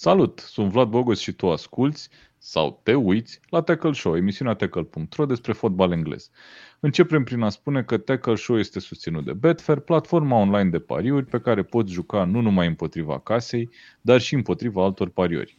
[0.00, 5.26] Salut, sunt Vlad Bogos și tu asculți sau te uiți la Tackle Show, emisiunea tackle.ro
[5.26, 6.30] despre fotbal englez.
[6.80, 11.26] Începem prin a spune că Tackle Show este susținut de Betfair, platforma online de pariuri
[11.26, 13.70] pe care poți juca nu numai împotriva casei,
[14.00, 15.58] dar și împotriva altor pariuri.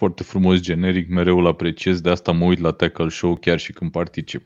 [0.00, 3.72] Foarte frumos generic, mereu îl apreciez, de asta mă uit la Tackle Show chiar și
[3.72, 4.42] când particip.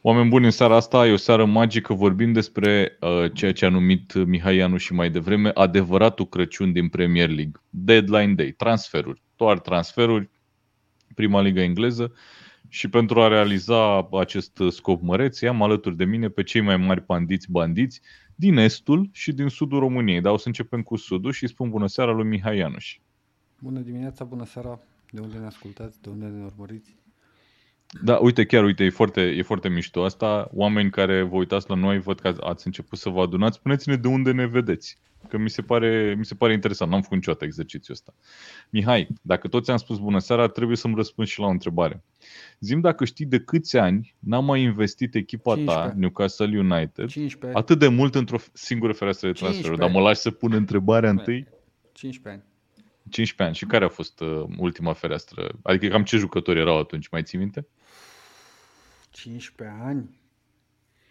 [0.00, 3.68] Oameni buni, în seara asta e o seară magică, vorbim despre uh, ceea ce a
[3.68, 7.52] numit Mihai Ianu și mai devreme adevăratul Crăciun din Premier League.
[7.70, 10.30] Deadline Day, transferuri, doar transferuri,
[11.14, 12.12] prima ligă engleză
[12.68, 17.04] și pentru a realiza acest scop măreț, am alături de mine pe cei mai mari
[17.06, 18.00] bandiți bandiți
[18.34, 20.20] din estul și din sudul României.
[20.20, 22.98] Dar o să începem cu sudul și spun bună seara lui Mihai Ianuș.
[23.64, 26.96] Bună dimineața, bună seara, de unde ne ascultați, de unde ne urmăriți?
[28.02, 30.48] Da, uite, chiar, uite, e foarte, e foarte mișto asta.
[30.52, 33.56] Oameni care vă uitați la noi, văd că ați început să vă adunați.
[33.56, 34.98] Spuneți-ne de unde ne vedeți,
[35.28, 36.90] că mi se pare, mi se pare interesant.
[36.90, 38.14] N-am făcut niciodată exercițiul ăsta.
[38.70, 42.02] Mihai, dacă toți am spus bună seara, trebuie să-mi răspund și la o întrebare.
[42.60, 45.88] Zim dacă știi de câți ani n-a mai investit echipa 15.
[45.88, 47.58] ta, Newcastle United, 15.
[47.58, 49.76] atât de mult într-o singură fereastră de transfer.
[49.76, 51.32] Dar mă lași să pun întrebarea 15.
[51.42, 51.58] întâi?
[51.92, 52.52] 15 ani.
[53.10, 53.54] 15 ani.
[53.54, 55.48] Și care a fost uh, ultima fereastră?
[55.62, 57.66] Adică cam ce jucători erau atunci, mai ții minte?
[59.10, 60.18] 15 ani?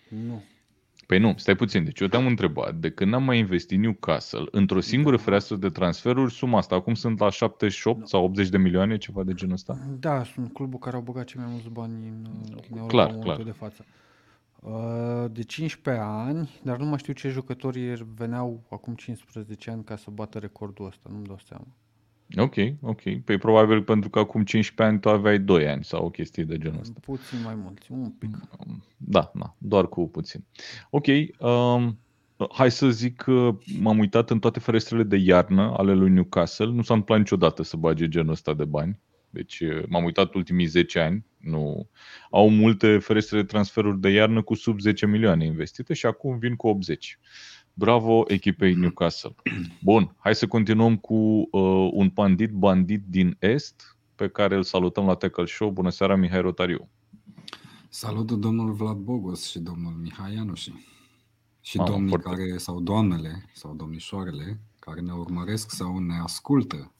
[0.09, 0.43] Nu.
[1.07, 1.83] Păi nu, stai puțin.
[1.83, 5.21] Deci eu te-am întrebat, de când am mai investit Newcastle într-o singură da.
[5.21, 8.05] fereastră de transferuri, suma asta, acum sunt la 78 da.
[8.05, 9.77] sau 80 de milioane, ceva de genul ăsta?
[9.99, 12.27] Da, sunt clubul care au băgat cei mai mulți bani în,
[12.69, 13.43] în Europa clar, clar.
[13.43, 13.85] de față.
[14.59, 19.95] Uh, de 15 ani, dar nu mai știu ce jucători veneau acum 15 ani ca
[19.95, 21.67] să bată recordul ăsta, nu-mi dau seama.
[22.37, 23.01] Ok, ok.
[23.25, 26.57] Păi probabil pentru că acum 15 ani tu aveai 2 ani sau o chestie de
[26.57, 26.99] genul ăsta.
[27.01, 28.37] Puțin mai mulți, un pic.
[28.97, 30.43] Da, da, doar cu puțin.
[30.89, 31.05] Ok,
[31.39, 31.99] um,
[32.51, 36.65] hai să zic că m-am uitat în toate ferestrele de iarnă ale lui Newcastle.
[36.65, 38.99] Nu s-a întâmplat niciodată să bage genul ăsta de bani.
[39.29, 41.25] Deci uh, m-am uitat ultimii 10 ani.
[41.37, 41.89] Nu.
[42.31, 46.55] Au multe ferestre de transferuri de iarnă cu sub 10 milioane investite și acum vin
[46.55, 47.19] cu 80.
[47.73, 49.35] Bravo echipei Newcastle.
[49.81, 55.05] Bun, hai să continuăm cu uh, un pandit bandit din Est pe care îl salutăm
[55.05, 55.71] la Tackle Show.
[55.71, 56.89] Bună seara, Mihai Rotariu.
[57.89, 60.73] Salut domnul Vlad Bogos și domnul Mihai Ianuși.
[61.61, 62.29] Și ah, domnii foarte...
[62.29, 66.93] care, sau doamnele, sau domnișoarele care ne urmăresc sau ne ascultă.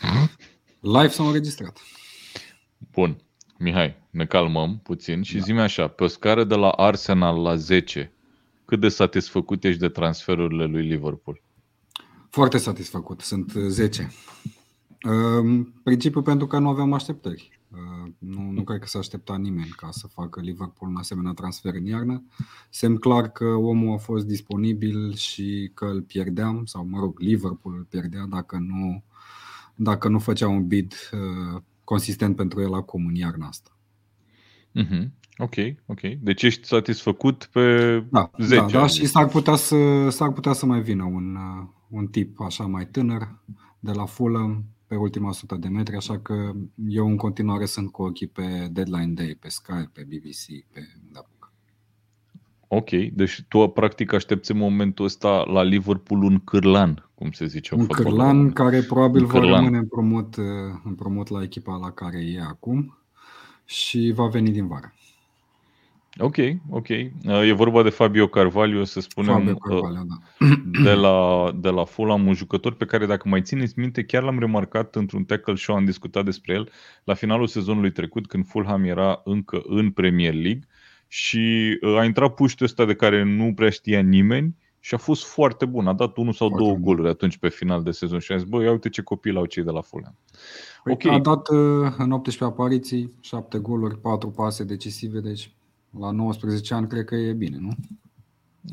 [0.80, 1.78] Live sau înregistrat.
[2.92, 3.22] Bun.
[3.58, 5.42] Mihai, ne calmăm puțin și da.
[5.42, 8.12] zi așa, pe o scară de la Arsenal la 10,
[8.70, 11.42] cât de satisfăcut ești de transferurile lui Liverpool?
[12.28, 14.10] Foarte satisfăcut, sunt 10.
[15.82, 17.60] Principiul pentru că nu aveam așteptări.
[18.18, 21.86] Nu, nu cred că s-a aștepta nimeni ca să facă Liverpool un asemenea transfer în
[21.86, 22.24] iarnă.
[22.70, 27.74] Semn clar că omul a fost disponibil și că îl pierdeam, sau mă rog, Liverpool
[27.76, 29.04] îl pierdea dacă nu,
[29.74, 30.94] dacă nu făcea un bid
[31.84, 33.76] consistent pentru el acum în iarna asta.
[34.74, 35.08] Uh-huh.
[35.38, 35.54] Ok,
[35.86, 36.00] ok.
[36.00, 40.66] Deci ești satisfăcut pe da, 10 da, da, și s-ar putea, să, s-ar putea să
[40.66, 43.38] mai vină un, uh, un tip așa mai tânăr
[43.80, 46.52] de la Fulham pe ultima 100 de metri, așa că
[46.88, 50.80] eu în continuare sunt cu ochii pe Deadline Day, pe Sky, pe BBC, pe
[51.12, 51.24] da.
[52.68, 57.74] Ok, deci tu practic aștepți în momentul ăsta la Liverpool un cârlan, cum se zice.
[57.74, 59.54] Un cârlan care probabil un va cârlan.
[59.54, 60.44] rămâne împrumut, uh,
[60.84, 62.98] împrumut la echipa la care e acum
[63.64, 64.94] și va veni din vară.
[66.20, 66.36] Ok,
[66.70, 66.88] ok.
[66.88, 70.46] Uh, e vorba de Fabio Carvalho, să spunem, Fabio uh, Carvalho, da.
[70.84, 74.38] de, la, de la Fulham, un jucător pe care, dacă mai țineți minte, chiar l-am
[74.38, 76.70] remarcat într-un tackle show, am discutat despre el
[77.04, 80.62] la finalul sezonului trecut, când Fulham era încă în Premier League
[81.08, 85.24] și uh, a intrat puștul ăsta de care nu prea știa nimeni și a fost
[85.24, 85.86] foarte bun.
[85.86, 86.84] A dat unul sau foarte două bun.
[86.84, 89.44] goluri atunci pe final de sezon și a zis, bă, ia uite ce copil au
[89.44, 90.16] cei de la Fulham.
[90.84, 91.14] Păi okay.
[91.14, 91.48] A dat
[91.98, 95.50] în 18 apariții, 7 goluri, 4 pase decisive, deci
[95.98, 97.76] la 19 ani cred că e bine, nu?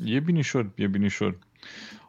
[0.04, 1.38] E binișor, e binișor.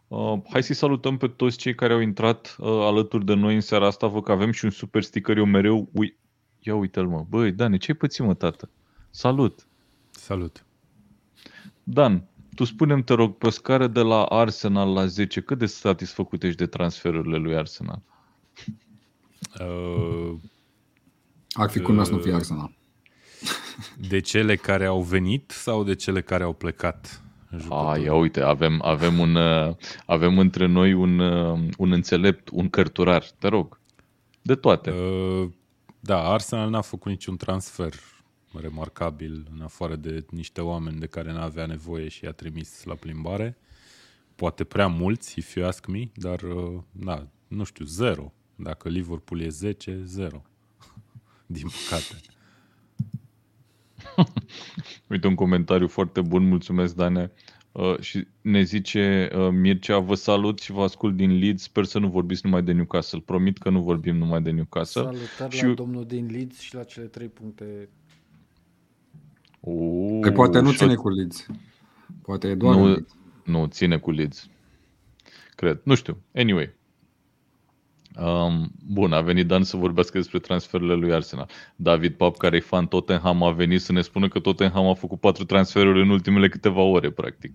[0.09, 3.61] Uh, hai să-i salutăm pe toți cei care au intrat uh, alături de noi în
[3.61, 4.07] seara asta.
[4.07, 5.37] Văd că avem și un super sticker.
[5.37, 5.89] Eu mereu...
[5.93, 6.17] Ui...
[6.59, 7.27] Ia uite-l, mă.
[7.29, 8.71] Băi, Dani, ce-ai pățit, mă, tată?
[9.11, 9.67] Salut!
[10.11, 10.65] Salut!
[11.83, 15.67] Dan, tu spunem te rog, pe o scară de la Arsenal la 10, cât de
[15.67, 18.03] satisfăcut ești de transferurile lui Arsenal?
[19.61, 20.35] Uh,
[21.53, 22.78] Ar fi cum uh, să nu fie Arsenal.
[24.11, 27.23] De cele care au venit sau de cele care au plecat?
[27.69, 29.75] A, ia uite, avem, avem, un, uh,
[30.07, 33.25] avem între noi un, uh, un înțelept, un cărturar.
[33.39, 33.81] Te rog,
[34.43, 34.91] de toate.
[34.91, 35.49] Uh,
[36.01, 37.93] da, Arsenal n-a făcut niciun transfer
[38.61, 43.59] remarcabil în afară de niște oameni de care n-avea nevoie și i-a trimis la plimbare.
[44.35, 48.33] Poate prea mulți, if you ask me, dar uh, na, nu știu, zero.
[48.55, 50.43] Dacă Liverpool e 10, zero.
[51.47, 52.38] Din păcate.
[55.11, 57.33] Uite un comentariu foarte bun, mulțumesc Dane.
[57.73, 61.99] Uh, și ne zice uh, Mircea, vă salut și vă ascult din Leeds, sper să
[61.99, 63.21] nu vorbiți numai de Newcastle.
[63.25, 65.03] Promit că nu vorbim numai de Newcastle.
[65.03, 65.65] Salutări și...
[65.65, 67.89] la domnul din Leeds și la cele trei puncte.
[69.61, 71.47] Uh, că poate nu ține cu Leeds.
[72.23, 73.07] Poate e doar nu,
[73.45, 74.49] nu, ține cu Leeds.
[75.55, 75.81] Cred.
[75.83, 76.23] Nu știu.
[76.35, 76.78] Anyway.
[78.21, 81.49] Um, bun, a venit Dan să vorbească despre transferurile lui Arsenal.
[81.77, 85.21] David Pap, care e fan Tottenham, a venit să ne spună că Tottenham a făcut
[85.21, 87.53] patru transferuri în ultimele câteva ore, practic.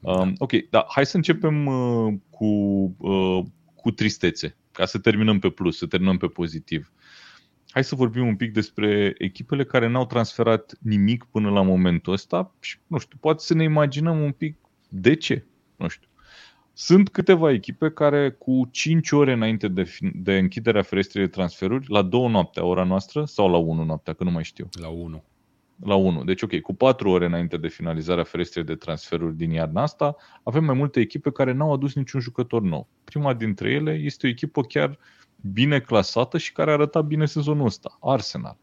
[0.00, 2.46] Um, ok, da, hai să începem uh, cu,
[2.98, 3.44] uh,
[3.74, 6.92] cu tristețe, ca să terminăm pe plus, să terminăm pe pozitiv.
[7.68, 12.54] Hai să vorbim un pic despre echipele care n-au transferat nimic până la momentul ăsta
[12.60, 14.56] și, nu știu, poate să ne imaginăm un pic
[14.88, 15.44] de ce,
[15.76, 16.08] nu știu.
[16.74, 22.02] Sunt câteva echipe care cu 5 ore înainte de, de închiderea ferestrei de transferuri, la
[22.02, 24.68] 2 noaptea, ora noastră, sau la 1 noaptea, că nu mai știu.
[24.80, 25.24] La 1.
[25.84, 26.24] La 1.
[26.24, 30.64] Deci, ok, cu 4 ore înainte de finalizarea ferestrei de transferuri din iarna asta, avem
[30.64, 32.88] mai multe echipe care n-au adus niciun jucător nou.
[33.04, 34.98] Prima dintre ele este o echipă chiar
[35.52, 38.58] bine clasată și care a arătat bine sezonul ăsta, Arsenal.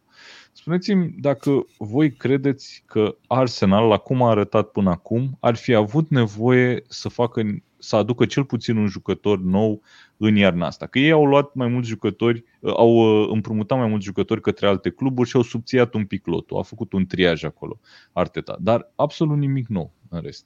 [0.51, 6.09] Spuneți-mi dacă voi credeți că Arsenal, la cum a arătat până acum, ar fi avut
[6.09, 7.41] nevoie să facă
[7.79, 9.81] să aducă cel puțin un jucător nou
[10.17, 10.85] în iarna asta.
[10.85, 14.89] Că ei au luat mai mulți jucători, au uh, împrumutat mai mulți jucători către alte
[14.89, 16.57] cluburi și au subțiat un pic lotul.
[16.57, 17.79] A făcut un triaj acolo,
[18.13, 18.57] Arteta.
[18.61, 20.45] Dar absolut nimic nou în rest.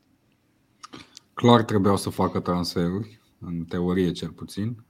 [1.33, 4.83] Clar trebuiau să facă transferuri, în teorie cel puțin,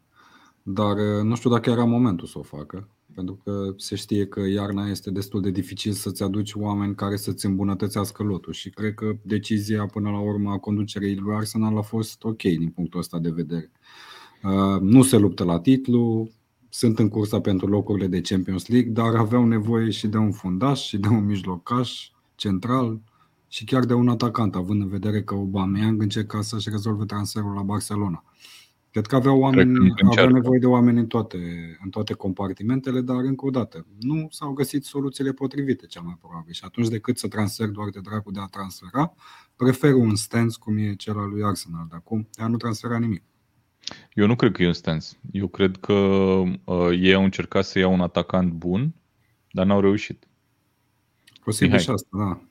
[0.64, 4.40] dar uh, nu știu dacă era momentul să o facă pentru că se știe că
[4.40, 9.16] iarna este destul de dificil să-ți aduci oameni care să-ți îmbunătățească lotul și cred că
[9.22, 13.30] decizia până la urmă a conducerii lui Arsenal a fost ok din punctul ăsta de
[13.30, 13.72] vedere.
[14.44, 16.30] Uh, nu se luptă la titlu,
[16.70, 20.82] sunt în cursa pentru locurile de Champions League, dar aveau nevoie și de un fundaș
[20.82, 23.02] și de un mijlocaș central
[23.48, 27.62] și chiar de un atacant, având în vedere că Aubameyang încerca să-și rezolve transferul la
[27.62, 28.24] Barcelona.
[28.94, 31.38] Cred că aveau, oameni, aveau nevoie de oameni în toate,
[31.84, 36.54] în toate compartimentele, dar încă o dată, nu s-au găsit soluțiile potrivite cel mai probabil.
[36.54, 39.14] Și atunci decât să transfer doar de dracu de a transfera,
[39.56, 42.98] prefer un stance cum e cel al lui Arsenal de acum, de a nu transfera
[42.98, 43.24] nimic.
[44.14, 45.08] Eu nu cred că e un stance.
[45.32, 48.94] Eu cred că uh, ei au încercat să iau un atacant bun,
[49.52, 50.28] dar n-au reușit.
[51.44, 52.42] Posibil și asta, da.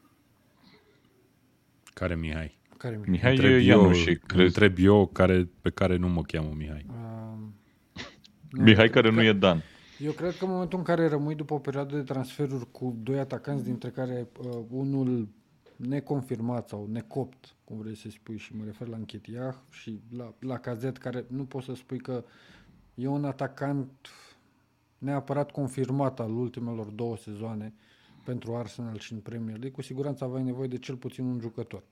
[1.94, 2.60] Care Mihai?
[2.82, 3.10] Care Mihai?
[3.10, 4.46] Mihai întreb eu, și crezi...
[4.46, 6.86] întreb eu care, pe care nu mă cheamă Mihai.
[6.88, 8.02] Uh,
[8.50, 9.62] Mihai care nu e Dan.
[9.98, 13.18] Eu cred că în momentul în care rămâi după o perioadă de transferuri cu doi
[13.18, 15.28] atacanți, dintre care uh, unul
[15.76, 20.58] neconfirmat sau necopt, cum vrei să spui, și mă refer la Închetiah și la, la
[20.58, 22.24] Cazet, care nu poți să spui că
[22.94, 24.08] e un atacant
[24.98, 27.74] neapărat confirmat al ultimelor două sezoane
[28.24, 31.82] pentru Arsenal și în Premier League, cu siguranță aveai nevoie de cel puțin un jucător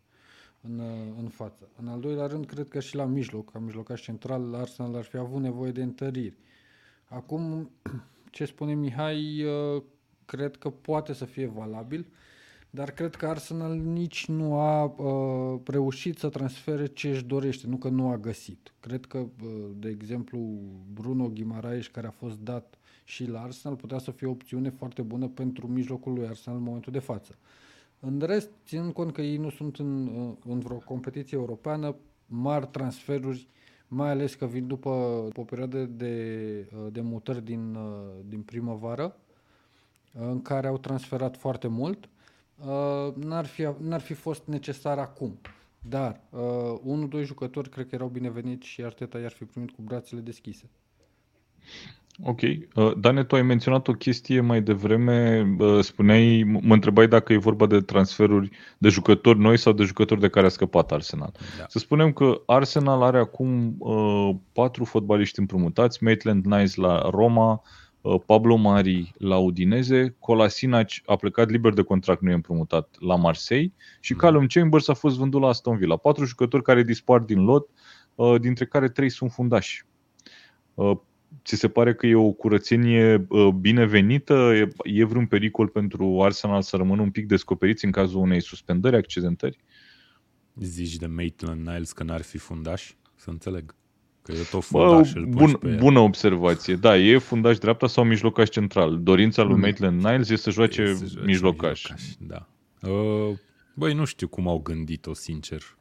[0.61, 0.81] în,
[1.19, 1.69] în față.
[1.76, 5.17] În al doilea rând, cred că și la mijloc, ca mijlocaș central, Arsenal ar fi
[5.17, 6.37] avut nevoie de întăriri.
[7.05, 7.71] Acum,
[8.31, 9.83] ce spune Mihai, uh,
[10.25, 12.07] cred că poate să fie valabil,
[12.71, 17.76] dar cred că Arsenal nici nu a uh, reușit să transfere ce își dorește, nu
[17.76, 18.73] că nu a găsit.
[18.81, 20.38] Cred că, uh, de exemplu,
[20.93, 25.02] Bruno Guimaraes, care a fost dat și la Arsenal, putea să fie o opțiune foarte
[25.02, 27.38] bună pentru mijlocul lui Arsenal în momentul de față.
[28.00, 30.09] În rest, ținând cont că ei nu sunt în,
[30.45, 33.49] în vreo competiție europeană, mari transferuri,
[33.88, 34.88] mai ales că vin după
[35.37, 36.61] o perioadă de,
[36.92, 37.78] de mutări din,
[38.28, 39.16] din primăvară,
[40.12, 42.09] în care au transferat foarte mult,
[43.14, 45.38] n-ar fi, n-ar fi fost necesar acum.
[45.80, 46.21] Dar,
[46.83, 50.71] unul, doi jucători cred că erau bineveniți și Arteta i-ar fi primit cu brațele deschise.
[52.23, 52.41] Ok.
[52.75, 57.37] Uh, Dane, tu ai menționat o chestie mai devreme, uh, spuneai, mă întrebai dacă e
[57.37, 61.33] vorba de transferuri de jucători noi sau de jucători de care a scăpat Arsenal.
[61.59, 61.65] Da.
[61.69, 67.62] Să spunem că Arsenal are acum uh, patru fotbaliști împrumutați, Maitland Nice la Roma,
[68.00, 73.17] uh, Pablo Mari la Udineze, Colasinac a plecat liber de contract, nu e împrumutat la
[73.17, 74.19] Marseille și mm.
[74.19, 75.97] Callum Chambers a fost vândut la Aston Villa.
[75.97, 77.69] Patru jucători care dispar din lot,
[78.15, 79.85] uh, dintre care trei sunt fundași.
[81.31, 84.33] Uh, ți se pare că e o curățenie uh, binevenită?
[84.35, 88.97] E, e vreun pericol pentru Arsenal să rămână un pic descoperiți în cazul unei suspendări,
[88.97, 89.59] accidentări?
[90.55, 92.93] Zici de Maitland Niles că n-ar fi fundaș?
[93.15, 93.75] Să înțeleg.
[94.23, 96.75] Că e tot fundaș, Bă, bun, pe Bună observație.
[96.75, 99.03] Da, e fundaș dreapta sau mijlocaș central.
[99.03, 99.61] Dorința lui mm.
[99.61, 101.91] Maitland Niles e să joace, e să joace mijlocaș.
[101.91, 102.15] mijlocaș.
[102.19, 102.49] Da.
[102.91, 103.37] Uh,
[103.75, 105.79] băi, nu știu cum au gândit-o, sincer.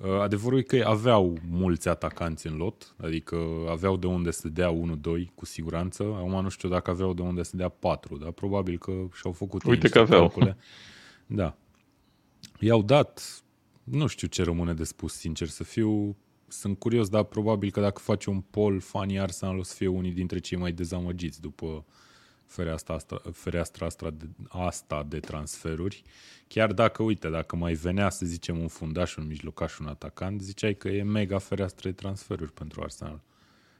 [0.00, 3.36] Uh, adevărul e că aveau mulți atacanți în lot, adică
[3.68, 6.02] aveau de unde să dea 1-2 cu siguranță.
[6.02, 9.64] Acum nu știu dacă aveau de unde să dea 4, dar probabil că și-au făcut
[9.64, 10.20] Uite că aveau.
[10.20, 10.56] Calcule.
[11.26, 11.56] Da.
[12.60, 13.42] I-au dat,
[13.84, 16.16] nu știu ce rămâne de spus, sincer să fiu.
[16.48, 20.12] Sunt curios, dar probabil că dacă faci un poll, fanii Arsenal o să fie unii
[20.12, 21.84] dintre cei mai dezamăgiți după
[22.46, 26.02] fereastra asta, fereastra asta, de, asta de transferuri.
[26.48, 30.74] Chiar dacă, uite, dacă mai venea să zicem un fundaș, un mijlocaș, un atacant, ziceai
[30.74, 33.20] că e mega fereastră de transferuri pentru Arsenal.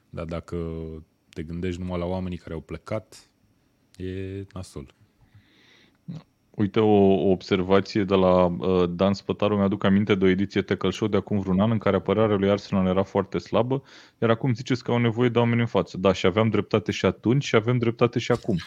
[0.09, 0.57] Dar dacă
[1.29, 3.29] te gândești numai la oamenii care au plecat,
[3.97, 4.95] e nasol.
[6.57, 10.89] Uite o, o observație de la uh, Dan Spătaru, mi-aduc aminte de o ediție Tackle
[10.89, 13.83] Show de acum vreun an în care apărarea lui Arsenal era foarte slabă,
[14.21, 15.97] iar acum ziceți că au nevoie de oameni în față.
[15.97, 18.57] Da, și aveam dreptate și atunci și avem dreptate și acum.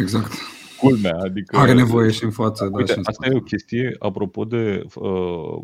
[0.00, 0.32] Exact.
[0.80, 1.56] Culmea, adică...
[1.56, 2.64] Are nevoie și în față.
[2.64, 5.62] Da, uite, da, și asta e o chestie, apropo de uh,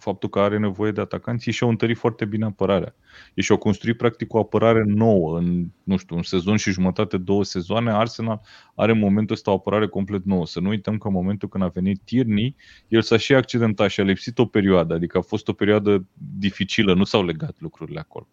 [0.00, 2.94] faptul că are nevoie de atacanți, ei și-au întărit foarte bine apărarea.
[3.34, 7.44] Ei și-au construit practic o apărare nouă în, nu știu, un sezon și jumătate, două
[7.44, 7.90] sezoane.
[7.90, 8.40] Arsenal
[8.74, 10.46] are în momentul ăsta o apărare complet nouă.
[10.46, 12.56] Să nu uităm că în momentul când a venit Tierney,
[12.88, 16.06] el s-a și accidentat și a lipsit o perioadă, adică a fost o perioadă
[16.38, 18.28] dificilă, nu s-au legat lucrurile acolo.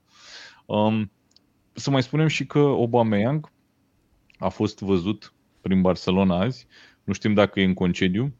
[0.65, 1.11] Um,
[1.73, 3.51] să mai spunem și că Aubameyang
[4.37, 6.67] a fost văzut prin Barcelona azi.
[7.03, 8.33] Nu știm dacă e în concediu,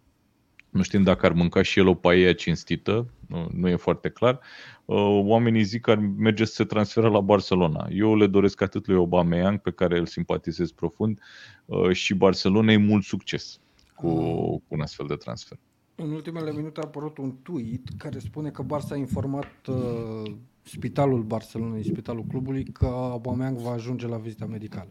[0.70, 4.40] nu știm dacă ar mânca și el o paie cinstită, nu, nu e foarte clar.
[4.86, 7.88] Uh, oamenii zic că ar merge să se transferă la Barcelona.
[7.92, 11.20] Eu le doresc atât lui Aubameyang, pe care îl simpatizez profund,
[11.66, 13.60] uh, și Barcelonei mult succes
[13.96, 14.10] cu,
[14.58, 15.58] cu un astfel de transfer.
[15.96, 20.32] În ultimele minute a apărut un tweet care spune că Barça a informat uh,
[20.62, 24.90] spitalul Barcelonei, spitalul clubului, că Aubameyang va ajunge la vizita medicală.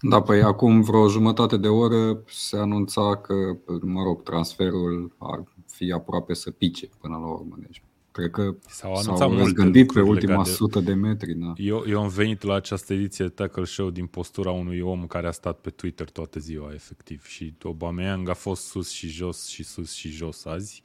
[0.00, 3.34] Da, păi acum vreo jumătate de oră se anunța că,
[3.82, 5.44] mă rog, transferul ar
[5.74, 7.56] fi aproape să pice până la urmă.
[7.58, 10.50] Deci, cred că s-au, s-au răzgândit pe ultima de...
[10.50, 11.34] sută de metri.
[11.34, 11.52] Da.
[11.56, 15.26] Eu, eu am venit la această ediție de Tackle Show din postura unui om care
[15.26, 17.24] a stat pe Twitter toată ziua, efectiv.
[17.26, 20.82] Și Aubameyang a fost sus și jos și sus și jos azi.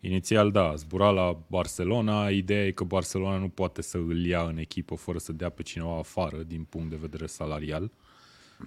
[0.00, 2.28] Inițial, da, zbura la Barcelona.
[2.28, 5.62] Ideea e că Barcelona nu poate să îl ia în echipă fără să dea pe
[5.62, 7.82] cineva afară din punct de vedere salarial.
[7.82, 7.90] Uh,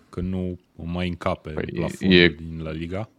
[0.09, 2.27] că nu mai încape păi plafonul e...
[2.27, 3.09] din La Liga.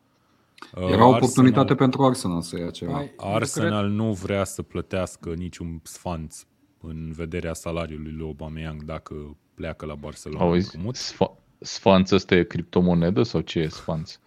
[0.74, 2.92] Era o oportunitate Arsenal, pentru Arsenal să ia ceva.
[2.92, 3.96] Mai, Arsenal cred...
[3.96, 6.44] nu vrea să plătească niciun sfanț
[6.80, 10.44] în vederea salariului lui Aubameyang dacă pleacă la Barcelona.
[10.44, 14.18] Auzi, sfa- sfanț ăsta e criptomonedă sau ce e sfanț?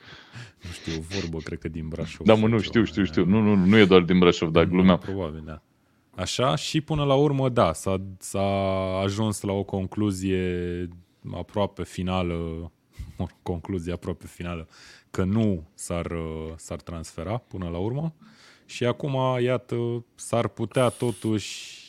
[0.66, 2.26] nu știu, o vorbă, cred că din Brașov.
[2.26, 3.26] Da, mă, nu, știu, știu, știu.
[3.26, 4.98] Nu, nu, nu e doar din Brașov, dar glumeam.
[4.98, 5.62] Probabil, da.
[6.16, 8.48] Așa, și până la urmă, da, s-a, s-a
[9.04, 10.90] ajuns la o concluzie
[11.34, 12.72] aproape finală,
[13.42, 14.68] concluzie aproape finală,
[15.16, 16.12] că nu s-ar,
[16.56, 18.14] s-ar transfera până la urmă.
[18.66, 21.84] Și acum, iată, s-ar putea totuși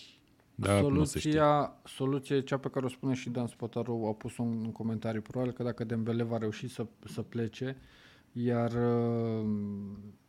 [0.54, 4.72] da, soluția, soluția cea pe care o spune și Dan Spotaru, a pus un, un
[4.72, 7.76] comentariu, probabil că dacă Dembele va reuși să, să plece,
[8.32, 8.72] iar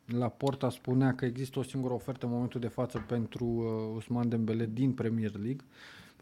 [0.05, 4.29] la Porta spunea că există o singură ofertă în momentul de față pentru uh, Usman
[4.29, 5.65] Dembele din Premier League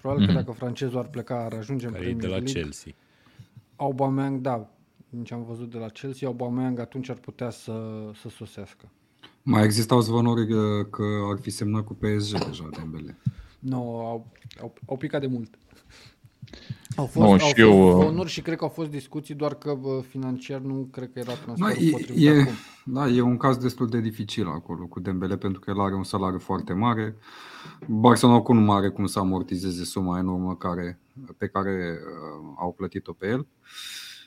[0.06, 0.34] Probabil mm-hmm.
[0.34, 0.46] că mhm.
[0.46, 2.62] dacă francezul ar pleca, ar ajunge Care în Premier de la League.
[2.62, 2.94] Chelsea.
[3.76, 4.70] Aubameyang, da,
[5.16, 7.72] din ce am văzut de la Chelsea, Aubameyang atunci ar putea să,
[8.22, 8.90] să sosească.
[9.44, 13.18] Mai existau zvonuri că, că ar fi semnat cu PSG deja Dembele.
[13.60, 14.28] Nu, no, au,
[14.62, 15.58] au, au picat de mult.
[16.96, 18.02] Au fost, no, au fost eu...
[18.02, 21.90] zvonuri și cred că au fost discuții, doar că financiar nu cred că era transferul
[21.92, 22.54] da, potrivit e, acum.
[22.86, 26.04] Da, e un caz destul de dificil acolo cu Dembele, pentru că el are un
[26.04, 27.16] salariu foarte mare.
[27.88, 31.00] Barcelona oricum nu are cum să amortizeze suma enormă care,
[31.38, 33.48] pe care uh, au plătit-o pe el.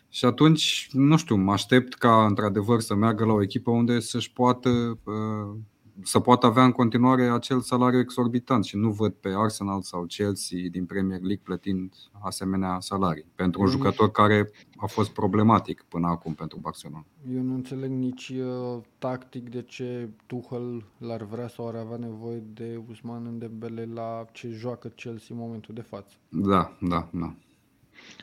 [0.08, 4.32] Și atunci, nu știu, mă aștept ca într-adevăr să meargă la o echipă unde să-și
[4.32, 5.58] poată uh,
[6.02, 10.58] să poată avea în continuare acel salariu exorbitant și nu văd pe Arsenal sau Chelsea
[10.70, 16.06] din Premier League plătind asemenea salarii pentru un Eu jucător care a fost problematic până
[16.06, 17.04] acum pentru Barcelona.
[17.34, 22.42] Eu nu înțeleg nici uh, tactic de ce Tuchel l-ar vrea sau ar avea nevoie
[22.54, 26.16] de Usman Dembele la ce joacă Chelsea în momentul de față.
[26.28, 27.34] Da, da, da.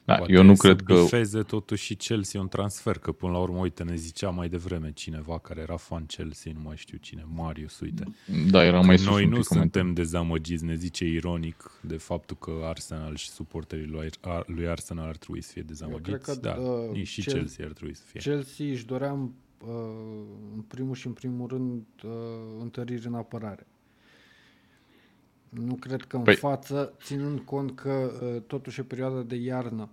[0.05, 0.93] Da, Poate eu nu să cred că...
[1.01, 4.91] bifeze totuși și Chelsea un transfer, că până la urmă, uite, ne zicea mai devreme
[4.91, 8.03] cineva care era fan Chelsea, nu mai știu cine, Marius, uite.
[8.49, 9.81] Da, era mai sus Noi un nu pic comentarii.
[9.81, 15.07] suntem dezamăgiți, ne zice ironic, de faptul că Arsenal și suporterii lui, Ar- lui Arsenal
[15.07, 16.03] ar trebui să fie dezamăgiți.
[16.09, 18.19] cred că, da, uh, nici și Chel- Chelsea ar trebui să fie.
[18.19, 19.67] Chelsea își dorea uh,
[20.55, 22.11] în primul și în primul rând uh,
[22.61, 23.67] întăriri în apărare.
[25.63, 29.89] Nu cred că în Păi- față, ținând cont că uh, totuși e perioada de iarnă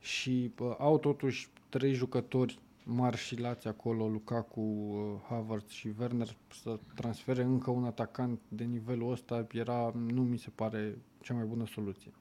[0.00, 6.36] și uh, au totuși trei jucători mari și lați acolo, Lukaku, uh, Havertz și Werner,
[6.62, 11.44] să transfere încă un atacant de nivelul ăsta era, nu mi se pare cea mai
[11.44, 12.12] bună soluție.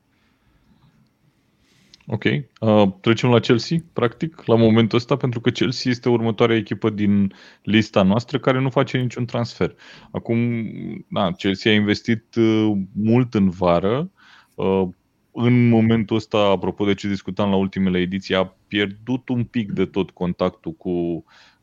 [2.06, 2.24] Ok.
[2.60, 7.34] Uh, trecem la Chelsea, practic, la momentul ăsta, pentru că Chelsea este următoarea echipă din
[7.64, 9.76] lista noastră care nu face niciun transfer.
[10.12, 10.40] Acum,
[11.10, 14.12] da, Chelsea a investit uh, mult în vară.
[14.56, 14.88] Uh,
[15.32, 19.86] în momentul ăsta, apropo de ce discutam la ultimele ediții, a pierdut un pic de
[19.86, 20.90] tot contactul cu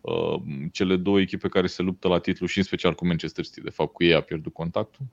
[0.01, 0.43] uh,
[0.73, 3.61] cele două echipe care se luptă la titlu și în special cu Manchester City.
[3.61, 5.07] De fapt, cu ei a pierdut contactul.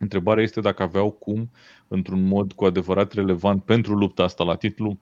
[0.00, 1.50] Întrebarea este dacă aveau cum,
[1.88, 4.98] într-un mod cu adevărat relevant pentru lupta asta la titlu,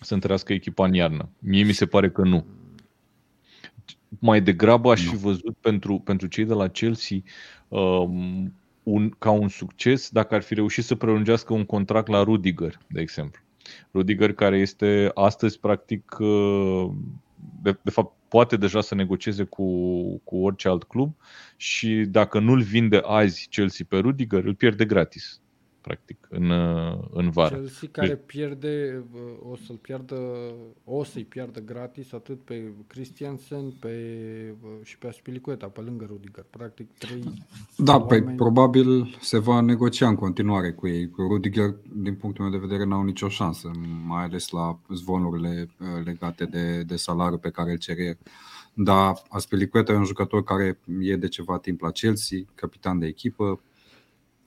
[0.00, 1.28] să întărească echipa în iarnă.
[1.38, 2.46] Mie mi se pare că nu.
[4.18, 7.18] Mai degrabă aș fi văzut pentru, pentru cei de la Chelsea
[7.68, 12.78] um, un, ca un succes dacă ar fi reușit să prelungească un contract la Rudiger,
[12.86, 13.42] de exemplu.
[13.92, 16.88] Rudiger care este astăzi practic, uh,
[17.62, 19.64] de, de fapt poate deja să negocieze cu,
[20.18, 21.16] cu orice alt club
[21.56, 25.40] și dacă nu-l vinde azi Chelsea pe Rudiger, îl pierde gratis,
[25.88, 27.54] practic, în, uh, în vară.
[27.56, 30.16] Chelsea care pierde, uh, o să-l piardă,
[30.84, 33.94] o să-i piardă gratis atât pe Christiansen pe,
[34.62, 36.46] uh, și pe Aspilicueta, pe lângă Rudiger.
[36.50, 37.44] Practic trei
[37.76, 41.10] Da, păi oameni- probabil se va negocia în continuare cu ei.
[41.10, 43.70] Cu Rudiger, din punctul meu de vedere, n-au nicio șansă,
[44.06, 48.18] mai ales la zvonurile uh, legate de, de salariul pe care îl cere.
[48.74, 53.60] Dar Aspilicueta e un jucător care e de ceva timp la Chelsea, capitan de echipă.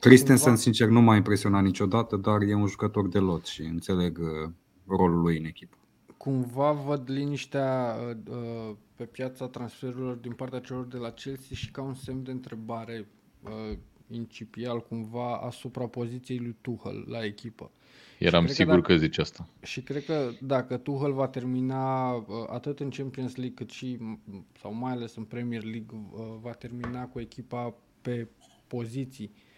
[0.02, 4.18] Christensen, Cumva- sincer, nu m-a impresionat niciodată, dar e un jucător de lot și înțeleg
[4.18, 4.52] uh,
[4.88, 5.76] rolul lui în echipă.
[6.18, 11.72] Cumva văd liniștea uh, uh, pe piața transferurilor din partea celor de la Chelsea și
[11.72, 13.08] ca un semn de întrebare
[13.44, 13.78] uh,
[14.10, 17.72] incipial cumva asupra poziției lui Tuchel la echipă.
[18.20, 19.48] Eram cred că sigur dacă- că zici asta.
[19.62, 24.42] Și cred că dacă Tuchel va termina uh, atât în Champions League cât și, m-
[24.62, 28.28] sau mai ales în Premier League, uh, va termina cu echipa pe
[28.68, 29.50] poziții uh,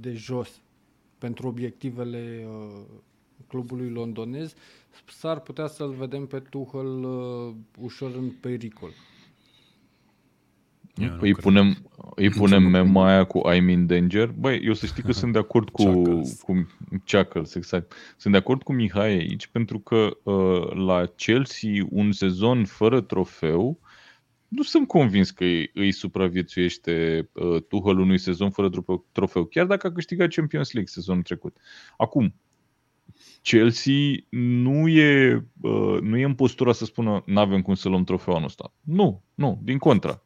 [0.00, 0.60] de jos
[1.18, 2.80] pentru obiectivele uh,
[3.48, 4.54] clubului londonez,
[5.06, 8.90] s-ar putea să-l vedem pe Tuchel uh, ușor în pericol.
[10.94, 11.44] Eu nu Îi cred.
[11.44, 14.26] punem, îi punem mema aia cu I'm in danger.
[14.38, 16.40] Băi, eu să știi că sunt de acord cu, Chuckles.
[16.40, 16.66] cu
[17.06, 17.92] Chuckles, exact.
[18.16, 23.78] Sunt de acord cu Mihai aici pentru că uh, la Chelsea un sezon fără trofeu
[24.50, 29.66] nu sunt convins că îi, îi supraviețuiește uh, Tuchel unui sezon fără trofeu, trofeu, chiar
[29.66, 31.56] dacă a câștigat Champions League sezonul trecut.
[31.96, 32.34] Acum,
[33.42, 33.94] Chelsea
[34.30, 38.36] nu e, uh, nu e în postura să spună nu avem cum să luăm trofeul
[38.36, 38.72] anul ăsta.
[38.80, 40.22] Nu, nu, din contra.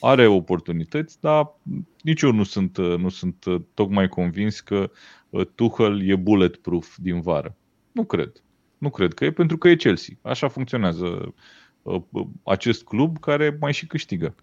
[0.00, 1.54] Are oportunități, dar
[2.02, 4.90] nici eu nu sunt, uh, nu sunt uh, tocmai convins că
[5.30, 7.56] uh, Tuchel e bulletproof din vară.
[7.92, 8.44] Nu cred.
[8.78, 10.14] Nu cred că e pentru că e Chelsea.
[10.22, 11.32] Așa funcționează uh, uh,
[12.42, 14.34] acest club care mai și câștigă.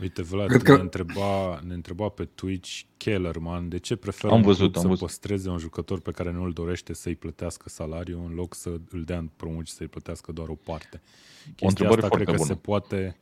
[0.00, 0.70] Uite, Vlad, Cred că...
[0.70, 4.74] că- ne, întreba, ne întreba pe Twitch Kellerman de ce preferă Am un văzut, club
[4.76, 5.06] am să văzut.
[5.06, 9.02] păstreze un jucător pe care nu îl dorește să-i plătească salariul în loc să îl
[9.02, 11.00] dea în promut și să-i plătească doar o parte.
[11.44, 12.54] Chestia întrebare asta foarte cred că bună.
[12.54, 13.16] se poate,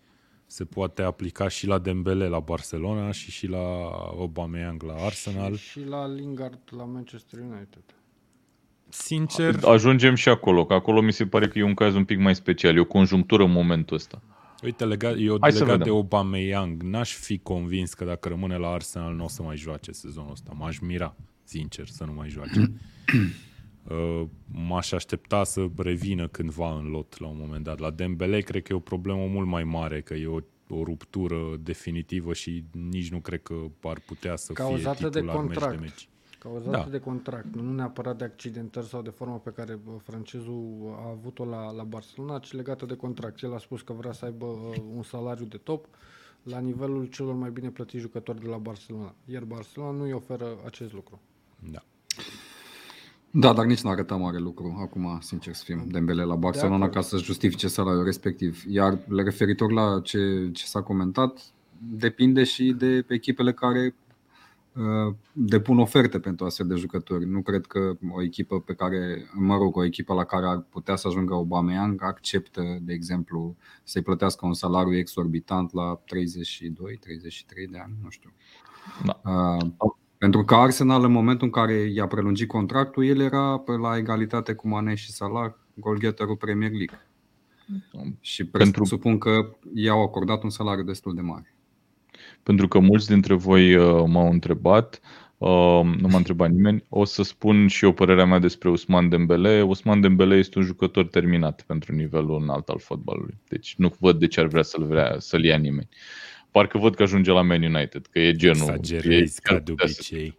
[0.46, 3.59] se poate aplica și la Dembele la Barcelona și și la
[3.92, 5.57] Aubameyang la Arsenal.
[5.57, 7.83] Și, și la Lingard la Manchester United.
[8.94, 12.18] Sincer, Ajungem și acolo, că acolo mi se pare că e un caz un pic
[12.18, 14.22] mai special, e o conjunctură în momentul ăsta.
[14.62, 15.94] uite, legat, eu Hai să legat de vedem.
[15.94, 20.30] Aubameyang, n-aș fi convins că dacă rămâne la Arsenal nu o să mai joace sezonul
[20.30, 20.52] ăsta.
[20.59, 22.61] M-aș mira, sincer, să nu mai joace.
[23.90, 27.78] Uh, m-aș aștepta să revină cândva în lot la un moment dat.
[27.78, 31.37] La Dembele cred că e o problemă mult mai mare, că e o, o ruptură
[31.61, 35.59] definitivă și nici nu cred că ar putea să Cauzată fie de titular meci de
[35.59, 35.80] contract.
[35.80, 36.09] meci.
[36.44, 36.83] Cauzată Da.
[36.83, 36.90] da.
[36.90, 41.44] de contract, nu neapărat de accidentări sau de formă pe care bă, francezul a avut-o
[41.44, 43.42] la, la Barcelona, ci legată de contract.
[43.42, 45.87] El a spus că vrea să aibă uh, un salariu de top
[46.42, 49.14] la nivelul celor mai bine plătiți jucători de la Barcelona.
[49.24, 51.20] Iar Barcelona nu îi oferă acest lucru.
[51.72, 51.83] Da.
[53.30, 56.92] Da, dar nici nu arăta mare lucru, acum, sincer să fim, Dembele la Barcelona acord.
[56.92, 58.64] ca să-și justifice salariul respectiv.
[58.68, 61.40] Iar referitor la ce, ce s-a comentat,
[61.78, 64.04] depinde și de echipele care uh,
[65.32, 67.26] depun oferte pentru astfel de jucători.
[67.26, 70.96] Nu cred că o echipă pe care, mă rog, o echipă la care ar putea
[70.96, 76.04] să ajungă Aubameyang acceptă, de exemplu, să-i plătească un salariu exorbitant la 32-33
[77.70, 78.32] de ani, nu știu.
[79.04, 79.20] Da.
[79.30, 84.54] Uh, pentru că Arsenal, în momentul în care i-a prelungit contractul, el era la egalitate
[84.54, 87.06] cu Mane și Salah, golgheterul Premier League.
[88.20, 91.54] Și presupun că i-au acordat un salariu destul de mare.
[92.44, 95.00] Pentru că mulți dintre voi uh, m-au întrebat,
[95.38, 99.62] uh, nu m-a întrebat nimeni, o să spun și eu părerea mea despre Usman Dembele.
[99.62, 103.35] Usman Dembele este un jucător terminat pentru nivelul înalt al fotbalului.
[103.48, 105.88] Deci nu văd de ce ar vrea să-l, vrea, să-l ia nimeni.
[106.50, 108.68] Parcă văd că ajunge la Man United, că e genul...
[108.68, 110.38] Exagerezi ca de obicei.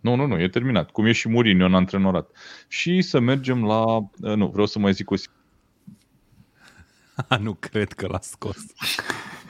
[0.00, 0.90] Nu, nu, nu, e terminat.
[0.90, 2.30] Cum e și Mourinho în antrenorat.
[2.68, 3.96] Și să mergem la...
[3.96, 5.14] Uh, nu, vreau să mai zic o
[7.40, 8.56] nu cred că l-a scos.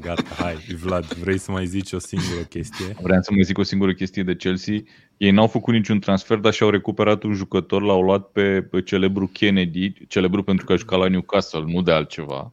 [0.00, 2.96] Gata, hai, Vlad, vrei să mai zici o singură chestie?
[3.02, 4.74] Vreau să mai zic o singură chestie de Chelsea.
[5.16, 9.26] Ei n-au făcut niciun transfer, dar și-au recuperat un jucător, l-au luat pe, pe celebru
[9.26, 12.52] Kennedy, celebru pentru că a jucat la Newcastle, nu de altceva.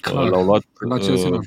[0.00, 1.46] Clar, l-au luat la Chelsea uh,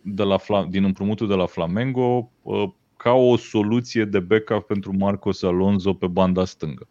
[0.00, 5.42] de la, din împrumutul de la Flamengo uh, ca o soluție de backup pentru Marcos
[5.42, 6.88] Alonso pe banda stângă.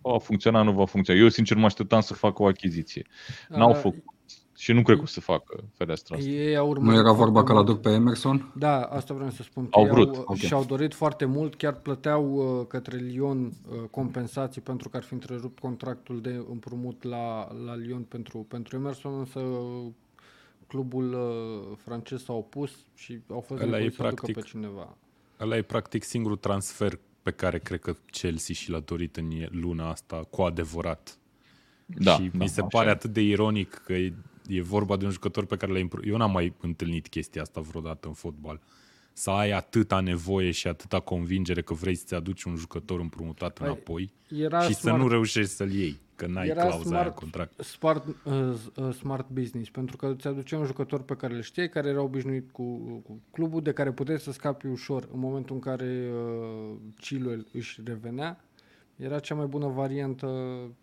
[0.00, 1.20] Va funcționa, nu va funcționa.
[1.20, 3.06] Eu, sincer, mă așteptam să fac o achiziție.
[3.48, 4.04] N-au făcut.
[4.62, 6.28] Și nu cred că o să facă fereastra asta.
[6.28, 8.52] Ei au nu era vorba că l-aduc pe Emerson?
[8.54, 9.66] Da, asta vreau să spun.
[9.70, 10.14] Au vrut.
[10.14, 10.36] Au, okay.
[10.36, 15.12] Și-au dorit foarte mult, chiar plăteau uh, către Lyon uh, compensații pentru că ar fi
[15.12, 19.40] întrerupt contractul de împrumut la, la Lyon pentru, pentru Emerson, însă
[20.66, 24.96] clubul uh, francez s-a opus și au fost nevoiți să practic, pe cineva.
[25.40, 29.90] Ăla e practic singurul transfer pe care cred că Chelsea și l-a dorit în luna
[29.90, 31.16] asta cu adevărat.
[31.86, 32.94] Da, și da, mi se pare așa.
[32.94, 33.94] atât de ironic că
[34.48, 37.60] e, e vorba de un jucător pe care l-ai Eu n-am mai întâlnit chestia asta
[37.60, 38.60] vreodată în fotbal.
[39.12, 43.66] Să ai atâta nevoie și atâta convingere că vrei să-ți aduci un jucător împrumutat păi,
[43.66, 47.12] înapoi era și smart, să nu reușești să-l iei, că n-ai era clauza smart, aia
[47.12, 47.60] contract.
[47.60, 51.68] Smart, uh, uh, smart business, pentru că îți aduce un jucător pe care îl știi,
[51.68, 52.62] care era obișnuit cu,
[53.06, 57.80] cu clubul, de care puteai să scapi ușor în momentul în care uh, Chilwell își
[57.84, 58.44] revenea
[58.96, 60.26] era cea mai bună variantă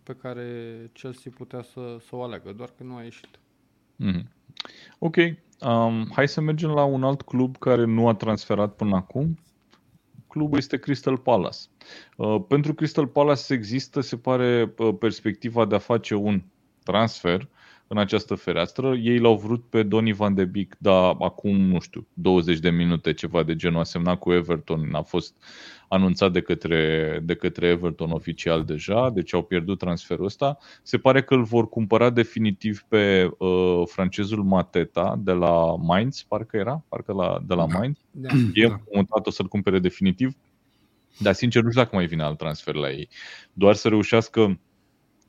[0.02, 3.39] pe care Chelsea putea să, să o aleagă, doar că nu a ieșit.
[4.04, 4.22] Mm-hmm.
[4.98, 5.16] Ok,
[5.60, 9.38] um, hai să mergem la un alt club care nu a transferat până acum.
[10.28, 11.58] Clubul este Crystal Palace.
[12.16, 16.42] Uh, pentru Crystal Palace există, se pare, uh, perspectiva de a face un
[16.82, 17.48] transfer
[17.86, 18.94] în această fereastră.
[18.94, 23.12] Ei l-au vrut pe Donny Van de Beek, dar acum, nu știu, 20 de minute,
[23.12, 25.34] ceva de genul, a semnat cu Everton, a fost
[25.90, 30.58] anunțat de către, de către Everton oficial deja, deci au pierdut transferul ăsta.
[30.82, 36.56] Se pare că îl vor cumpăra definitiv pe uh, francezul Mateta de la Mainz, parcă
[36.56, 37.78] era, parcă la, de la da.
[37.78, 37.96] Mainz.
[38.10, 38.28] Da.
[38.52, 38.80] E da.
[38.94, 40.34] mutat, o să-l cumpere definitiv.
[41.18, 43.08] Dar sincer nu știu dacă mai vine alt transfer la ei.
[43.52, 44.58] Doar să reușească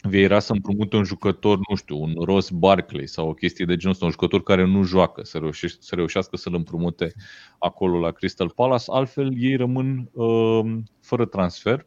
[0.03, 3.93] Vieira să împrumute un jucător, nu știu, un Ross Barkley sau o chestie de genul
[3.93, 7.13] ăsta, un jucător care nu joacă, să, reușească, să reușească să-l împrumute
[7.59, 11.85] acolo la Crystal Palace, altfel ei rămân uh, fără transfer.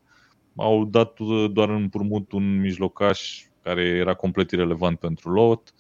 [0.57, 5.75] Au dat uh, doar în împrumut un mijlocaș care era complet irrelevant pentru lot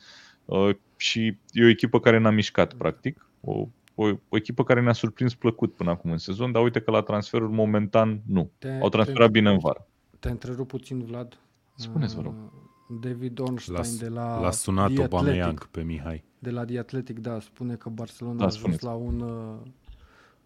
[0.44, 3.28] uh, și e o echipă care n-a mișcat, practic.
[3.40, 6.90] O, o, o echipă care ne-a surprins plăcut până acum în sezon, dar uite că
[6.90, 8.50] la transferuri momentan nu.
[8.58, 9.86] Te, Au transferat te, bine în vară.
[10.18, 11.38] Te întrerup puțin, Vlad.
[11.74, 12.34] Spuneți, vă rog.
[12.34, 16.24] Uh, David Ornstein l-a, de la L-a sunat The Athletic, pe Mihai.
[16.38, 19.70] De la The Athletic, da, spune că Barcelona da, a ajuns la un, uh,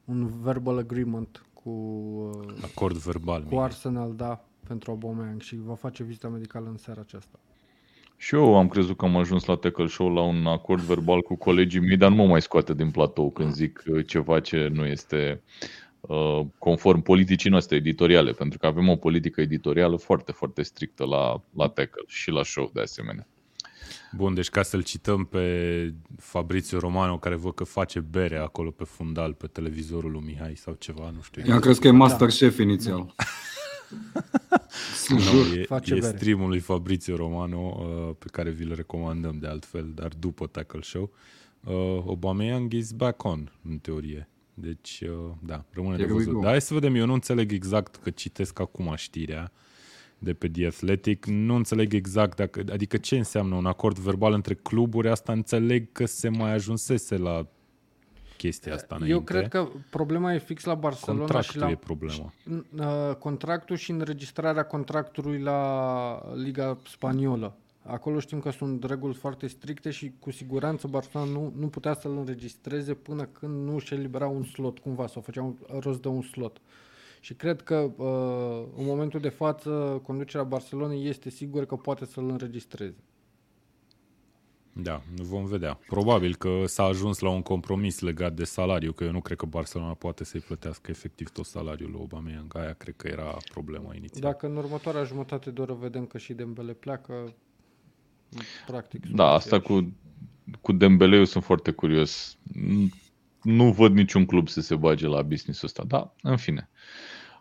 [0.04, 6.02] un verbal agreement cu uh, acord verbal cu Arsenal, da, pentru Aubameyang și va face
[6.02, 7.38] vizita medicală în seara aceasta.
[8.16, 11.36] Și eu am crezut că am ajuns la Tackle Show la un acord verbal cu
[11.36, 15.42] colegii mei, dar nu mă mai scoate din platou când zic ceva ce nu este
[15.52, 15.87] Uh,
[16.58, 21.68] conform politicii noastre editoriale, pentru că avem o politică editorială foarte, foarte strictă la, la
[21.68, 23.26] Tackle și la show de asemenea.
[24.12, 28.84] Bun, deci ca să-l cităm pe Fabrizio Romano, care văd că face bere acolo pe
[28.84, 31.40] fundal, pe televizorul lui Mihai sau ceva, nu știu.
[31.40, 31.64] Eu exact.
[31.64, 32.62] cred că e Masterchef da.
[32.62, 33.14] inițial.
[35.08, 39.90] nu, e, face e streamul lui Fabrizio Romano, uh, pe care vi-l recomandăm de altfel,
[39.94, 41.10] dar după Tackle Show.
[41.64, 41.72] Uh,
[42.06, 44.28] Aubameyang is back on, în teorie.
[44.60, 46.40] Deci, uh, da, rămâne de văzut.
[46.40, 49.52] Dar hai să vedem, eu nu înțeleg exact că citesc acum știrea
[50.18, 54.54] de pe The Athletic, nu înțeleg exact dacă, adică ce înseamnă un acord verbal între
[54.54, 57.46] cluburi, asta înțeleg că se mai ajunsese la
[58.36, 59.14] chestia asta înainte.
[59.14, 62.32] Eu cred că problema e fix la Barcelona contractul și la e problema.
[62.46, 67.56] Uh, contractul și înregistrarea contractului la Liga Spaniolă.
[67.90, 72.16] Acolo știm că sunt reguli foarte stricte și cu siguranță Barcelona nu, nu putea să-l
[72.16, 76.22] înregistreze până când nu își elibera un slot cumva sau făcea un rost de un
[76.22, 76.60] slot.
[77.20, 82.28] Și cred că uh, în momentul de față conducerea Barcelonei este sigură că poate să-l
[82.28, 82.96] înregistreze.
[84.72, 85.78] Da, vom vedea.
[85.86, 89.46] Probabil că s-a ajuns la un compromis legat de salariu, că eu nu cred că
[89.46, 92.56] Barcelona poate să-i plătească efectiv tot salariul lui Aubameyang.
[92.56, 94.26] Aia cred că era problema inițială.
[94.26, 97.34] Dacă în următoarea jumătate de oră vedem că și Dembele pleacă,
[98.66, 99.04] practic...
[99.04, 99.82] sunt Da, asta aceiași.
[99.82, 99.92] cu,
[100.60, 102.36] cu Dembele eu sunt foarte curios.
[103.42, 106.68] Nu văd niciun club să se bage la business-ul ăsta, da, în fine.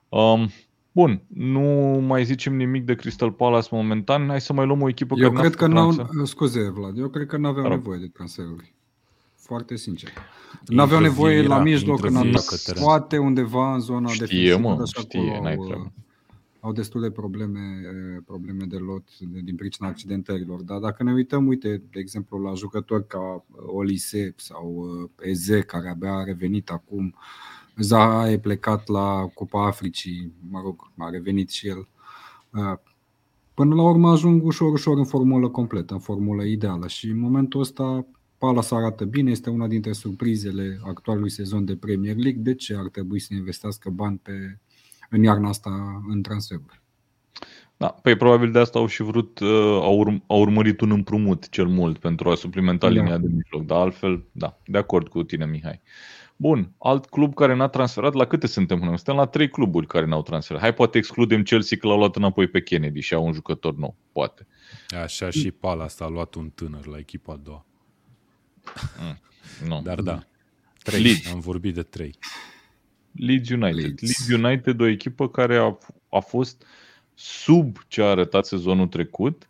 [0.10, 0.50] Um,
[0.92, 1.62] bun, nu
[2.08, 5.34] mai zicem nimic de Crystal Palace momentan, hai să mai luăm o echipă Eu care
[5.34, 6.26] n-a cred că făcut n-au, transfer.
[6.26, 7.78] scuze Vlad, eu cred că n-aveau Mă rog.
[7.78, 8.74] nevoie de transferuri.
[9.36, 10.10] Foarte sincer.
[10.66, 12.84] N-aveau nevoie la Vieira, mijloc, intră în Vieira atac, pe teren.
[12.84, 15.94] poate undeva în zona Știe, defensivă, mă, dar și știe, acolo n-ai au, uh, treabă.
[16.68, 20.62] Au destule probleme, eh, probleme de lot de- din pricina accidentărilor.
[20.62, 24.88] Dar dacă ne uităm, uite, de exemplu, la jucători ca Olise sau
[25.20, 27.16] eh, Eze, care abia a revenit acum,
[27.78, 31.88] Zaha e plecat la Cupa Africii, mă rog, a revenit și el.
[32.54, 32.74] Eh,
[33.54, 37.60] Până la urmă ajung ușor, ușor în formulă completă, în formulă ideală și în momentul
[37.60, 38.06] ăsta
[38.38, 42.42] Palace arată bine, este una dintre surprizele actualului sezon de Premier League.
[42.42, 44.60] De ce ar trebui să investească bani pe,
[45.10, 46.82] în iarna asta în transferuri?
[47.78, 49.50] Da, păi probabil de asta au și vrut, uh,
[49.82, 52.94] au, urm- au urmărit un împrumut cel mult pentru a suplimenta Da.
[52.94, 55.82] linia de mijloc, dar altfel, da, de acord cu tine, Mihai.
[56.36, 58.96] Bun, alt club care n-a transferat, la câte suntem până?
[58.96, 60.62] Suntem la trei cluburi care n-au transferat.
[60.62, 63.96] Hai, poate excludem Chelsea că l-au luat înapoi pe Kennedy și au un jucător nou,
[64.12, 64.48] poate.
[65.04, 67.66] Așa și Palace a luat un tânăr la echipa a doua.
[69.68, 69.82] Nu.
[69.84, 70.20] Dar da,
[70.84, 71.02] trei.
[71.02, 71.32] Leeds.
[71.32, 72.16] Am vorbit de trei.
[73.18, 73.84] Leeds United.
[73.84, 74.02] Leeds.
[74.02, 75.78] Leeds United, o echipă care a,
[76.10, 76.66] a fost
[77.14, 79.50] sub ce a arătat sezonul trecut.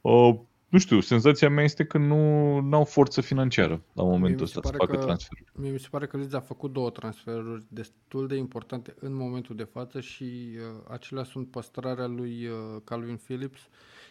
[0.00, 0.34] Uh,
[0.68, 4.58] nu știu, senzația mea este că nu au forță financiară la Mie momentul mi se
[4.58, 5.52] ăsta să pare facă că- transferuri.
[5.54, 9.56] Mie mi se pare că Leeds a făcut două transferuri destul de importante în momentul
[9.56, 13.60] de față și uh, acelea sunt păstrarea lui uh, Calvin Phillips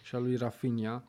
[0.04, 1.04] și a lui Rafinha.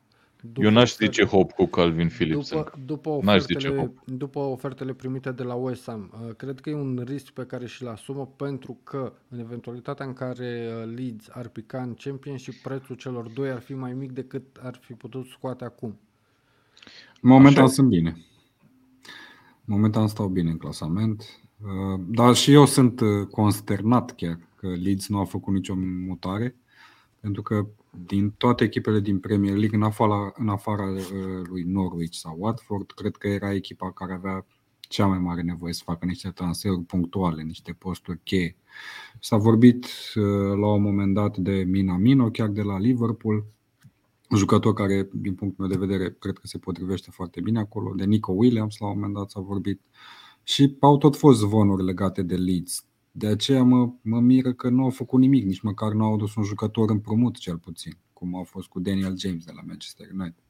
[0.52, 2.78] După Eu n-aș ofer- zice hop cu Calvin Phillips după, încă.
[2.87, 4.04] după, N-aș zice ofertele, hop.
[4.04, 7.66] după ofertele primite de la West Ham, uh, cred că e un risc pe care
[7.66, 12.96] și-l asumă pentru că în eventualitatea în care uh, Leeds ar pica în Championship, prețul
[12.96, 15.98] celor doi ar fi mai mic decât ar fi putut scoate acum.
[17.20, 17.74] Momentan Așa e.
[17.74, 18.16] sunt bine.
[19.64, 21.22] Momentan stau bine în clasament.
[21.62, 25.74] Uh, Dar și eu sunt uh, consternat chiar că Leeds nu a făcut nicio
[26.06, 26.54] mutare.
[27.20, 27.66] Pentru că
[28.04, 31.00] din toate echipele din Premier League, în afara, în afara uh,
[31.48, 34.46] lui Norwich sau Watford, cred că era echipa care avea
[34.80, 38.56] cea mai mare nevoie să facă niște transferuri punctuale, niște posturi cheie.
[39.20, 43.44] S-a vorbit uh, la un moment dat de Minamino, chiar de la Liverpool,
[44.30, 47.94] un jucător care, din punctul meu de vedere, cred că se potrivește foarte bine acolo,
[47.94, 49.80] de Nico Williams, la un moment dat s-a vorbit.
[50.42, 52.87] Și au tot fost zvonuri legate de Leeds.
[53.18, 56.35] De aceea mă, mă miră că nu au făcut nimic, nici măcar nu au adus
[56.35, 60.42] un jucător împrumut, cel puțin, cum au fost cu Daniel James de la Manchester United.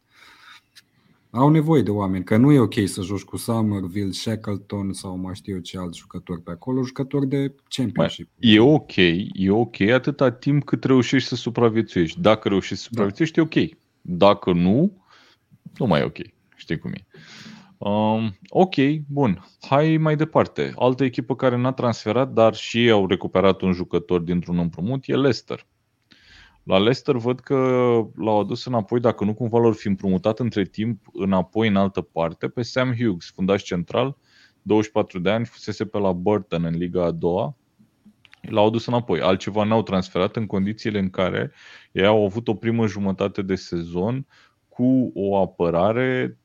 [1.31, 5.35] Au nevoie de oameni, că nu e ok să joci cu Somerville, Shackleton sau mai
[5.35, 8.31] știu eu ce alți jucători pe acolo, jucători de Championship.
[8.38, 8.96] E ok,
[9.33, 12.20] e ok atâta timp cât reușești să supraviețuiești.
[12.20, 13.79] Dacă reușești să supraviețuiești, e ok.
[14.00, 15.05] Dacă nu,
[15.79, 16.18] nu mai e ok.
[16.57, 17.07] Știi cum e.
[17.79, 18.75] Um, ok,
[19.09, 19.45] bun.
[19.61, 20.73] Hai mai departe.
[20.77, 25.17] Altă echipă care n-a transferat, dar și ei au recuperat un jucător dintr-un împrumut, e
[25.17, 25.67] Leicester.
[26.62, 27.55] La Leicester văd că
[28.15, 32.49] l-au adus înapoi, dacă nu cumva l-au fi împrumutat între timp înapoi în altă parte,
[32.49, 34.17] pe Sam Hughes, fundaș central,
[34.62, 37.57] 24 de ani, fusese pe la Burton în Liga a doua,
[38.41, 39.21] l-au adus înapoi.
[39.21, 41.53] Altceva n-au transferat în condițiile în care
[41.93, 44.27] ei au avut o primă jumătate de sezon
[44.69, 46.39] cu o apărare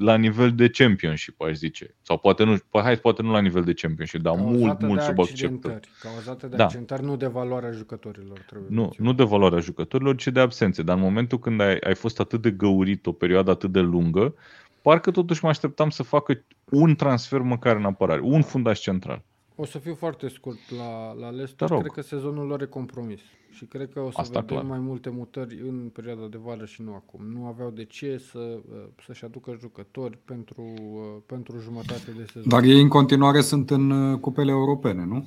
[0.00, 1.94] la nivel de championship, aș zice.
[2.02, 4.98] Sau poate nu, po- hai, poate nu la nivel de championship, dar mult, Cauzate mult
[4.98, 5.52] de sub acceptări.
[5.52, 6.64] accidentări, Cauzate de Da.
[6.64, 8.38] accidentări, nu de valoarea jucătorilor.
[8.46, 9.12] Trebuie Nu, menționat.
[9.12, 10.82] nu de valoarea jucătorilor, ci de absențe.
[10.82, 14.34] Dar în momentul când ai, ai fost atât de găurit o perioadă atât de lungă,
[14.82, 19.22] parcă totuși mă așteptam să facă un transfer măcar în apărare, un fundaș central.
[19.60, 21.68] O să fiu foarte scurt la, la Te Leicester.
[21.68, 21.80] rog.
[21.80, 23.20] Cred că sezonul lor e compromis.
[23.50, 24.68] Și cred că o să Asta vedem clar.
[24.68, 27.20] mai multe mutări în perioada de vară și nu acum.
[27.32, 32.48] Nu aveau de ce să, uh, să-și aducă jucători pentru, uh, pentru jumătate de sezon.
[32.48, 35.24] Dar ei în continuare sunt în uh, cupele europene, nu?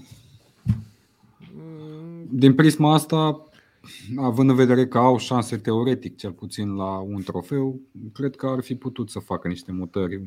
[1.56, 3.48] Mm, Din prisma asta,
[4.17, 7.80] având în vedere că au șanse teoretic, cel puțin la un trofeu,
[8.13, 10.22] cred că ar fi putut să facă niște mutări.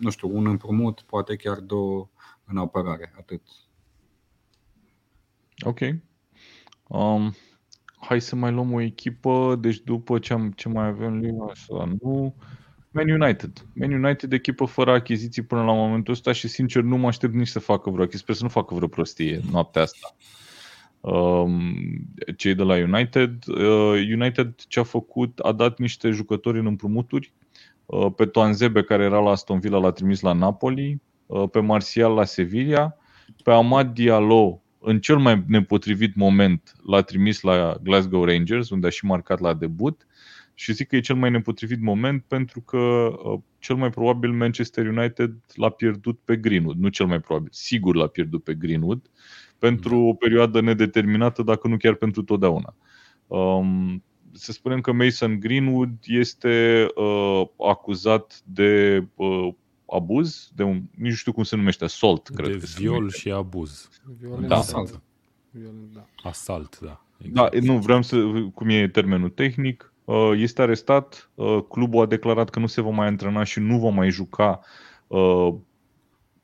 [0.00, 2.08] Nu știu, un împrumut, poate chiar două
[2.50, 3.40] în apărare, atât.
[5.60, 5.80] Ok.
[6.86, 7.34] Um,
[8.00, 11.92] hai să mai luăm o echipă, deci după ce, am, ce mai avem Liga asta,
[12.02, 12.34] nu...
[12.92, 13.66] Man United.
[13.74, 17.48] Man United echipă fără achiziții până la momentul ăsta și sincer nu mă aștept nici
[17.48, 18.24] să facă vreo achiziție.
[18.24, 20.16] Sper să nu facă vreo prostie noaptea asta.
[21.00, 21.74] Um,
[22.36, 23.46] cei de la United.
[23.46, 27.32] Uh, United ce a făcut, a dat niște jucători în împrumuturi.
[27.86, 31.00] Uh, pe Toanzebe, care era la Aston Villa, l-a trimis la Napoli.
[31.30, 32.96] Uh, pe Martial la Sevilla.
[33.44, 38.90] Pe Amad Diallo, în cel mai nepotrivit moment, l-a trimis la Glasgow Rangers, unde a
[38.90, 40.06] și marcat la debut.
[40.54, 44.86] Și zic că e cel mai nepotrivit moment pentru că uh, cel mai probabil Manchester
[44.86, 46.76] United l-a pierdut pe Greenwood.
[46.76, 49.10] Nu cel mai probabil, sigur l-a pierdut pe Greenwood
[49.58, 49.96] pentru da.
[49.96, 52.74] o perioadă nedeterminată, dacă nu chiar pentru totdeauna.
[53.26, 59.48] Um, să spunem că Mason Greenwood este uh, acuzat de uh,
[59.90, 63.30] abuz, de un, nici nu știu cum se numește, assault, de cred că viol și
[63.30, 63.88] abuz.
[64.20, 64.56] Violent, Da.
[64.56, 65.00] asalt.
[65.50, 66.06] Violent, da.
[66.22, 67.04] Asalt, da.
[67.32, 68.16] Da, nu vreau să,
[68.54, 72.90] cum e termenul tehnic, Uh, este arestat, uh, clubul a declarat că nu se va
[72.90, 74.60] mai antrena și nu va mai juca
[75.06, 75.54] uh,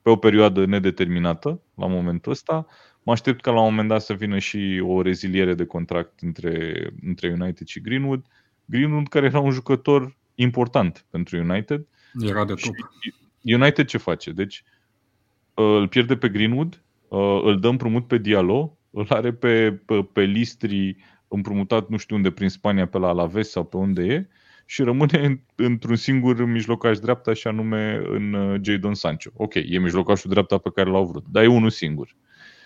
[0.02, 2.66] pe o perioadă nedeterminată la momentul ăsta.
[3.02, 6.86] Mă aștept ca la un moment dat să vină și o reziliere de contract între,
[7.02, 8.26] între United și Greenwood.
[8.64, 11.86] Greenwood care era un jucător important pentru United.
[12.20, 12.74] Era de Și top.
[13.54, 14.30] United ce face?
[14.30, 14.62] Deci
[15.54, 16.82] îl pierde pe Greenwood,
[17.42, 20.96] îl dă împrumut pe Diallo, îl are pe, pe, pe Listri
[21.28, 24.28] împrumutat nu știu unde prin Spania pe la Alaves sau pe unde e
[24.66, 29.30] și rămâne într-un singur mijlocaș dreapta și anume în uh, Jadon Sancho.
[29.34, 32.16] Ok, e mijlocașul dreapta pe care l-au vrut, dar e unul singur.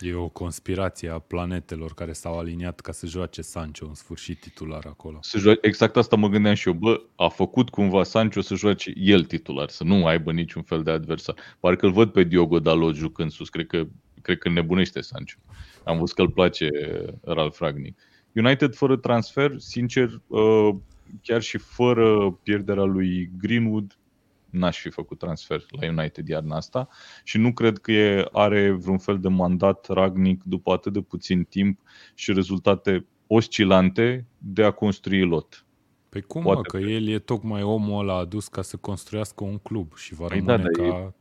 [0.01, 4.85] E o conspirație a planetelor care s-au aliniat ca să joace Sancho în sfârșit titular
[4.87, 5.17] acolo.
[5.21, 6.73] Să joace, exact asta mă gândeam și eu.
[6.73, 10.91] Bă, a făcut cumva Sancho să joace el titular, să nu aibă niciun fel de
[10.91, 11.35] adversar.
[11.59, 13.87] Parcă îl văd pe Diogo Dalot jucând sus, cred că,
[14.21, 15.37] cred că nebunește Sancho.
[15.83, 16.69] Am văzut că îl place
[17.21, 17.99] Ralf Ragnic.
[18.35, 20.69] United fără transfer, sincer, uh,
[21.21, 23.97] chiar și fără pierderea lui Greenwood,
[24.51, 26.87] n-aș fi făcut transfer la United iarna asta
[27.23, 31.43] și nu cred că e, are vreun fel de mandat Ragnic după atât de puțin
[31.43, 31.79] timp
[32.13, 35.65] și rezultate oscilante de a construi lot.
[36.09, 39.43] Păi cum, Poate mă, că că- el e tocmai omul ăla adus ca să construiască
[39.43, 41.13] un club și va Păi rămâne da, dar ca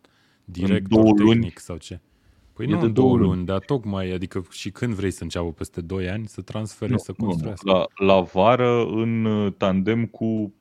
[0.44, 2.00] director două luni- tehnic sau ce.
[2.52, 3.46] Păi E nu de în două două luni, luni.
[3.46, 7.24] dar tocmai, adică și când vrei să înceapă peste 2 ani să transfere, să nu,
[7.26, 7.70] construiască.
[7.70, 10.54] la, la vară în uh, tandem cu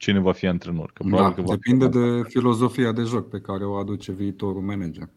[0.00, 0.90] cine va fi antrenor.
[0.92, 4.62] Că Da, probabil că va depinde de filozofia de joc pe care o aduce viitorul
[4.62, 5.08] manager.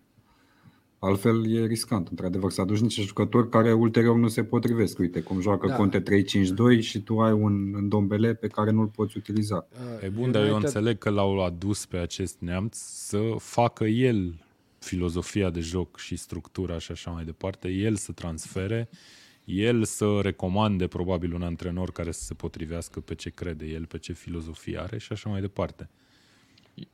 [1.00, 5.00] Altfel e riscant, într-adevăr, să aduci niște jucători care ulterior nu se potrivesc.
[5.00, 5.76] Uite, cum joacă Da.
[5.76, 9.67] Conte 3-5-2 și tu ai un Ndombele pe care nu-l poți utiliza.
[10.02, 14.46] E bun, dar eu înțeleg că l-au adus pe acest neamț să facă el
[14.80, 18.89] filozofia de joc și structura și așa mai departe, el să transfere,
[19.45, 23.97] el să recomande probabil un antrenor care să se potrivească pe ce crede el, pe
[23.97, 25.89] ce filozofie are și așa mai departe.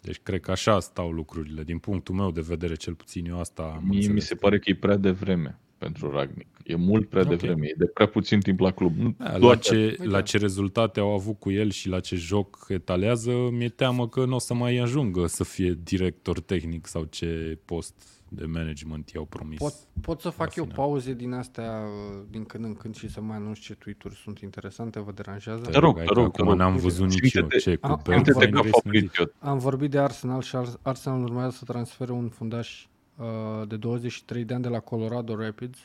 [0.02, 1.64] Deci cred că așa stau lucrurile.
[1.64, 4.26] Din punctul meu de vedere, cel puțin eu asta am Mie mi înțeles.
[4.26, 6.48] se pare că e prea devreme pentru Ragnic.
[6.64, 7.30] E mult prea Ok.
[7.30, 8.96] devreme, e de prea puțin timp la club.
[8.98, 10.06] Nu, Da, la, doar ce, Uite.
[10.06, 14.26] la ce rezultate au avut cu el și la ce joc etalează, mi-e teamă că
[14.26, 19.26] nu o să mai ajungă să fie director tehnic sau ce post de management i-au
[19.26, 19.58] promis.
[19.58, 20.78] Pot, pot să fac la eu final.
[20.78, 24.40] pauze din astea uh, din când în când și să mai anunț ce tweet-uri sunt
[24.40, 25.64] interesante, vă deranjează?
[25.64, 26.58] Te Te rog, rog, te rog, te acum rog.
[26.58, 27.42] n-am văzut nici eu.
[27.42, 29.10] Simte-te- Ce, cu Am- am Bergwijn Simte-te ca vrei să ne zici?
[29.12, 29.34] Fabrizio.
[29.50, 32.88] Am vorbit de Arsenal și Ars- Arsenal urmează să transfere un fundaș
[33.18, 35.80] uh, de 23 de ani de la Colorado Rapids,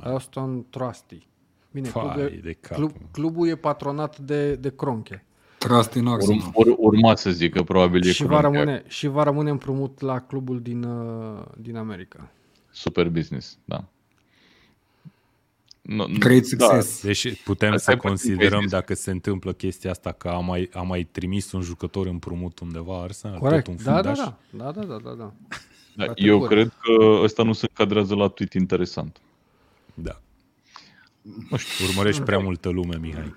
[0.00, 1.26] Austin Trusty.
[1.72, 2.76] Bine, clubul, Vai e, de cap.
[2.76, 5.24] club, clubul e patronat de, de Cronche
[5.62, 6.50] Trust in Arsenal.
[6.54, 8.58] Urm, ur, urma să zic că probabil e și va, Kroenke.
[8.58, 12.30] rămâne, și va rămâne împrumut la clubul din, uh, din America.
[12.70, 13.84] Super business, da.
[15.82, 17.02] No, Great success.
[17.02, 18.70] Deci putem Asta să e puțin considerăm business.
[18.72, 23.02] dacă se întâmplă chestia asta că a mai, a mai trimis un jucător împrumut undeva
[23.02, 23.64] Arsenal, Corect.
[23.64, 24.18] tot un Da, da, fundaș.
[24.18, 25.32] da, da, da, da, da, da.
[25.96, 26.44] Da, La eu Târgu.
[26.54, 29.20] cred că ăsta nu se încadrează la tweet interesant.
[29.94, 30.20] da.
[31.50, 33.34] Nu știu, urmărești prea multă lume, Mihai.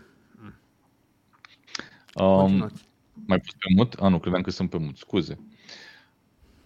[2.24, 2.88] Um, Continuați.
[3.26, 3.94] mai pus pe mut?
[3.94, 5.40] Ah, nu, credeam că sunt pe mut, scuze.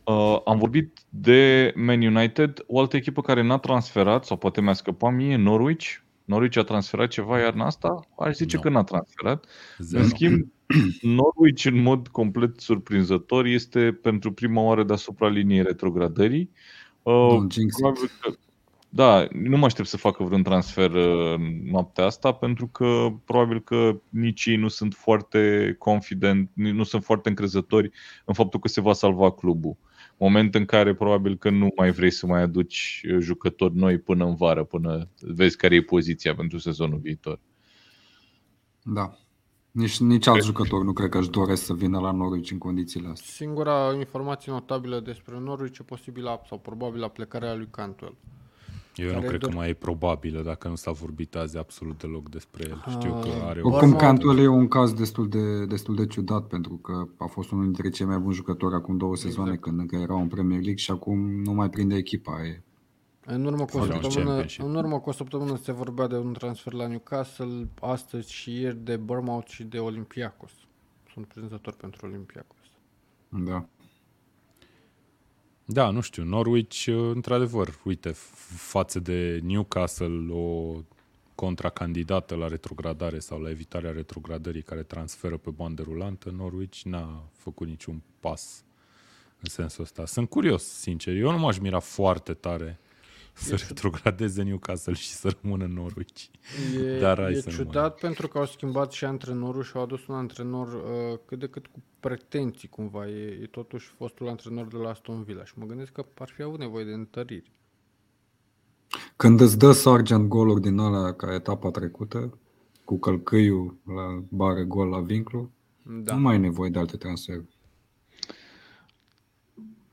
[0.03, 4.73] Uh, am vorbit de Man United, o altă echipă care n-a transferat, sau poate mi-a
[4.73, 5.87] scăpat mie, Norwich.
[6.25, 8.07] Norwich a transferat ceva iarna asta?
[8.19, 8.61] Aș zice Nu.
[8.61, 9.45] că n-a transferat.
[9.77, 10.03] Zero.
[10.03, 10.51] În schimb,
[11.01, 16.49] Norwich, în mod complet surprinzător, este pentru prima oară deasupra liniei retrogradării.
[17.03, 17.79] Uh, Don't jinx it.
[17.79, 18.33] probabil că,
[18.91, 24.01] da, nu mă aștept să facă vreun transfer uh, noaptea asta, pentru că probabil că
[24.09, 27.91] nici ei nu sunt foarte confident, nu sunt foarte încrezători
[28.25, 29.77] în faptul că se va salva clubul.
[30.17, 34.25] Moment în care probabil că nu mai vrei să mai aduci uh, jucători noi până
[34.25, 37.39] în vară, până vezi care e poziția pentru sezonul viitor.
[38.83, 39.17] Da.
[39.71, 43.07] Nici, nici alt jucător nu cred că își doresc să vină la Norwich în condițiile
[43.07, 43.27] astea.
[43.31, 48.15] Singura informație notabilă despre Norwich e posibilă sau probabilă plecarea lui Cantwell.
[48.99, 51.97] Eu nu Care cred că doar- mai e probabilă dacă nu s-a vorbit azi absolut
[52.01, 52.83] deloc despre el.
[52.89, 53.67] Știu că Ah, are o...
[53.67, 57.51] Oricum, Bournemouth- Cantwell e un caz destul de, destul de ciudat pentru că a fost
[57.51, 59.67] unul dintre cei mai buni jucători acum două sezoane Exact.
[59.67, 62.45] când încă era în Premier League și acum nu mai prinde echipa.
[62.45, 62.61] E.
[63.25, 64.63] În urmă, cu o Fără un săptămână, championship.
[64.63, 68.77] în urmă cu o săptămână se vorbea de un transfer la Newcastle, astăzi și ieri
[68.83, 70.51] de Bournemouth și de Olympiacos.
[71.13, 72.57] Sunt prinzător pentru Olympiacos.
[73.29, 73.65] Da.
[75.71, 80.75] Da, nu știu, Norwich, uh, într-adevăr, uite, f- față de Newcastle, o
[81.35, 87.67] contracandidată la retrogradare sau la evitarea retrogradării care transferă pe bandă rulantă, Norwich n-a făcut
[87.67, 88.63] niciun pas
[89.41, 90.05] în sensul ăsta.
[90.05, 91.15] Sunt curios, sincer.
[91.15, 92.79] Eu nu m-aș mira foarte tare
[93.39, 96.23] să retrogradeze Newcastle și să rămână în Norwich.
[96.83, 99.81] E, Dar hai e să nu ciudat pentru că au schimbat și antrenorul și au
[99.81, 103.07] adus un antrenor uh, cât de cât cu pretenții cumva.
[103.07, 106.41] E, e totuși fostul antrenor de la Aston Villa și mă gândesc că ar fi
[106.41, 107.51] avut nevoie de întăriri.
[109.15, 112.37] Când îți dă Sargent goluri din alea ca etapa trecută,
[112.85, 115.51] cu călcâiul la bară gol la vinclu,
[115.83, 115.91] Da.
[116.03, 116.15] da.
[116.15, 117.58] nu mai ai nevoie de alte transferuri.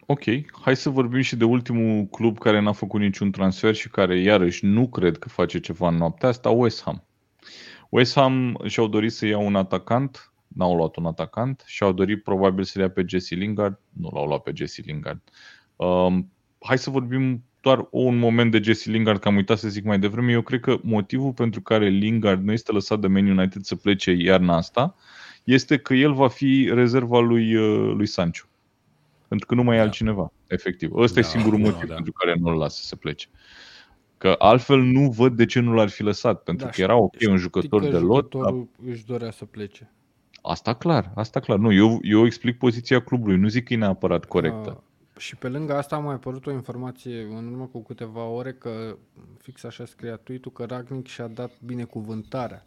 [0.09, 0.23] Ok,
[0.61, 4.65] hai să vorbim și de ultimul club care n-a făcut niciun transfer și care iarăși
[4.65, 7.05] nu cred că face ceva în noaptea asta, West Ham.
[7.89, 12.23] West Ham și-au dorit să ia un atacant, n-au luat un atacant și au dorit
[12.23, 15.21] probabil să ia pe Jesse Lingard, nu l-au luat pe Jesse Lingard.
[15.77, 19.85] Um, hai să vorbim doar un moment de Jesse Lingard, că am uitat să zic
[19.85, 20.33] mai devreme.
[20.33, 24.11] Eu cred că motivul pentru care Lingard nu este lăsat de Man United să plece
[24.11, 24.95] iarna asta
[25.45, 28.45] este că el va fi rezerva lui, uh, lui Sancho.
[29.29, 29.85] Pentru că nu mai e Da.
[29.85, 30.95] altcineva, efectiv.
[30.95, 31.95] Ăsta Da, e singurul da, motiv da.
[31.95, 33.27] pentru care nu-l lasă să plece.
[34.19, 37.15] Că altfel nu văd de ce nu l-ar fi lăsat, pentru Da, că era ok,
[37.15, 39.91] știi un jucător că de lot, dar jucătorul își dorea să plece.
[40.43, 41.59] asta clar, asta clar.
[41.59, 44.71] Nu, eu, eu explic poziția clubului, nu zic că e neapărat corectă.
[44.71, 48.53] Uh, și pe lângă asta a mai apărut o informație în urmă cu câteva ore
[48.53, 48.97] că
[49.39, 52.67] fix așa scria tweet că Ragnic și-a dat binecuvântarea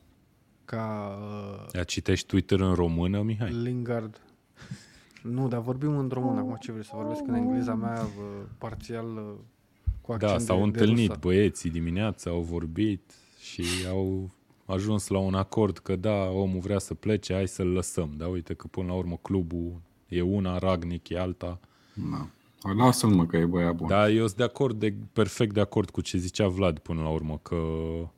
[0.66, 1.18] ca
[1.62, 3.52] uh, Ia citești Twitter în română, Mihai?
[3.52, 4.22] Lingard.
[5.24, 9.06] Nu, dar vorbim în română acum ce vrei să vorbesc în engleza mea uh, parțial
[9.06, 9.34] uh,
[10.02, 11.20] cu accent Da, s-au de, întâlnit de rusă.
[11.22, 14.30] băieții dimineața, au vorbit și au
[14.66, 18.14] ajuns la un acord că da, omul vrea să plece, hai să-l lăsăm.
[18.18, 21.60] Da, uite că până la urmă clubul e una, Ragnic e alta.
[21.94, 22.28] Da.
[22.78, 23.88] Lasă-l mă că e băiat bun.
[23.88, 27.10] Da, eu sunt de acord, de, perfect de acord cu ce zicea Vlad până la
[27.10, 28.12] urmă, că m,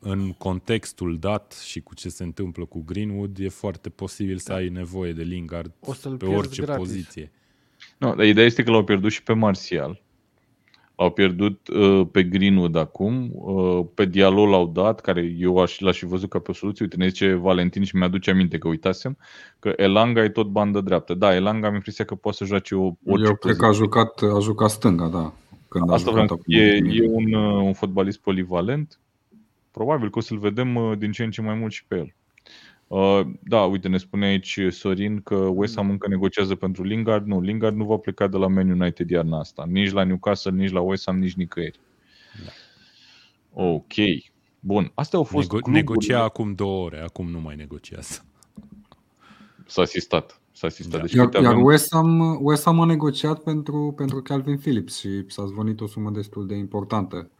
[0.00, 4.68] în contextul dat și cu ce se întâmplă cu Greenwood, e foarte posibil să ai
[4.68, 6.86] nevoie de Lingard O să-l pe pierzi orice gratis.
[6.86, 7.32] poziție.
[7.98, 10.02] Nu, dar ideea este că l-au pierdut și pe Martial.
[10.96, 15.98] L-au pierdut uh, pe Greenwood acum, uh, pe Diallo l-au dat, care eu aș, l-aș
[15.98, 16.84] fi văzut ca pe o soluție.
[16.84, 19.16] Uite, ne zice Valentin și mi-aduce aminte că uitasem,
[19.58, 21.14] că Elanga e tot bandă dreaptă.
[21.14, 24.22] Da, Elanga am impresia că poate să joace o, orice Eu cred că a jucat,
[24.34, 25.32] a jucat stânga, da.
[25.68, 28.98] Când Asta a vreau jucat să e, e un, uh, un fotbalist polivalent.
[29.78, 32.14] Probabil că o să-l vedem uh, din ce în ce mai mult și pe el.
[32.86, 37.26] Uh, da, uite, ne spune aici Sorin că West Ham încă negociază pentru Lingard.
[37.26, 39.64] Nu, Lingard nu va pleca de la Man United iarna asta.
[39.68, 41.80] Nici la Newcastle, nici la West Ham, nici nicăieri.
[43.52, 43.92] Ok.
[44.60, 44.90] Bun.
[44.94, 45.78] Astea au fost Nego- cluburile.
[45.78, 48.24] negocia acum două ore, acum nu mai negociază.
[49.66, 50.40] S-a asistat.
[50.52, 51.00] S-a asistat.
[51.00, 51.06] Da.
[51.06, 51.64] Deci, Iar, uite, iar avem...
[51.64, 56.10] West, Ham, West Ham a negociat pentru, pentru Calvin Phillips și s-a zvonit o sumă
[56.10, 57.30] destul de importantă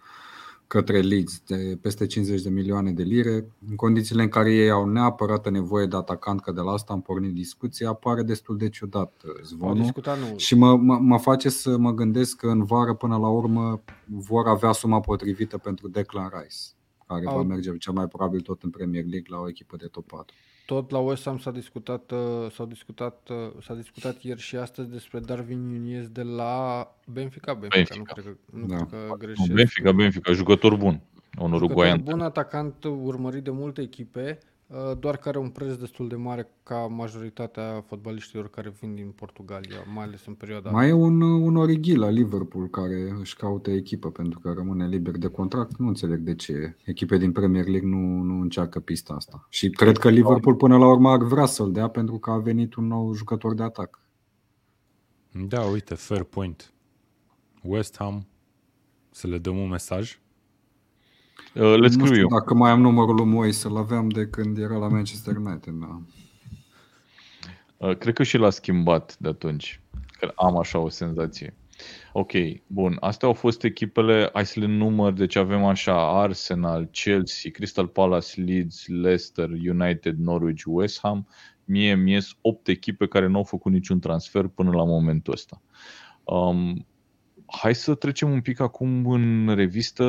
[0.68, 3.46] către Leeds de peste 50 de milioane de lire.
[3.68, 7.00] În condițiile în care ei au neapărat nevoie de atacant, că de la asta am
[7.02, 9.82] pornit discuția, apare destul de ciudat uh, Au zvonul.
[9.82, 10.36] discutat, nu.
[10.36, 14.46] Și mă, mă, mă face să mă gândesc că în vară, până la urmă, vor
[14.46, 16.56] avea suma potrivită pentru Declan Rice,
[17.06, 19.86] care Au- va merge cel mai probabil tot în Premier League la o echipă de
[19.86, 20.34] top 4.
[20.68, 24.90] Tot la West Ham s-a discutat, uh, s-a discutat, uh, s-a discutat ieri și astăzi
[24.90, 27.54] despre Darwin Nunez de la Benfica.
[27.54, 27.96] Benfica, Benfica.
[27.96, 28.76] nu cred că, nu Da.
[28.76, 29.52] cred că Nu, greșesc.
[29.52, 31.00] Benfica, Benfica, jucător bun.
[31.38, 32.00] Un Jucător uruguaian.
[32.02, 34.46] bun atacant urmărit de multe echipe, uh,
[34.98, 39.76] doar că are un preț destul de mare ca majoritatea fotbaliștilor care vin din Portugalia,
[39.94, 44.10] mai ales în perioada Mai e un, un Origi la Liverpool care își caută echipă
[44.10, 45.76] pentru că rămâne liber de contract.
[45.76, 49.46] Nu înțeleg de ce echipe din Premier League nu, nu încearcă pista asta.
[49.48, 52.74] Și cred că Liverpool până la urmă ar vrea să-l dea pentru că a venit
[52.74, 54.00] un nou jucător de atac.
[55.46, 56.72] Da, uite, fair point.
[57.62, 58.26] West Ham,
[59.10, 60.18] să le dăm un mesaj.
[61.55, 62.28] Uh, le nu scriu știu eu.
[62.28, 65.72] dacă mai am numărul lui Moise, să-l aveam de când era la Manchester United.
[65.72, 66.01] Da.
[67.76, 69.80] Uh, Cred că și l-a schimbat de atunci.
[70.18, 71.57] Că am așa o senzație.
[72.12, 72.32] Ok,
[72.66, 72.96] bun.
[73.01, 78.40] Astea au fost echipele, hai să le număr, deci avem așa Arsenal, Chelsea, Crystal Palace,
[78.40, 81.26] Leeds, Leicester, United, Norwich, West Ham.
[81.64, 85.62] Mie mi 8 echipe care nu au făcut niciun transfer până la momentul ăsta.
[86.24, 86.86] Um,
[87.61, 90.04] hai să trecem un pic acum în revistă,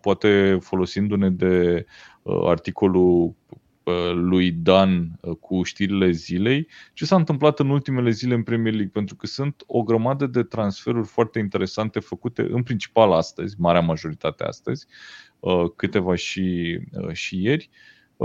[0.00, 1.86] poate folosindu-ne de
[2.22, 3.34] uh, articolul
[3.82, 8.72] uh, lui Dan uh, cu știrile zilei, ce s-a întâmplat în ultimele zile în Premier
[8.72, 13.80] League, pentru că sunt o grămadă de transferuri foarte interesante făcute în principal astăzi, marea
[13.80, 14.86] majoritate astăzi,
[15.76, 16.78] câteva și,
[17.12, 17.70] și ieri.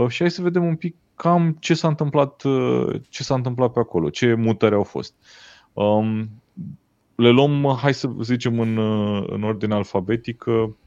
[0.07, 2.43] Și hai să vedem un pic cam ce s-a întâmplat,
[3.09, 5.13] ce s-a întâmplat pe acolo, ce mutări au fost.
[7.15, 8.77] Um, le luăm, hai să zicem, în,
[9.27, 10.77] în ordine alfabetică.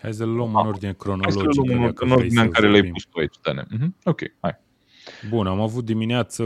[0.00, 1.42] Hai să le luăm în ordine cronologică.
[1.42, 3.62] Hai să le luăm în, în ordine în care le-ai pus tu aici, Dane.
[3.62, 3.88] Uh-huh.
[4.04, 4.62] Ok, hai.
[5.28, 6.42] Bun, am avut dimineață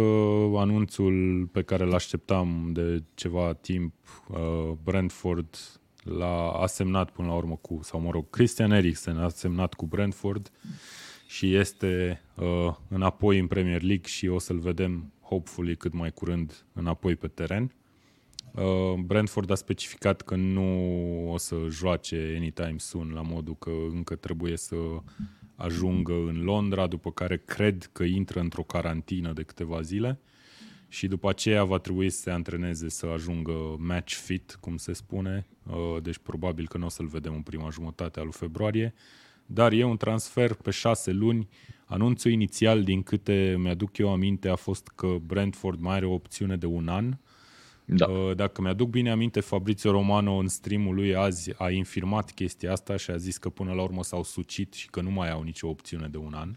[0.56, 3.94] anunțul pe care îl așteptam de ceva timp.
[4.28, 5.56] Uh, Brentford
[6.02, 10.50] l-a asemnat până la urmă cu, sau mă rog, Christian Eriksen a semnat cu Brentford
[11.26, 16.64] și este uh, înapoi în Premier League și o să-l vedem, hopefully, cât mai curând
[16.72, 17.62] înapoi pe teren.
[17.62, 17.87] Uh,
[19.04, 24.56] Brentford a specificat că nu o să joace anytime soon, la modul că încă trebuie
[24.56, 24.76] să
[25.54, 30.20] ajungă în Londra, după care cred că intră într-o carantină de câteva zile
[30.88, 35.46] și după aceea va trebui să se antreneze să ajungă match fit, cum se spune,
[35.66, 38.94] uh, deci probabil că nu o să-l vedem în prima jumătate a lui februarie,
[39.46, 41.48] dar e un transfer pe șase luni.
[41.84, 46.56] Anunțul inițial, din câte mi-aduc eu aminte, a fost că Brentford mai are o opțiune
[46.56, 47.16] de un an,
[47.96, 48.06] da.
[48.06, 52.96] Uh, dacă mi-aduc bine aminte, Fabrizio Romano în streamul lui azi a infirmat chestia asta
[52.96, 55.68] și a zis că până la urmă s-au sucit și că nu mai au nicio
[55.68, 56.56] opțiune de un an,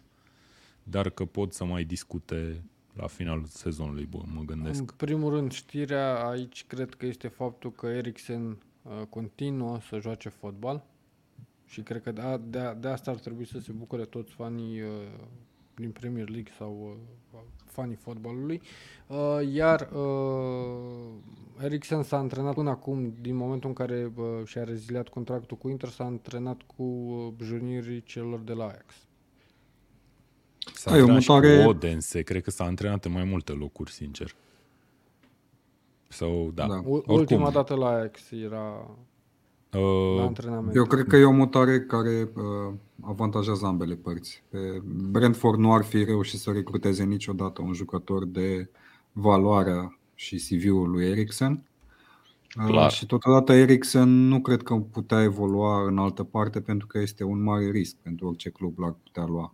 [0.84, 2.63] dar că pot să mai discute
[2.93, 4.79] la finalul sezonului, bă, mă gândesc.
[4.79, 10.29] În primul rând, știrea aici cred că este faptul că Eriksen uh, continuă să joace
[10.29, 10.86] fotbal
[11.65, 14.82] și cred că de, de, de asta ar trebui să se bucure toți fanii
[15.82, 16.99] uh, din Premier League sau
[17.34, 18.61] uh, fanii fotbalului.
[19.07, 25.07] Uh, iar uh, Eriksen s-a antrenat până acum, din momentul în care uh, și-a reziliat
[25.07, 28.93] contractul cu Inter, s-a antrenat cu uh, junirii celor de la Ajax.
[30.73, 31.63] S-a antrenat mutare...
[31.63, 34.36] cu Odense, cred că s-a antrenat în mai multe locuri, sincer.
[36.07, 36.67] Sau, da.
[36.67, 36.82] da.
[37.05, 38.97] Ultima dată la Ajax era
[39.74, 40.32] Uh,
[40.74, 44.43] Eu cred că e o mutare care uh, avantajează ambele părți.
[44.49, 48.69] Pe Brentford nu ar fi reușit să recruteze niciodată un jucător de
[49.11, 51.63] valoarea și CV-ul lui Eriksen.
[52.59, 52.91] Uh, Clar.
[52.91, 57.43] Și totodată Eriksen nu cred că putea evolua în altă parte pentru că este un
[57.43, 59.53] mare risc pentru orice club l-ar putea lua.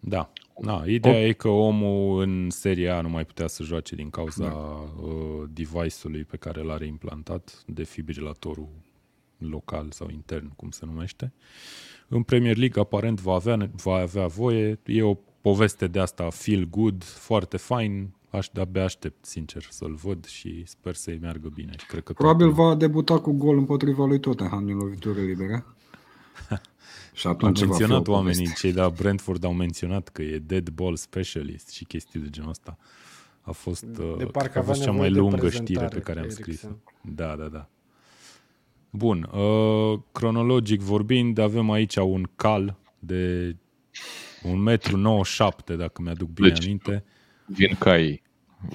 [0.00, 0.32] Da.
[0.60, 1.28] Da, ideea oh.
[1.28, 4.54] e că omul în seria A nu mai putea să joace din cauza da.
[4.54, 8.68] uh, device-ului pe care l-are implantat, defibrilatorul
[9.38, 11.32] local sau intern, cum se numește.
[12.08, 14.78] În Premier League aparent va avea, va avea voie.
[14.84, 18.14] E o poveste de asta feel good, foarte fain.
[18.30, 21.74] Aș de-abia aștept, sincer, să-l văd și sper să-i meargă bine.
[21.88, 25.76] Cred că Probabil va debuta cu gol împotriva lui Tottenham din lovitură liberă.
[27.12, 30.96] Și atunci au menționat oamenii, cei de la Brentford au menționat că e dead ball
[30.96, 32.78] specialist și chestii de genul ăsta.
[33.40, 36.68] A fost, de uh, parcă a fost cea mai lungă știre pe care am scris-o.
[37.02, 37.68] Da, da, da.
[38.90, 43.56] Bun, uh, cronologic vorbind, avem aici un cal de
[44.42, 47.04] 1,97 m, dacă mi-aduc bine deci, aminte.
[47.46, 48.22] Vin cai.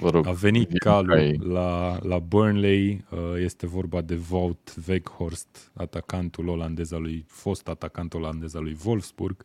[0.00, 6.48] Vă rog, a venit calul la, la Burnley, uh, este vorba de Wout Weghorst, atacantul
[6.48, 9.44] olandez al lui, fost atacant olandez al lui Wolfsburg,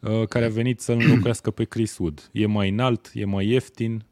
[0.00, 2.30] uh, care a venit să înlocuiască pe Chris Wood.
[2.32, 4.04] E mai înalt, e mai ieftin,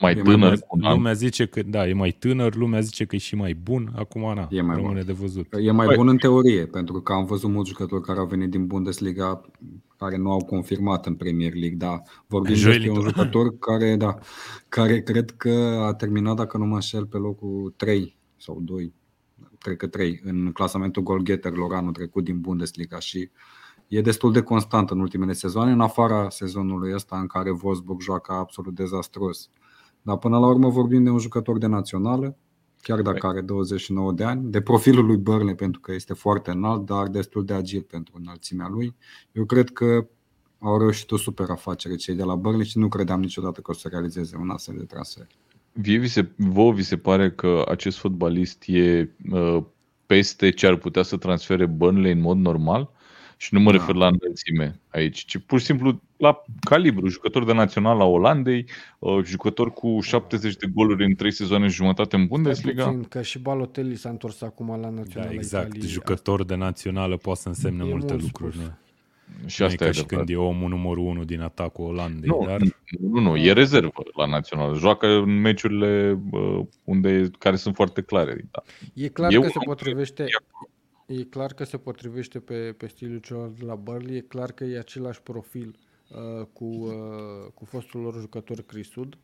[0.00, 0.58] mai tânăr.
[0.70, 3.92] Lumea, lumea zice că, da, e mai tânăr, lumea zice că e și mai bun,
[3.96, 5.06] acum na, e mai rămâne bun.
[5.06, 5.46] de văzut.
[5.60, 5.96] E mai Hai.
[5.96, 9.40] bun în teorie, pentru că am văzut mulți jucători care au venit din Bundesliga
[9.96, 12.02] care nu au confirmat în Premier League, da.
[12.26, 14.14] Vorbim despre un jucător care, da,
[14.68, 18.94] care cred că a terminat, dacă nu mă înșel, pe locul 3 sau 2,
[19.58, 23.30] cred că 3, în clasamentul goalgetterilor anul trecut din Bundesliga și
[23.88, 28.32] e destul de constant în ultimele sezoane, în afara sezonului ăsta în care Wolfsburg joacă
[28.32, 29.50] absolut dezastros.
[30.02, 32.36] Dar până la urmă vorbim de un jucător de națională,
[32.84, 33.30] chiar dacă păi.
[33.30, 37.44] are 29 de ani, de profilul lui Burnley pentru că este foarte înalt, dar destul
[37.44, 38.94] de agil pentru înălțimea lui.
[39.32, 40.06] Eu cred că
[40.58, 43.74] au reușit o super afacere cei de la Burnley și nu credeam niciodată că o
[43.74, 45.26] să realizeze un astfel de transfer.
[45.72, 49.62] Vie vi se, vouă vi se pare că acest fotbalist e uh,
[50.06, 52.90] peste ce ar putea să transfere Burnley în mod normal?
[53.36, 53.76] Și nu mă da.
[53.76, 58.66] refer la înălțime aici, ci pur și simplu la calibru, jucător de național la Olandei,
[58.98, 62.84] uh, jucător cu 70 de goluri în 3 sezoane și jumătate în Bundesliga.
[62.84, 65.28] Puțin, că și Balotelli s-a întors acum la național.
[65.28, 65.66] Da, exact.
[65.66, 65.90] Italiei.
[65.90, 68.56] Jucător de națională poate să însemne e multe lucruri.
[68.56, 68.72] Spus.
[69.46, 72.28] Și asta e, ca și când e omul numărul unu din atacul Olandei.
[72.28, 72.60] Nu, dar...
[73.00, 74.74] nu, nu, e rezervă la național.
[74.74, 76.18] Joacă în meciurile
[76.84, 78.48] unde, care sunt foarte clare.
[78.50, 78.62] Da.
[78.94, 80.24] E clar e că se potrivește...
[81.06, 84.64] E clar că se potrivește pe, pe stilul celor de la Burnley, e clar că
[84.64, 85.76] e același profil
[86.08, 89.18] uh, cu, uh, cu fostul lor jucător Crisud.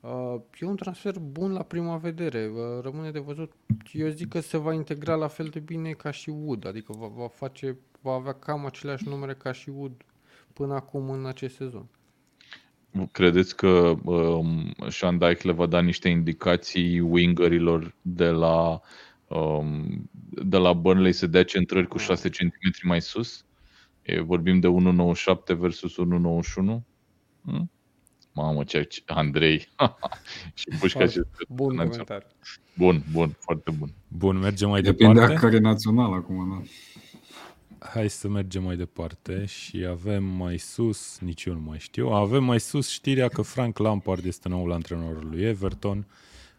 [0.00, 3.52] Uh, e un transfer bun la prima vedere, uh, rămâne de văzut.
[3.92, 7.06] Eu zic că se va integra la fel de bine ca și Wood, adică va,
[7.06, 10.04] va face va avea cam aceleași numere ca și Wood
[10.52, 11.86] până acum în acest sezon.
[13.12, 18.80] Credeți că um, Sean Dyke le va da niște indicații wingerilor de la,
[19.34, 20.10] um,
[20.44, 22.48] de la Burnley să dea centrări cu 6 cm
[22.82, 23.44] mai sus?
[24.02, 26.82] E, vorbim de 1,97 versus 1,91?
[27.44, 27.70] Hmm?
[28.34, 29.68] Mamă, ce Andrei
[30.54, 32.26] și pușca și Bun comentariu.
[32.76, 33.94] Bun, bun, foarte bun.
[34.08, 35.34] Bun, mergem mai Depinde departe.
[35.34, 36.62] Depinde care național acum, da
[37.84, 42.44] hai să mergem mai departe și avem mai sus, nici eu nu mai știu, avem
[42.44, 46.06] mai sus știrea că Frank Lampard este noul antrenor lui Everton.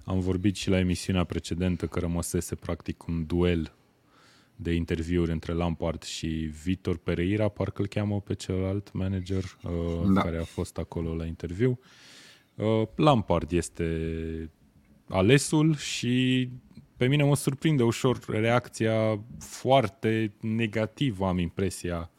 [0.03, 3.73] Am vorbit și la emisiunea precedentă că rămăsese practic un duel
[4.55, 6.27] de interviuri între Lampard și
[6.63, 9.71] Vitor Pereira, parcă îl cheamă pe celălalt manager uh,
[10.13, 10.21] da.
[10.21, 11.79] care a fost acolo la interviu.
[12.55, 14.49] Uh, Lampard este
[15.07, 16.49] alesul și
[16.97, 22.11] pe mine mă surprinde ușor reacția foarte negativă, am impresia,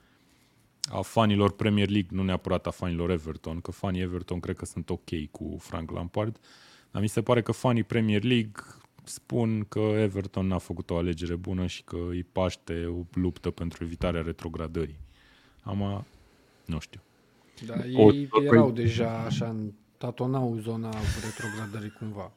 [0.82, 4.90] a fanilor Premier League, nu neapărat a fanilor Everton, că fanii Everton cred că sunt
[4.90, 6.38] ok cu Frank Lampard,
[6.94, 8.62] dar mi se pare că fanii Premier League
[9.04, 13.84] spun că Everton n-a făcut o alegere bună și că îi paște o luptă pentru
[13.84, 14.98] evitarea retrogradării.
[15.62, 16.04] Am,
[16.64, 17.00] nu știu.
[17.66, 20.90] Da, ei erau deja așa, în tatonau zona
[21.22, 22.32] retrogradării cumva.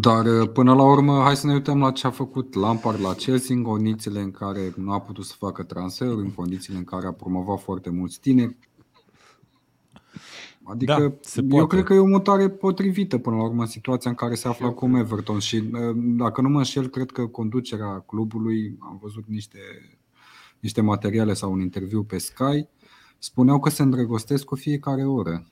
[0.00, 3.14] Dar uh, până la urmă, hai să ne uităm la ce a făcut Lampard la
[3.14, 7.06] Chelsea în condițiile în care nu a putut să facă transferuri, în condițiile în care
[7.06, 8.56] a promovat foarte mulți tineri.
[10.64, 11.66] Adică da, se eu poate.
[11.66, 14.66] cred că e o mutare potrivită până la urmă în situația în care se află
[14.66, 19.58] acum Everton și uh, dacă nu mă înșel, cred că conducerea clubului, am văzut niște,
[20.60, 22.66] niște materiale sau un interviu pe Sky,
[23.18, 25.46] spuneau că se îndrăgostesc cu fiecare oră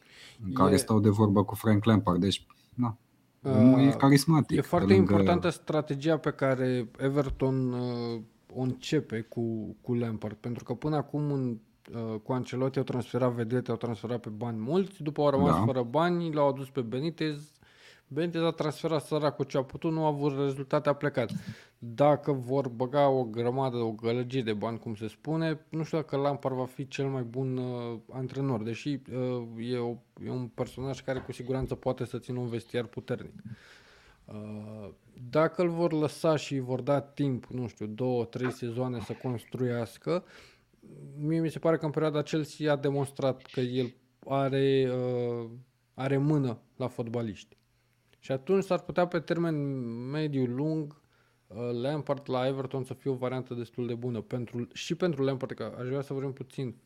[0.45, 0.77] în care e...
[0.77, 2.21] stau de vorbă cu Frank Lampard.
[2.21, 2.99] Deci, na,
[3.43, 4.57] Omul e uh, carismatic.
[4.57, 5.13] E foarte lângă...
[5.13, 8.21] importantă strategia pe care Everton uh,
[8.55, 11.57] o începe cu, cu Lampard, pentru că până acum în, uh,
[12.23, 15.65] cu Ancelotti au transferat vedete, au transferat pe bani mulți, după au rămas da.
[15.65, 17.53] fără bani, l-au adus pe Benitez,
[18.13, 21.31] Benitez a transferat săracul ce a putut, nu a avut rezultate, a plecat.
[21.79, 26.17] Dacă vor băga o grămadă, o gălăgie de bani, cum se spune, nu știu dacă
[26.17, 31.03] Lampard va fi cel mai bun uh, antrenor, deși uh, e, o, e un personaj
[31.03, 33.35] care cu siguranță poate să țină un vestiar puternic.
[34.25, 34.89] Uh,
[35.31, 40.25] dacă îl vor lăsa și vor da timp, nu știu, două, trei sezoane să construiască,
[41.17, 43.95] mie mi se pare că în perioada Chelsea a demonstrat că el
[44.27, 45.51] are, uh,
[45.95, 47.57] are mână la fotbaliști.
[48.19, 49.55] Și atunci s-ar putea pe termen
[50.11, 51.01] mediu-lung
[51.47, 55.53] uh, Lampard la Everton să fie o variantă destul de bună pentru, și pentru Lampard,
[55.53, 56.77] că aș vrea să vorbim puțin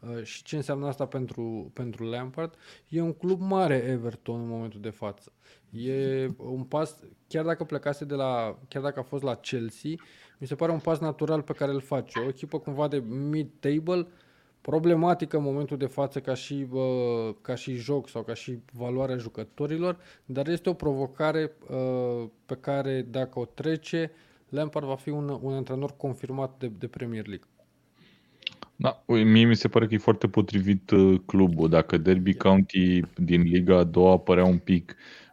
[0.00, 2.54] uh, și ce înseamnă asta pentru, pentru Lampard.
[2.88, 5.32] E un club mare Everton în momentul de față.
[5.70, 6.98] E un pas,
[7.28, 9.90] chiar dacă plecase de la, chiar dacă a fost la Chelsea,
[10.38, 12.18] mi se pare un pas natural pe care îl face.
[12.18, 14.06] O echipă cumva de mid-table,
[14.60, 19.16] problematică în momentul de față ca și, uh, ca și joc sau ca și valoarea
[19.16, 24.10] jucătorilor, dar este o provocare uh, pe care dacă o trece,
[24.48, 27.46] Lampard va fi un, un antrenor confirmat de, de Premier League.
[28.76, 31.68] Da, mie mi se pare că e foarte potrivit uh, clubul.
[31.68, 35.25] Dacă Derby County din Liga a doua apărea un pic uh,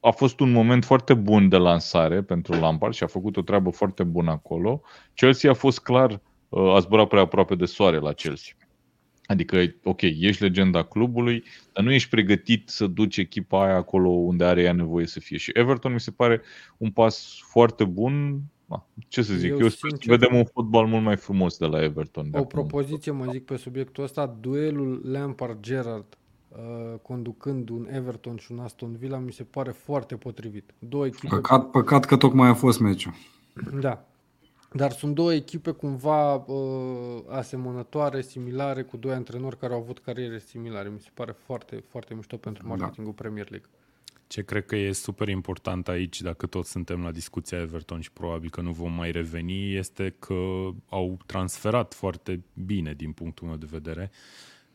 [0.00, 3.70] a fost un moment foarte bun de lansare pentru Lampard și a făcut o treabă
[3.70, 4.80] foarte bună acolo.
[5.14, 8.52] Chelsea a fost clar Uh, a zburat prea aproape de soare la Chelsea.
[9.26, 14.44] Adică, ok, ești legenda clubului, dar nu ești pregătit să duci echipa aia acolo unde
[14.44, 15.36] are ea nevoie să fie.
[15.36, 16.42] Și Everton mi se pare
[16.76, 18.40] un pas foarte bun.
[19.08, 21.82] Ce să zic, eu, eu sper să vedem un fotbal mult mai frumos de la
[21.82, 22.30] Everton.
[22.30, 26.18] De o propoziție, mă zic, pe subiectul ăsta, duelul Lampard-Gerrard
[26.48, 30.74] uh, conducând un Everton și un Aston Villa mi se pare foarte potrivit.
[30.78, 33.12] Două echipe păcat, păcat că tocmai a fost meciul.
[33.80, 34.08] Da,
[34.72, 40.38] dar sunt două echipe cumva uh, asemănătoare, similare, cu doi antrenori care au avut cariere
[40.38, 40.88] similare.
[40.88, 42.68] Mi se pare foarte, foarte mișto pentru da.
[42.68, 43.22] marketingul da.
[43.22, 43.68] Premier League.
[44.26, 48.50] Ce cred că e super important aici, dacă tot suntem la discuția Everton și probabil
[48.50, 53.66] că nu vom mai reveni, este că au transferat foarte bine din punctul meu de
[53.70, 54.10] vedere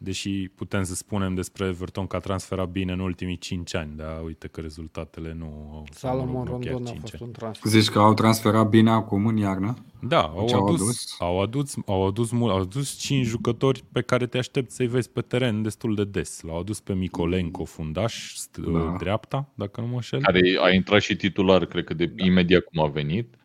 [0.03, 4.21] deși putem să spunem despre Everton că a transferat bine în ultimii 5 ani, dar
[4.25, 7.71] uite că rezultatele nu au Salomon Rondon a fost un transfer.
[7.71, 9.75] Zici că au transferat bine acum în iarnă?
[9.99, 11.15] Da, au deci adus, adus?
[11.19, 15.21] Au, adus, au, adus, au adus 5 jucători pe care te aștept să-i vezi pe
[15.21, 16.41] teren destul de des.
[16.41, 18.95] L-au adus pe Micolenco, fundaș, da.
[18.97, 20.21] dreapta, dacă nu mă înșel.
[20.21, 22.25] Care a intrat și titular, cred că de da.
[22.25, 23.35] imediat cum a venit.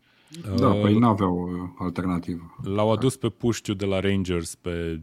[0.56, 1.48] Da, uh, păi nu aveau
[1.78, 2.56] alternativă.
[2.62, 5.00] L-au adus pe Puștiu de la Rangers, pe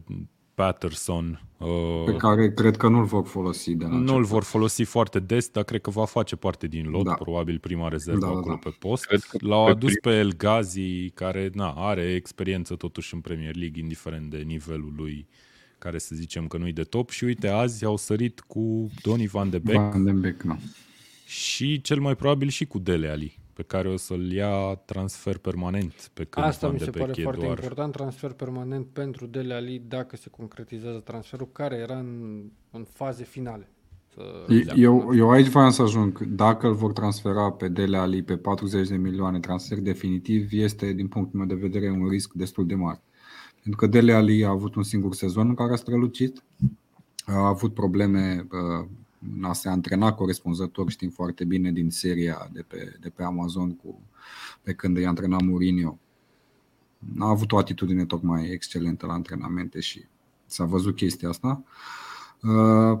[0.56, 1.40] Patterson.
[1.58, 5.48] Uh, pe care cred că nu-l vor folosi de la Nu-l vor folosi foarte des,
[5.48, 7.14] dar cred că va face parte din lot, da.
[7.14, 8.70] probabil prima rezervă da, da acolo da.
[8.70, 9.04] pe post.
[9.04, 10.12] Cred că L-au adus prim...
[10.12, 15.28] pe El Ghazi, care na, are experiență totuși în Premier League, indiferent de nivelul lui,
[15.78, 17.10] care să zicem că nu-i de top.
[17.10, 19.78] Și uite, azi au sărit cu Donny Van de Beek.
[19.78, 20.58] Van de Beek, nu.
[21.26, 26.10] Și cel mai probabil și cu Dele Ali pe care o să-l ia transfer permanent
[26.14, 27.58] pe când Asta mi se pare foarte doar...
[27.58, 33.24] important, transfer permanent pentru Dele Ali dacă se concretizează transferul care era în, în faze
[33.24, 33.70] finale.
[34.74, 36.18] Eu, eu aici vreau să ajung.
[36.18, 41.08] Dacă îl vor transfera pe Dele Ali pe 40 de milioane transfer definitiv, este, din
[41.08, 43.02] punctul meu de vedere, un risc destul de mare.
[43.62, 46.42] Pentru că Dele Ali a avut un singur sezon în care a strălucit,
[47.26, 48.88] a avut probleme uh,
[49.42, 54.00] a se antrena corespunzător, știm foarte bine din seria de pe, de pe Amazon cu,
[54.62, 55.98] pe când îi antrena Mourinho.
[57.18, 60.04] A avut o atitudine tocmai excelentă la antrenamente și
[60.46, 61.62] s-a văzut chestia asta.
[62.42, 62.98] Uh,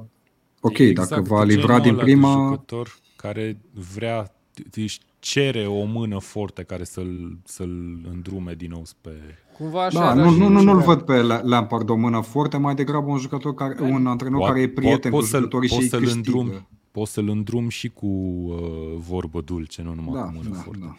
[0.60, 2.48] ok, exact, dacă va livra din prima...
[2.50, 3.60] jucător care
[3.94, 4.34] vrea,
[4.74, 9.10] își cere o mână forte care să-l, să-l îndrume din nou pe
[9.58, 13.10] Cumva așa da, nu, nu, nu, nu-l văd pe Lampard o mână forte, mai degrabă
[13.10, 16.68] un jucător care, un antrenor po- care e prieten po- cu jucătorii și să-l îndrum,
[16.90, 18.58] Poți să-l îndrum și cu uh,
[18.96, 20.80] vorbă dulce, nu numai da, cu mână da, forte.
[20.82, 20.96] Da.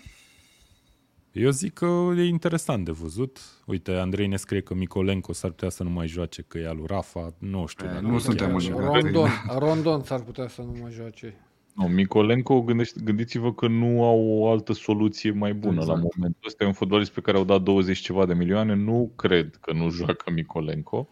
[1.32, 3.40] Eu zic că e interesant de văzut.
[3.66, 6.76] Uite, Andrei ne scrie că Micolenco s-ar putea să nu mai joace, că e al
[6.76, 7.34] lui Rafa.
[7.38, 7.86] Nu știu.
[7.86, 11.47] E, nu suntem în Rondon, Rondon s-ar putea să nu mai joace.
[11.78, 12.66] No, Micolenco,
[13.04, 15.98] gândiți-vă că nu au o altă soluție mai bună exact.
[15.98, 16.64] la momentul ăsta.
[16.64, 18.76] E un fotbalist pe care au dat 20 ceva de milioane.
[18.76, 21.10] Nu cred că nu joacă Micolenco.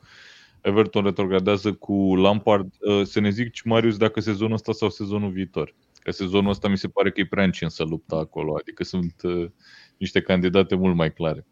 [0.62, 2.74] Everton retrogradează cu Lampard.
[2.80, 5.76] Uh, să ne zic, Marius, dacă sezonul ăsta sau sezonul viitor.
[6.00, 8.56] Că sezonul ăsta mi se pare că e prea încins să lupta acolo.
[8.60, 9.50] Adică sunt uh,
[9.98, 11.46] niște candidate mult mai clare.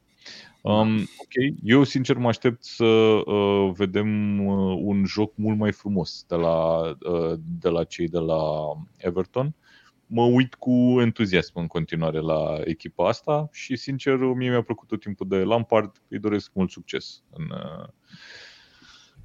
[0.64, 6.26] Um, ok, eu sincer mă aștept să uh, vedem uh, un joc mult mai frumos
[6.28, 8.42] de la, uh, de la cei de la
[8.98, 9.56] Everton.
[10.06, 15.00] Mă uit cu entuziasm în continuare la echipa asta și sincer mie mi-a plăcut tot
[15.00, 17.88] timpul de Lampard, îi doresc mult succes în, uh,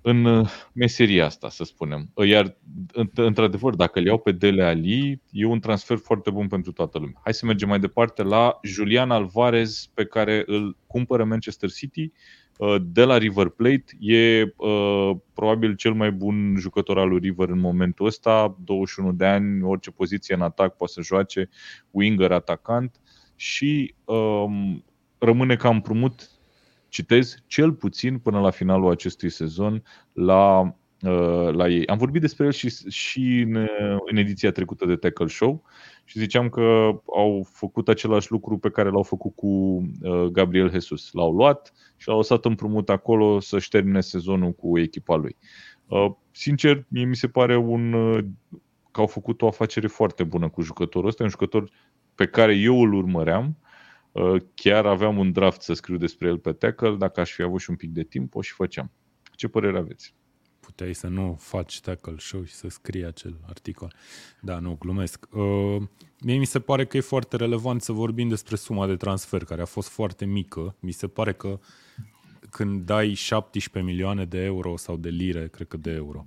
[0.02, 2.10] în uh, meseria asta, să spunem.
[2.26, 2.56] Iar,
[3.14, 7.20] într-adevăr, dacă îl iau pe Dele Ali, e un transfer foarte bun pentru toată lumea.
[7.22, 12.12] Hai să mergem mai departe la Julian Alvarez, pe care îl cumpără Manchester City
[12.58, 13.84] uh, de la River Plate.
[13.98, 19.24] E uh, probabil cel mai bun jucător al lui River în momentul ăsta, 21 de
[19.24, 21.48] ani, orice poziție în atac poate să joace,
[21.90, 23.00] winger, atacant
[23.36, 24.84] și um,
[25.18, 26.37] rămâne ca împrumut
[26.88, 29.82] citez, cel puțin până la finalul acestui sezon
[30.12, 30.60] la,
[31.02, 31.86] uh, la ei.
[31.86, 33.68] Am vorbit despre el și, și în,
[34.10, 35.62] în ediția trecută de Tackle Show
[36.04, 41.12] și ziceam că au făcut același lucru pe care l-au făcut cu uh, Gabriel Jesus.
[41.12, 45.36] L-au luat și l-au lăsat împrumut acolo să-și termine sezonul cu echipa lui.
[45.86, 47.92] Uh, sincer, mie mi se pare un,
[48.90, 51.70] că au făcut o afacere foarte bună cu jucătorul ăsta, un jucător
[52.14, 53.67] pe care eu îl urmăream Uh,
[54.54, 57.70] chiar aveam un draft să scriu despre el pe tackle, dacă aș fi avut și
[57.70, 58.92] un pic de timp, o și făceam.
[59.34, 60.14] Ce părere aveți?
[60.60, 63.94] Puteai să nu faci tackle show și să scrii acel articol.
[64.40, 65.26] Da, nu, glumesc.
[65.30, 65.82] Uh,
[66.20, 69.62] mie mi se pare că e foarte relevant să vorbim despre suma de transfer, care
[69.62, 70.76] a fost foarte mică.
[70.80, 71.58] Mi se pare că
[72.50, 76.26] când dai 17 milioane de euro sau de lire, cred că de euro,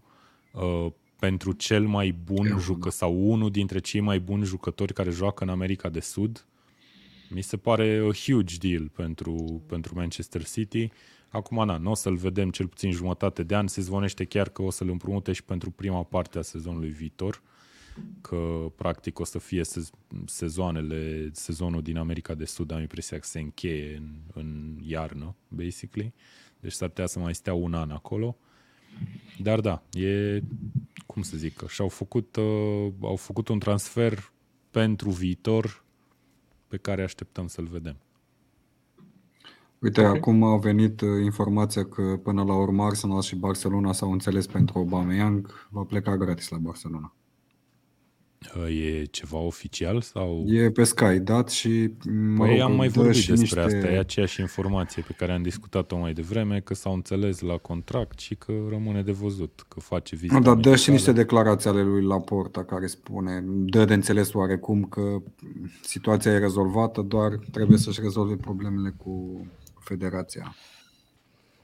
[0.52, 5.44] uh, pentru cel mai bun jucător sau unul dintre cei mai buni jucători care joacă
[5.44, 6.46] în America de Sud,
[7.34, 10.90] mi se pare a huge deal pentru, pentru Manchester City.
[11.30, 13.68] Acum, na, nu o să-l vedem cel puțin jumătate de an.
[13.68, 17.42] Se zvonește chiar că o să-l împrumute și pentru prima parte a sezonului viitor,
[18.22, 19.62] că practic o să fie
[20.26, 26.14] sezoanele, sezonul din America de Sud, am impresia că se încheie în, în iarnă, basically.
[26.60, 28.38] Deci s-ar putea să mai stea un an acolo.
[29.38, 30.42] Dar da, e,
[31.06, 34.32] cum să zic, și-au făcut, uh, au făcut un transfer
[34.72, 35.84] pentru viitor
[36.72, 37.98] pe care așteptăm să-l vedem.
[39.80, 40.18] Uite, okay.
[40.18, 44.78] acum a venit uh, informația că până la urmă Arsenal și Barcelona s-au înțeles pentru
[44.78, 47.16] Aubameyang, va pleca gratis la Barcelona.
[48.70, 50.44] E ceva oficial sau?
[50.48, 51.90] E pe Sky dat și
[52.36, 53.78] mă Păi rog, am mai dă vorbit și despre niște...
[53.78, 58.20] asta, e aceeași informație pe care am discutat-o mai devreme, că s-au înțeles la contract
[58.20, 60.96] și că rămâne de văzut, că face vizita Nu, dar dă și medicală.
[60.96, 65.22] niște declarații ale lui Laporta care spune, dă de înțeles oarecum că
[65.82, 69.46] situația e rezolvată, doar trebuie să-și rezolve problemele cu
[69.80, 70.56] federația.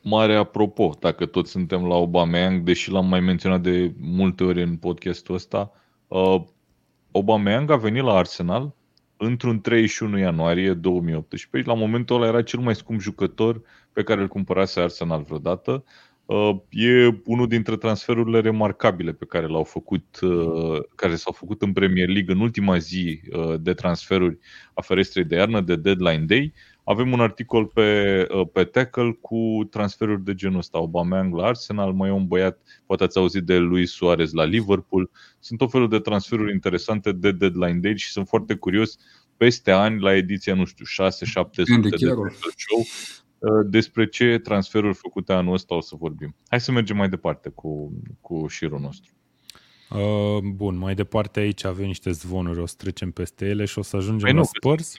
[0.02, 4.76] Mare apropo, dacă toți suntem la Aubameyang, deși l-am mai menționat de multe ori în
[4.76, 5.72] podcastul ăsta,
[6.08, 6.44] uh,
[7.12, 8.76] Aubameyang a venit la Arsenal
[9.18, 11.70] într-un 31 ianuarie 2018.
[11.70, 13.62] La momentul ăla era cel mai scump jucător
[13.94, 15.84] pe care îl cumpărase Arsenal vreodată.
[16.26, 21.74] Uh, E unul dintre transferurile remarcabile pe care l-au făcut, uh, care s-au făcut în
[21.74, 24.38] Premier League în ultima zi uh, de transferuri
[24.74, 26.54] a ferestrei de iarnă, de deadline day.
[26.90, 30.78] Avem un articol pe, uh, pe Tackle cu transferuri de genul ăsta.
[30.78, 35.10] Aubameyang la Arsenal, mai e un băiat, poate ați auzit de Luis Suarez la Liverpool.
[35.40, 38.98] Sunt tot felul de transferuri interesante de deadline day și sunt foarte curios
[39.38, 42.30] peste ani la ediția, nu știu, 6-700 Andy de Carroll.
[42.30, 46.36] Tackle Show uh, despre ce transferuri făcute anul ăsta o să vorbim.
[46.48, 49.12] Hai să mergem mai departe cu, cu șirul nostru.
[49.90, 53.82] Uh, bun, mai departe aici avem niște zvonuri, o să trecem peste ele și o
[53.82, 54.96] să ajungem Păi la nu, Spurs.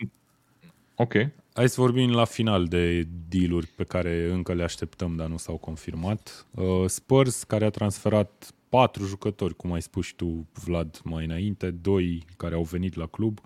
[1.01, 1.15] Ok.
[1.53, 5.57] Hai să vorbim la final de dealuri pe care încă le așteptăm, dar nu s-au
[5.57, 6.47] confirmat.
[6.51, 11.71] Uh, Spurs, care a transferat patru jucători, cum ai spus și tu, Vlad, mai înainte,
[11.71, 13.41] doi care au venit la club,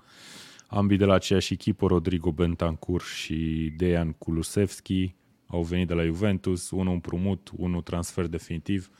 [0.66, 5.14] ambii de la aceeași echipă, Rodrigo Bentancur și Dejan Kulusevski,
[5.46, 8.90] au venit de la Juventus, unul împrumut, unul transfer definitiv.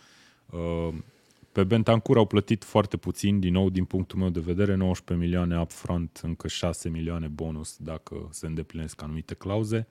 [1.53, 5.27] Uh, Pe Bentancur au plătit foarte puțin, din nou, din punctul meu de vedere, 19
[5.27, 9.87] milioane upfront, încă 6 milioane bonus dacă se îndeplinesc anumite clauze.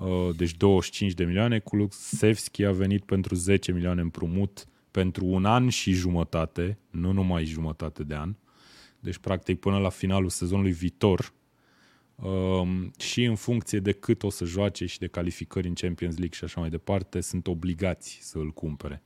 [0.00, 1.58] Uh, Deci 25 de milioane.
[1.58, 8.02] Kulusevski a venit pentru 10 milioane împrumut pentru un an și jumătate, nu numai jumătate
[8.02, 8.34] de an.
[9.00, 11.32] Deci, practic, până la finalul sezonului viitor,
[12.14, 16.36] Um, și în funcție de cât o să joace și de calificări în Champions League
[16.36, 19.02] și așa mai departe, sunt obligați să îl cumpere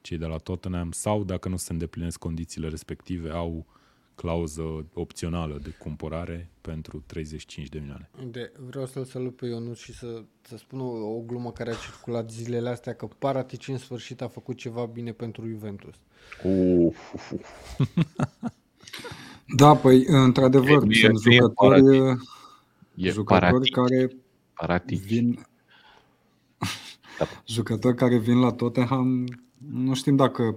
[0.00, 3.66] cei de la Tottenham sau, dacă nu se îndeplinesc condițiile respective, au
[4.14, 8.10] clauză opțională de cumpărare pentru 35 de milioane.
[8.30, 11.74] De, vreau să-l salut pe Ionut și să, să spun o, o glumă care a
[11.74, 15.94] circulat zilele astea, că Paratici în sfârșit a făcut ceva bine pentru Juventus.
[16.42, 17.48] Uf, uf, uf.
[19.56, 22.18] Da, păi, într-adevăr, E- e- sunt e jucători,
[22.94, 24.10] E jucători paratic, care
[24.54, 25.00] paratic.
[25.00, 25.46] vin
[27.18, 27.26] Da.
[27.54, 29.24] jucători care vin la Tottenham
[29.68, 30.56] nu știm dacă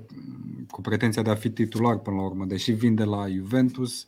[0.70, 4.08] cu pretenția de a fi titular până la urmă, deși vin de la Juventus,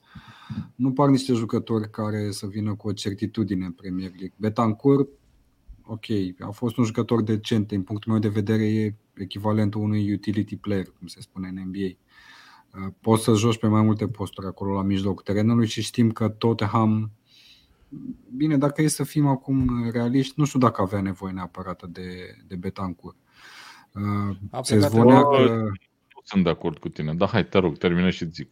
[0.75, 4.33] nu par niște jucători care să vină cu o certitudine în Premier League.
[4.35, 5.09] Betancourt,
[5.83, 6.05] ok,
[6.39, 10.85] a fost un jucător decent, din punctul meu de vedere e echivalentul unui utility player,
[10.97, 11.97] cum se spune în NBA.
[12.85, 16.29] Uh, Poți să joci pe mai multe posturi acolo la mijlocul terenului și știm că
[16.29, 17.11] Tottenham
[18.35, 22.55] Bine, dacă e să fim acum realiști, nu știu dacă avea nevoie neapărat de, de
[22.55, 23.17] Betancourt.
[23.95, 27.47] Uh, A Se plecat zvonea în- că Nu sunt de acord cu tine, dar hai,
[27.47, 28.49] te rog, termină și zic.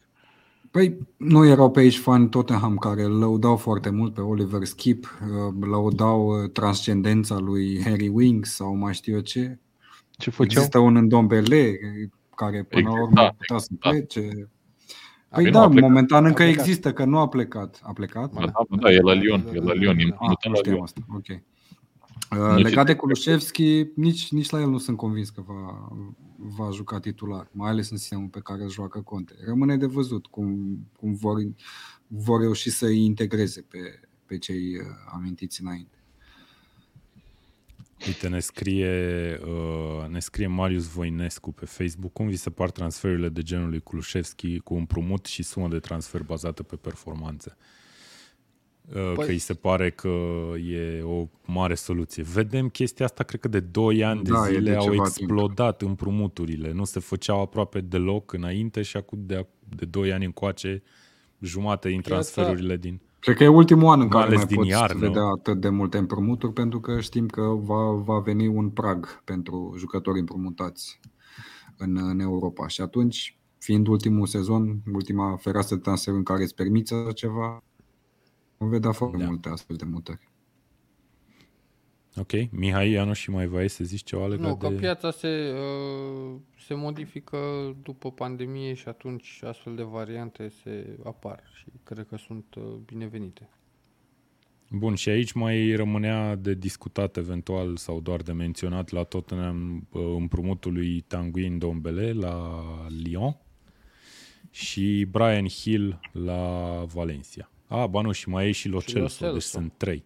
[0.72, 5.20] Păi, nu erau pe aici fani Tottenham care îl lăudau foarte mult pe Oliver Skip,
[5.22, 9.60] uh, lăudau uh, transcendența lui Harry Winks sau mai știu eu ce.
[10.12, 10.46] Ce făceau?
[10.46, 11.80] Există un Ndombele
[12.36, 13.90] care până la Exact, urmă da, putea să da.
[13.90, 14.20] plece.
[15.30, 15.90] Păi Păi nu a da, plecat.
[15.90, 16.66] momentan încă A plecat.
[16.66, 17.80] există, că nu a plecat.
[17.84, 18.32] A plecat?
[18.34, 20.52] Ba da, ba da, e la Lyon, e la Lyon, e Ah, Ah, împrumutat nu
[20.52, 20.84] la știam Lyon.
[20.84, 21.02] asta.
[21.16, 21.42] Ok.
[22.32, 22.84] Uh, Nu Legat știu.
[22.84, 25.90] de Kulusevski, nici, nici la el nu sunt convins că va,
[26.38, 29.34] va juca titular, mai ales în sistemul pe care îl joacă Conte.
[29.46, 31.38] Rămâne de văzut cum, cum vor,
[32.08, 35.98] vor reuși să îi integreze pe, pe cei uh, amintiți înainte.
[38.08, 43.30] Uite, ne scrie, uh, ne scrie Marius Voinescu pe Facebook cum vi se par transferurile
[43.30, 47.58] de genul lui Kulusevski cu împrumut și sumă de transfer bazată pe performanțe.
[47.58, 47.83] Uh,
[48.90, 50.10] Păi- Că îi se pare că
[50.72, 52.24] e o mare soluție.
[52.24, 55.04] Vedem chestia asta, cred că de 2 ani Da, e de zile de au ceva
[55.06, 56.72] explodat împrumuturile.
[56.72, 60.84] Nu se făceau aproape deloc înainte și acum de, de 2 ani încoace
[61.40, 63.00] jumate din Piața- transferurile din...
[63.20, 65.00] Cred că e ultimul an în Mai care ales mai din poți iarnă.
[65.08, 69.74] vedea atât de multe împrumuturi, pentru că știm că va, va veni un prag pentru
[69.78, 71.00] jucători împrumutați
[71.78, 72.68] în, în Europa.
[72.68, 77.64] Și atunci, fiind ultimul sezon, ultima fereastră de transfer în care îți permiți așa ceva,
[78.58, 79.26] vom vedea foarte Da.
[79.26, 80.32] multe astfel de mutări.
[82.16, 84.76] Ok, Mihai, Ianu și mai vrei să zici ceva legat Nu, că de...
[84.76, 87.38] piața se, uh, se modifică
[87.84, 93.50] după pandemie și atunci astfel de variante se apar și cred că sunt uh, binevenite.
[94.70, 100.02] Bun, și aici mai rămânea de discutat eventual sau doar de menționat la Tottenham uh,
[100.18, 102.64] împrumutul lui Tanguy Ndombele la
[103.04, 103.38] Lyon
[104.50, 107.52] și Brian Hill la Valencia.
[107.74, 109.58] A, ba nu, și mai e și Lo Și Lo Celso, deci Celso.
[109.58, 110.04] sunt trei.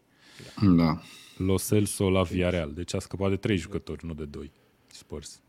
[0.77, 1.01] Da.
[1.37, 4.51] Lo Celso la Villarreal, deci a scăpat de trei jucători, nu de doi.
[4.87, 5.41] Spurs.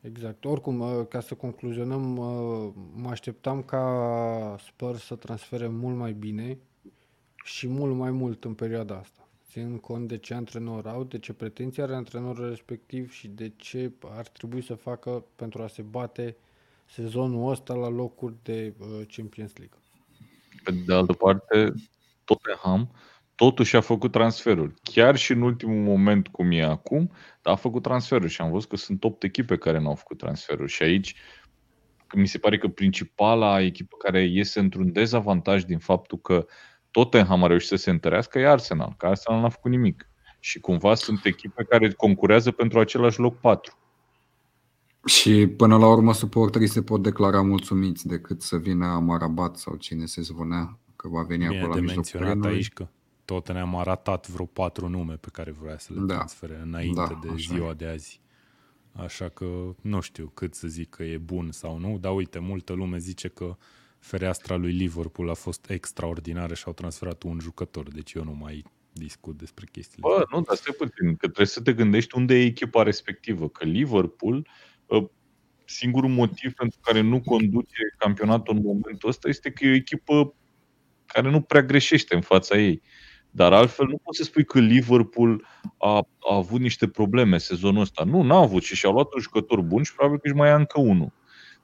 [0.00, 0.44] Exact.
[0.44, 6.58] Oricum, uh, ca să concluzionăm, uh, mă așteptam ca Spurs să transfere mult mai bine
[7.44, 9.28] și mult mai mult în perioada asta.
[9.50, 13.92] Ținând cont de ce antrenor au, de ce pretenții are antrenorul respectiv și de ce
[14.00, 16.36] ar trebui să facă pentru a se bate
[16.86, 18.86] sezonul ăsta la locuri de uh,
[19.16, 19.78] Champions League.
[20.64, 21.72] Pe de altă parte,
[22.24, 22.90] Tottenham
[23.34, 24.74] totuși a făcut transferuri.
[24.82, 27.10] Chiar și în ultimul moment, cum e acum,
[27.42, 30.18] dar a făcut transferuri și am văzut că sunt 8 echipe care nu au făcut
[30.18, 30.72] transferuri.
[30.72, 31.14] Și aici
[32.14, 36.46] mi se pare că principala echipă care iese într-un dezavantaj din faptul că
[36.90, 40.08] Tottenham a reușit să se întărească e Arsenal, că Arsenal n-a făcut nimic.
[40.40, 43.78] Și cumva sunt echipe care concurează pentru același loc 4.
[45.04, 50.06] Și până la urmă suporterii se pot declara mulțumiți decât să vină Amarabat sau cine
[50.06, 52.54] se zvonea că va veni Bine acolo la de mijlocul menționat anului.
[52.56, 52.88] aici că
[53.24, 56.14] tot ne-am arătat vreo patru nume pe care vrea să le Da.
[56.14, 58.20] transfere înainte Da, de așa ziua de azi.
[58.92, 59.46] Așa că
[59.80, 63.28] nu știu cât să zic că e bun sau nu, dar uite, multă lume zice
[63.28, 63.56] că
[63.98, 68.64] fereastra lui Liverpool a fost extraordinară și au transferat un jucător, deci eu nu mai
[68.92, 70.38] discut despre chestiile Bă, astea.
[70.38, 73.48] nu, dar stai puțin, că trebuie să te gândești unde e echipa respectivă.
[73.48, 74.44] Că Liverpool, ă,
[75.64, 80.34] singurul motiv pentru care nu conduce campionatul în momentul ăsta este că e o echipă
[81.06, 82.82] care nu prea greșește în fața ei.
[83.30, 85.46] Dar altfel nu poți să spui că Liverpool
[85.78, 88.04] a, a avut niște probleme sezonul ăsta.
[88.04, 90.56] Nu, n-a avut și și-au luat un jucător bun și probabil că își mai ia
[90.56, 91.12] încă unul.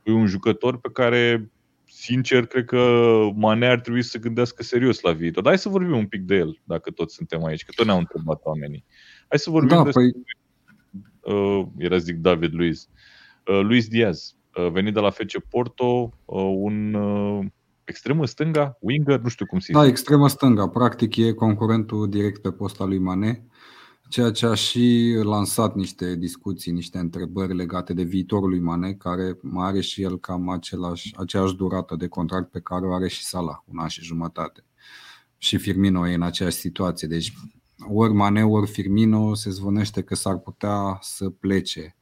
[0.03, 1.51] E un jucător pe care,
[1.85, 5.43] sincer, cred că Mane ar trebui să se gândească serios la viitor.
[5.43, 7.99] Dar hai să vorbim un pic de el, dacă toți suntem aici, că tot ne-au
[7.99, 8.85] întrebat oamenii.
[9.29, 12.89] Hai să vorbim Da, despre păi uh, era zic David Luiz.
[12.93, 13.00] Uh,
[13.45, 17.47] Luis Diaz, uh, venit de la FC Porto, uh, un uh,
[17.85, 19.91] extremă stânga, winger, nu știu cum se Da, zice.
[19.91, 20.69] extremă stânga.
[20.69, 23.45] Practic e concurentul direct pe posta lui Mane,
[24.09, 29.39] ceea ce a și lansat niște discuții, niște întrebări legate de viitorul lui Mane, care
[29.43, 33.25] mai are și el cam același, aceeași durată de contract pe care o are și
[33.25, 34.65] Salah, un an și jumătate.
[35.39, 37.09] Și Firmino e în aceeași situație.
[37.09, 37.33] Deci
[37.89, 41.97] ori Mane, ori Firmino se zvonește că s-ar putea să plece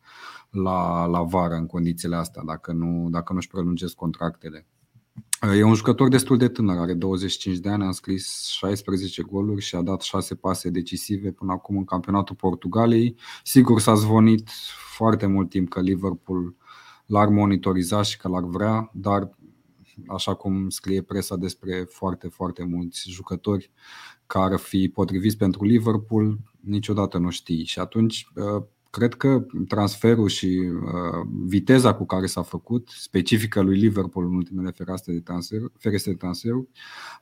[0.51, 4.66] la, la vară în condițiile astea, dacă nu, dacă nu-și prelungesc contractele.
[5.57, 9.74] E un jucător destul de tânăr, are 25 de ani, a înscris 16 goluri și
[9.74, 13.16] a dat 6 pase decisive până acum în campionatul Portugaliei.
[13.42, 14.51] Sigur s-a zvonit
[14.96, 16.55] foarte mult timp că Liverpool
[17.07, 19.30] l-ar monitoriza și că l-ar vrea, dar
[20.07, 23.70] așa cum scrie presa despre foarte, foarte mulți jucători
[24.26, 27.64] care ar fi potriviți pentru Liverpool, niciodată nu știi.
[27.64, 28.28] Și atunci
[28.91, 34.70] cred că transferul și uh, viteza cu care s-a făcut, specifică lui Liverpool în ultimele
[34.70, 36.53] ferestre de transfer, ferestre de transfer,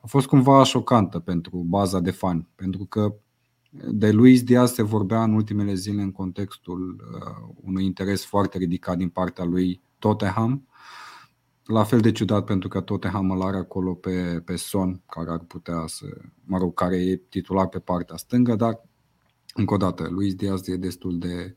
[0.01, 3.15] a fost cumva șocantă pentru baza de fani, pentru că
[3.91, 8.97] de Luis Diaz se vorbea în ultimele zile în contextul uh, unui interes foarte ridicat
[8.97, 10.69] din partea lui Tottenham.
[11.65, 15.39] La fel de ciudat pentru că Tottenham îl are acolo pe, pe Son, care ar
[15.39, 16.07] putea să,
[16.45, 18.81] mă rog, care e titular pe partea stângă, dar
[19.57, 21.55] încă o dată, Luis Diaz e destul de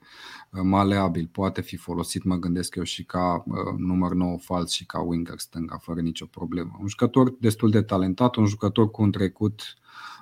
[0.49, 5.01] maleabil, poate fi folosit, mă gândesc eu, și ca uh, număr 9 fals și ca
[5.01, 6.77] winger stânga, fără nicio problemă.
[6.81, 9.61] Un jucător destul de talentat, un jucător cu un trecut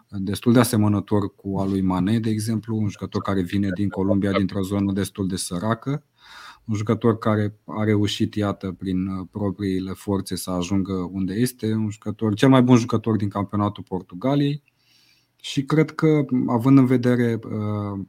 [0.10, 4.32] destul de asemănător cu al lui Mane, de exemplu, un jucător care vine din Columbia,
[4.32, 6.04] dintr-o zonă destul de săracă,
[6.66, 12.34] un jucător care a reușit, iată, prin propriile forțe să ajungă unde este, un jucător,
[12.34, 14.64] cel mai bun jucător din campionatul Portugaliei,
[15.42, 18.00] și cred că, având în vedere uh,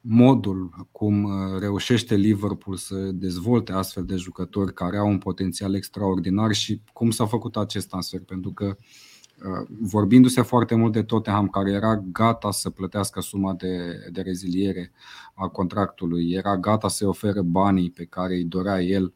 [0.00, 6.82] modul cum reușește Liverpool să dezvolte astfel de jucători care au un potențial extraordinar și
[6.92, 11.96] cum s-a făcut acest transfer, pentru că uh, vorbindu-se foarte mult de Tottenham care era
[11.96, 14.92] gata să plătească suma de, de reziliere
[15.34, 19.12] a contractului, era gata să-i ofere banii pe care îi dorea el,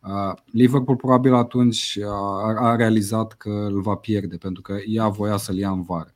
[0.00, 5.36] uh, Liverpool probabil atunci a, a realizat că îl va pierde pentru că ea voia
[5.36, 6.14] să-l ia în vară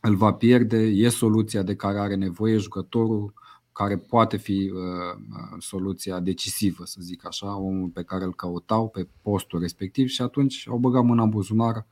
[0.00, 3.32] îl va pierde, e soluția de care are nevoie jucătorul,
[3.72, 9.08] care poate fi uh, soluția decisivă, să zic așa, omul pe care îl căutau pe
[9.22, 11.86] postul respectiv și atunci au băgat mâna în buzunar,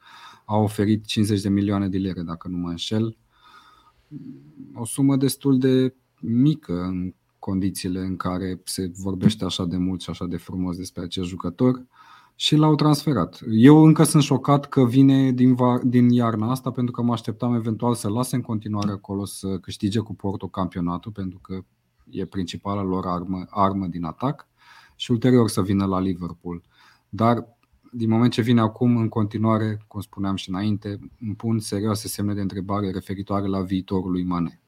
[0.45, 3.17] au oferit 50 de milioane de lire, dacă nu mă înșel.
[4.75, 10.11] O sumă destul de mică în condițiile în care se vorbește așa de mult și
[10.11, 11.87] așa de frumos despre acest jucător
[12.41, 13.41] și l-au transferat.
[13.51, 17.55] Eu încă sunt șocat că vine din, va- din iarna asta pentru că mă așteptam
[17.55, 21.61] eventual să lase în continuare acolo să câștige cu Porto campionatul pentru că
[22.11, 24.49] e principala lor armă, armă din atac
[24.97, 26.63] și ulterior să vină la Liverpool.
[27.09, 27.59] Dar
[27.93, 32.35] din moment ce vine acum, în continuare, cum spuneam și înainte, îmi pun serioase semne
[32.35, 34.63] de întrebare referitoare la viitorul lui Mane.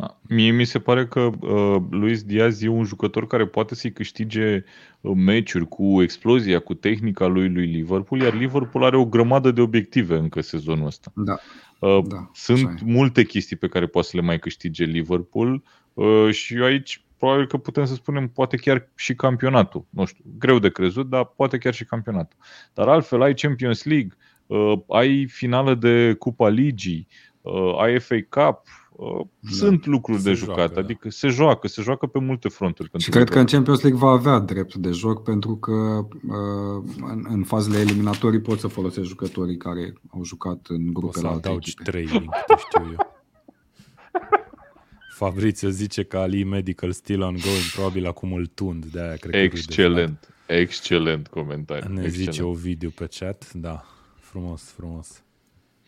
[0.00, 0.18] Da.
[0.28, 4.64] Mie mi se pare că uh, Luis Diaz e un jucător care poate să-i câștige
[5.00, 9.60] uh, meciuri cu explozia, cu tehnica lui lui Liverpool, iar Liverpool are o grămadă de
[9.60, 11.12] obiective încă sezonul ăsta.
[11.14, 11.36] Da.
[11.78, 12.90] Uh, Da, Sunt așa e.
[12.92, 15.62] multe chestii pe care poate să le mai câștige Liverpool
[15.94, 19.84] uh, și aici probabil că putem să spunem poate chiar și campionatul.
[19.90, 22.38] Nu știu, greu de crezut, dar poate chiar și campionatul.
[22.74, 27.06] Dar altfel ai Champions League, uh, ai finală de Cupa Ligii,
[27.40, 28.62] uh, ai FA Cup,
[28.98, 30.80] uh, sunt lucruri Se de joacă, jucat, da.
[30.80, 32.88] adică se joacă, se joacă pe multe fronturi.
[32.88, 33.76] Și pentru cred că în Liverpool.
[33.78, 38.60] Champions League va avea drept de joc pentru că uh, în, în fazele eliminatorii poți
[38.60, 41.90] să folosești jucătorii care au jucat în O grupe să la alte adaugi echipe.
[41.90, 42.96] trei din câte știu eu.
[45.18, 49.38] Fabrizio zice că Ali Medical still ongoing, probabil acum îl tund, de aia cred că
[49.38, 49.54] râde.
[49.54, 51.92] Excelent, excelent comentariu.
[51.92, 52.32] Ne excelent.
[52.32, 53.84] zice Ovidiu pe chat, da,
[54.20, 55.22] frumos, frumos.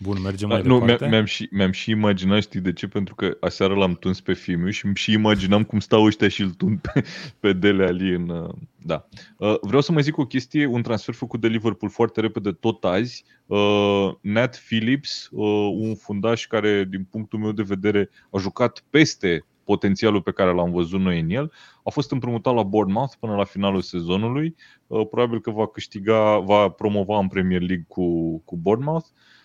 [0.03, 0.99] Bun, mergem Da, mai nu, departe?
[0.99, 2.87] mi-am, mi-am, și, mi-am și imaginat, știi de ce?
[2.89, 6.43] Pentru că aseară l-am tuns pe Fimiu și îmi și imaginam cum stau ăștia și
[6.43, 7.05] îl tund pe,
[7.41, 8.29] pe Dele Ali în...
[8.29, 9.09] uh, Da.
[9.37, 12.85] Uh, Vreau să mai zic o chestie, un transfer făcut de Liverpool foarte repede tot
[12.85, 13.25] azi.
[13.47, 19.45] Uh, Nat Phillips, uh, un fundaș care, din punctul meu de vedere, a jucat peste
[19.65, 21.53] potențialul pe care l-am văzut noi în el.
[21.85, 24.55] A fost împrumutat la Bournemouth până la finalul sezonului.
[24.87, 29.07] Uh, Probabil că va câștiga, va promova în Premier League cu, cu Bournemouth.
[29.07, 29.39] Uh,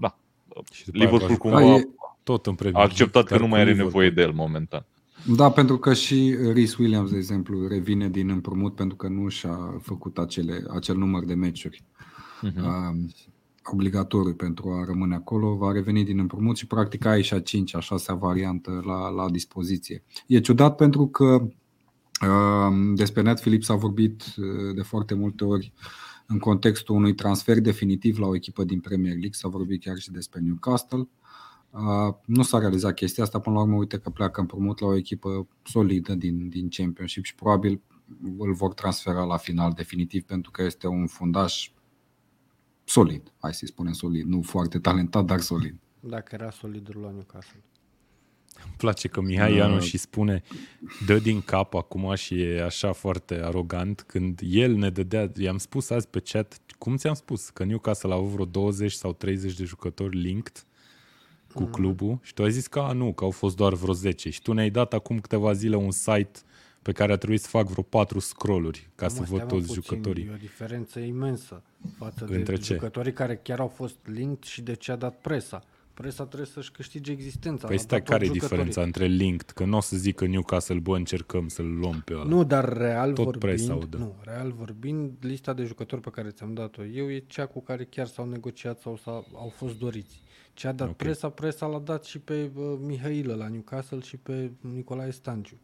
[0.00, 0.18] da,
[0.72, 1.88] Și după aia va Liverpool juca cumva Da, e-
[2.22, 4.02] tot în a Premier acceptat League, că dar nu cu mai are Liverpool.
[4.02, 4.86] nevoie de el momentan.
[5.36, 9.78] Da, pentru că și Rhys Williams, de exemplu, revine din împrumut pentru că nu și-a
[9.82, 11.84] făcut acele, acel număr de meciuri
[12.42, 12.64] Mhm.
[12.64, 13.10] uh,
[13.72, 17.78] obligatoriu pentru a rămâne acolo, va reveni din împrumut și practic ai și a cincea,
[17.78, 20.02] a șasea variantă la, la dispoziție.
[20.26, 21.24] E ciudat pentru că
[22.26, 25.72] uh, despre Nat Phillips a vorbit uh, de foarte multe ori
[26.26, 30.10] în contextul unui transfer definitiv la o echipă din Premier League, s-a vorbit chiar și
[30.10, 31.08] despre Newcastle.
[31.70, 34.96] Uh, nu s-a realizat chestia asta, până la urmă uite că pleacă împrumut la o
[34.96, 37.80] echipă solidă din, din Championship și probabil
[38.38, 41.70] îl vor transfera la final definitiv pentru că este un fundaș
[42.84, 45.74] solid, hai să-i spunem solid, nu foarte talentat, dar solid.
[46.00, 47.62] Dacă era solidul la Newcastle.
[48.64, 49.56] Îmi place că Mihai Da.
[49.56, 50.42] Ianu și spune
[51.06, 55.90] dă din cap acum și e așa foarte arogant când el ne dădea, i-am spus
[55.90, 59.64] azi pe chat, cum ți-am spus, că Newcastle a avut vreo 20 sau 30 de
[59.64, 60.64] jucători linked
[61.54, 64.30] cu clubul și tu ai zis că a, nu, că au fost doar vreo 10
[64.30, 66.40] și tu ne-ai dat acum câteva zile un site
[66.82, 69.58] pe care a trebuit să fac vreo 4 scrolluri ca să Mă, văd stai, mă,
[69.58, 70.24] toți puțin, jucătorii.
[70.24, 71.62] E o diferență imensă
[71.98, 72.72] față Între de ce?
[72.74, 75.62] jucătorii care chiar au fost linked și de ce a dat presa.
[75.94, 77.66] Presa trebuie să-și câștige existența.
[77.66, 78.64] Păi a stai, dat care e toți jucătorii.
[78.64, 79.50] diferența între linked?
[79.50, 82.24] Că nu o să zic că Newcastle, bă, încercăm să-l luăm pe ăla.
[82.24, 84.04] Nu, dar real Tot presa vorbind, o dă.
[84.04, 87.84] nu, real vorbind, lista de jucători pe care ți-am dat-o eu e cea cu care
[87.84, 90.22] chiar s-au negociat sau s-au, au fost doriți.
[90.52, 90.92] Ce a dat Ok.
[90.92, 91.06] okay.
[91.06, 95.56] presa, presa l-a dat și pe uh, Mihailă la Newcastle și pe Nicolae Stanciu.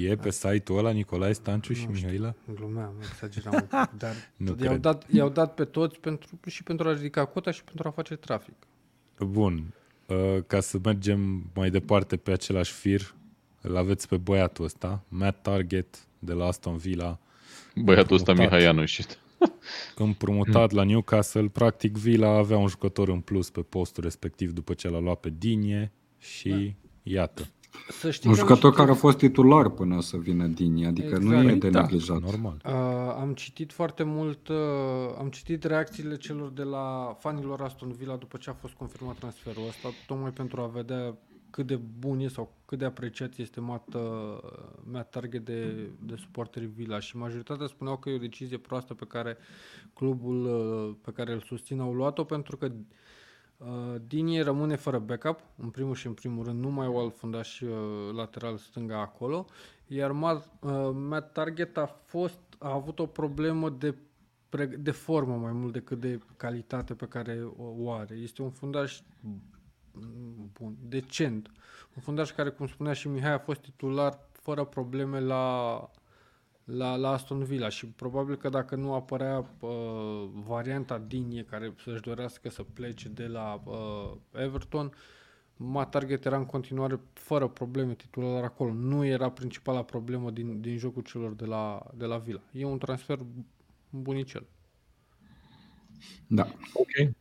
[0.00, 2.06] E pe site-ul ăla Nicolae Stanciu și Nu știu.
[2.06, 2.34] Mihaila?
[2.54, 4.80] Glumeam, exageram un pic, dar Nu tot i-au, cred.
[4.80, 8.16] dat, i-au dat pe toți pentru, și pentru a ridica cota și pentru a face
[8.16, 8.54] trafic.
[9.24, 9.74] Bun.
[10.06, 13.14] Uh, Ca să mergem mai departe pe același fir,
[13.60, 17.18] îl aveți pe băiatul ăsta, Matt Target de la Aston Villa,
[17.74, 18.58] Băiatul ăsta Împrumutat.
[18.58, 19.04] Mihai Ianu și
[19.96, 21.48] împrumutat la Newcastle.
[21.48, 25.32] Practic Villa avea un jucător în plus pe postul respectiv după ce l-a luat pe
[25.38, 27.48] Dinie și iată.
[27.90, 30.86] Să știi Un că am jucător citit- care a fost titular până să vină Dini,
[30.86, 31.44] adică nu Exact.
[31.44, 32.20] e Păi de Da, neglijat.
[32.20, 32.60] normal.
[32.64, 32.72] Uh,
[33.20, 34.56] am citit foarte mult, uh,
[35.18, 39.62] am citit reacțiile celor de la fanilor Aston Villa după ce a fost confirmat transferul
[39.68, 41.16] ăsta, tocmai pentru a vedea
[41.50, 44.00] cât de bun e sau cât de apreciat este Matt, uh,
[44.92, 49.04] Matt Target de, de suporterii Villa și majoritatea spuneau că e o decizie proastă pe
[49.08, 49.36] care
[49.94, 52.72] clubul uh, pe care îl susțin au luat-o pentru că Uh,
[54.06, 57.60] Dinie rămâne fără backup, în primul și în primul rând, nu mai au alt fundaș
[57.60, 57.70] uh,
[58.14, 59.46] lateral stânga acolo,
[59.86, 63.94] iar Matt, uh, Matt Target a fost a avut o problemă de
[64.48, 68.14] pre- de formă mai mult decât de calitate pe care o, o are.
[68.14, 69.42] Este un fundaș mm,
[70.52, 71.50] bun, decent.
[71.96, 75.90] Un fundaș care, cum spunea și Mihai, a fost titular fără probleme la,
[76.68, 82.00] la, la Aston Villa și probabil că dacă nu apărea uh, varianta Dinie care să-și
[82.00, 84.92] dorească să plece de la uh, Everton,
[85.56, 88.72] Matt Target era în continuare fără probleme titular acolo.
[88.72, 92.40] Nu era principala problemă din, din jocul celor de la, de la Villa.
[92.52, 93.18] E un transfer
[93.90, 94.46] bunicel.
[96.26, 96.46] Da.
[96.72, 97.14] Ok.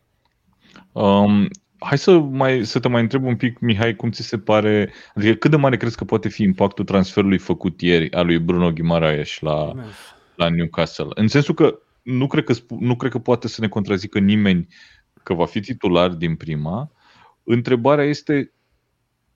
[0.91, 1.49] Um,
[1.79, 5.33] hai să, mai, să te mai întreb un pic, Mihai, cum ți se pare, adică
[5.33, 9.39] cât de mare crezi că poate fi impactul transferului făcut ieri al lui Bruno Guimaraes
[9.39, 9.95] la, Imens.
[10.35, 11.07] la Newcastle?
[11.09, 14.67] În sensul că nu cred, că, nu cred că poate să ne contrazică nimeni
[15.23, 16.91] că va fi titular din prima.
[17.43, 18.51] Întrebarea este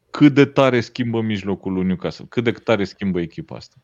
[0.09, 3.75] cât de tare schimbă mijlocul lui Newcastle, cât de tare schimbă echipa asta.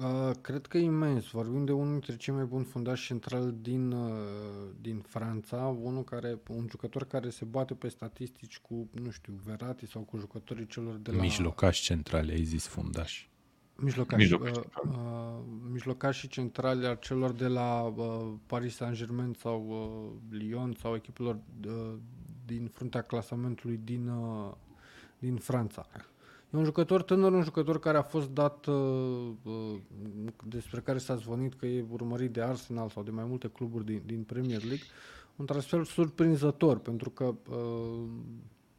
[0.00, 1.30] Uh, cred că imens.
[1.30, 4.10] Vorbim de unul dintre cei mai buni fundași central din, uh,
[4.80, 9.86] din Franța, unul care, un jucător care se bate pe statistici cu, nu știu, Verati
[9.86, 11.20] sau cu jucătorii celor de la...
[11.20, 13.30] Mijlocași centrale, ai zis fundași.
[13.76, 19.66] Mijlocași, mijlocași, uh, uh, mijlocași centrale al celor de la uh, Paris Saint-Germain sau
[20.30, 21.94] uh, Lyon sau echipelor uh,
[22.44, 24.52] din fruntea clasamentului din, uh,
[25.18, 25.86] din Franța.
[26.52, 29.78] E un jucător tânăr, un jucător care a fost dat, uh, uh,
[30.44, 34.02] despre care s-a zvonit că e urmărit de Arsenal sau de mai multe cluburi din,
[34.06, 34.86] din Premier League.
[35.36, 38.08] Un transfer surprinzător, pentru că uh,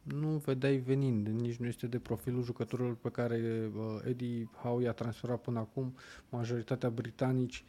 [0.02, 4.92] nu vedeai venind, nici nu este de profilul jucătorilor pe care uh, Eddie Howe i-a
[4.92, 5.94] transferat până acum,
[6.28, 7.64] majoritatea britanici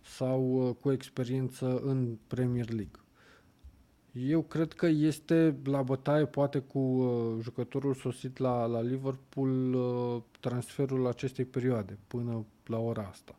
[0.00, 3.03] sau uh, cu experiență în Premier League.
[4.14, 10.22] Eu cred că este la bătaie, poate cu uh, jucătorul sosit la, la Liverpool, uh,
[10.40, 13.34] transferul acestei perioade, până la ora asta,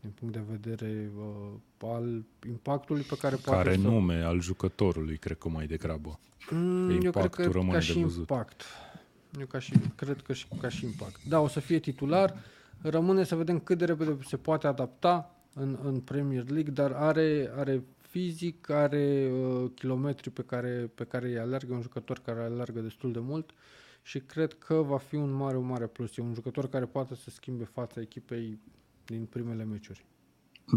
[0.00, 3.88] din punct de vedere uh, al impactului pe care poate Care să...
[3.88, 6.18] nume al jucătorului, cred că mai degrabă.
[6.50, 8.18] Mm, eu cred că ca și văzut.
[8.18, 8.62] impact.
[9.38, 11.24] Eu ca și, cred că și ca și impact.
[11.28, 12.36] Da, o să fie titular,
[12.80, 17.50] rămâne să vedem cât de repede se poate adapta în, în Premier League, dar are,
[17.56, 17.82] are
[18.18, 23.12] fizic, are uh, kilometri pe care, pe care îi alergă, un jucător care alergă destul
[23.12, 23.50] de mult
[24.02, 26.16] și cred că va fi un mare, un mare plus.
[26.16, 28.58] E un jucător care poate să schimbe fața echipei
[29.04, 30.04] din primele meciuri.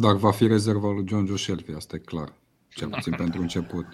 [0.02, 2.34] Dar va fi rezerva lui John Joe Shelby, asta e clar.
[2.70, 3.86] Cel puțin pentru început.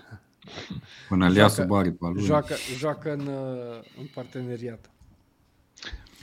[1.09, 2.23] Până le ia sub aripa lui.
[2.23, 4.91] Joacă, joacă în, uh, în parteneriat.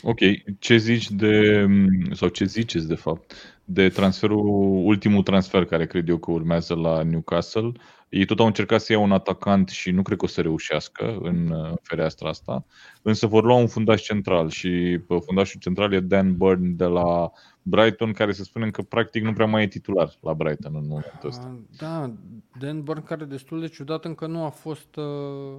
[0.07, 0.19] Ok,
[0.59, 1.67] ce zici de,
[2.13, 3.33] sau ce ziceți de fapt,
[3.65, 4.47] de transferul,
[4.85, 7.73] ultimul transfer care cred eu că urmează la Newcastle.
[8.09, 11.19] Ei tot au încercat să iau un atacant și nu cred că o să reușească
[11.23, 12.65] în uh, fereastra asta,
[13.03, 17.31] însă vor lua un fundaș central și fundașul central e Dan Burn de la
[17.63, 21.29] Brighton, care să spunem că practic nu prea mai e titular la Brighton în momentul
[21.29, 21.55] ăsta.
[21.55, 22.13] Ah, da,
[22.59, 25.57] Dan Burn care destul de ciudat încă nu a fost uh,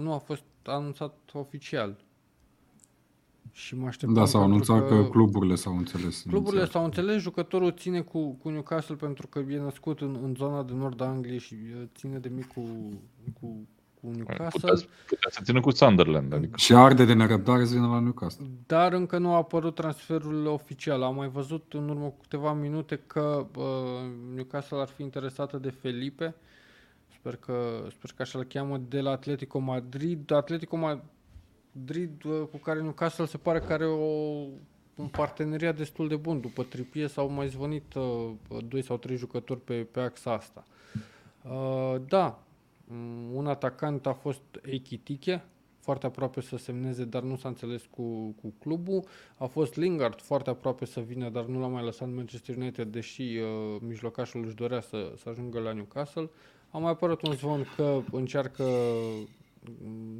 [0.00, 2.04] nu a fost anunțat oficial.
[3.56, 6.22] Și mă așteptam da, s-au anunțat că, că cluburile s-au înțeles.
[6.28, 10.62] Cluburile s-au înțeles, jucătorul ține cu, cu Newcastle pentru că e născut în, în zona
[10.62, 11.56] de nord a Angliei și
[11.94, 12.60] ține de mic cu,
[13.40, 13.66] cu,
[14.00, 14.70] cu Newcastle.
[14.70, 16.32] Putea, putea să țină cu Sunderland.
[16.32, 16.56] Adică.
[16.56, 18.46] Și arde de nerăbdare să vină la Newcastle.
[18.66, 21.02] Dar încă nu a apărut transferul oficial.
[21.02, 23.64] Am mai văzut în urmă cu câteva minute că uh,
[24.34, 26.34] Newcastle ar fi interesată de Felipe.
[27.18, 30.32] Sper că, sper că așa-l cheamă, de la Atletico Madrid.
[30.32, 31.04] Atletico Madrid
[31.76, 34.46] Madrid cu care Newcastle se pare că are o,
[34.94, 36.40] un parteneriat destul de bun.
[36.40, 38.30] După Tripie s-au mai zvonit uh,
[38.68, 40.64] doi sau trei jucători pe, pe axa asta.
[41.42, 42.42] Uh, da,
[42.86, 45.44] mm, un atacant a fost Eikitike,
[45.80, 49.04] foarte aproape să semneze, dar nu s-a înțeles cu, cu clubul.
[49.36, 53.22] A fost Lingard foarte aproape să vină, dar nu l-a mai lăsat Manchester United, deși
[53.22, 56.30] uh, mijlocașul își dorea să, să ajungă la Newcastle.
[56.70, 58.64] A mai apărut un zvon că încearcă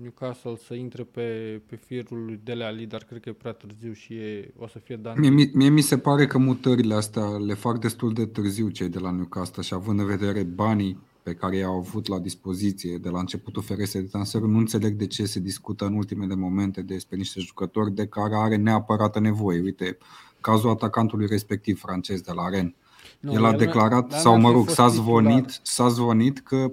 [0.00, 3.92] Newcastle să intre pe, pe firul lui Dele Ali, dar cred că e prea târziu
[3.92, 5.14] și e, o să fie dan.
[5.18, 8.98] Mie, mie mi se pare că mutările astea le fac destul de târziu cei de
[8.98, 13.18] la Newcastle și având în vedere banii pe care i-au avut la dispoziție de la
[13.18, 17.40] începutul feresei de transfer, nu înțeleg de ce se discută în ultimele momente despre niște
[17.40, 19.60] jucători de care are neapărată nevoie.
[19.60, 19.98] Uite,
[20.40, 22.74] cazul atacantului respectiv francez de la Rennes.
[23.20, 26.72] Nu, el a declarat, sau mă rog, s-a zvonit, s-a zvonit că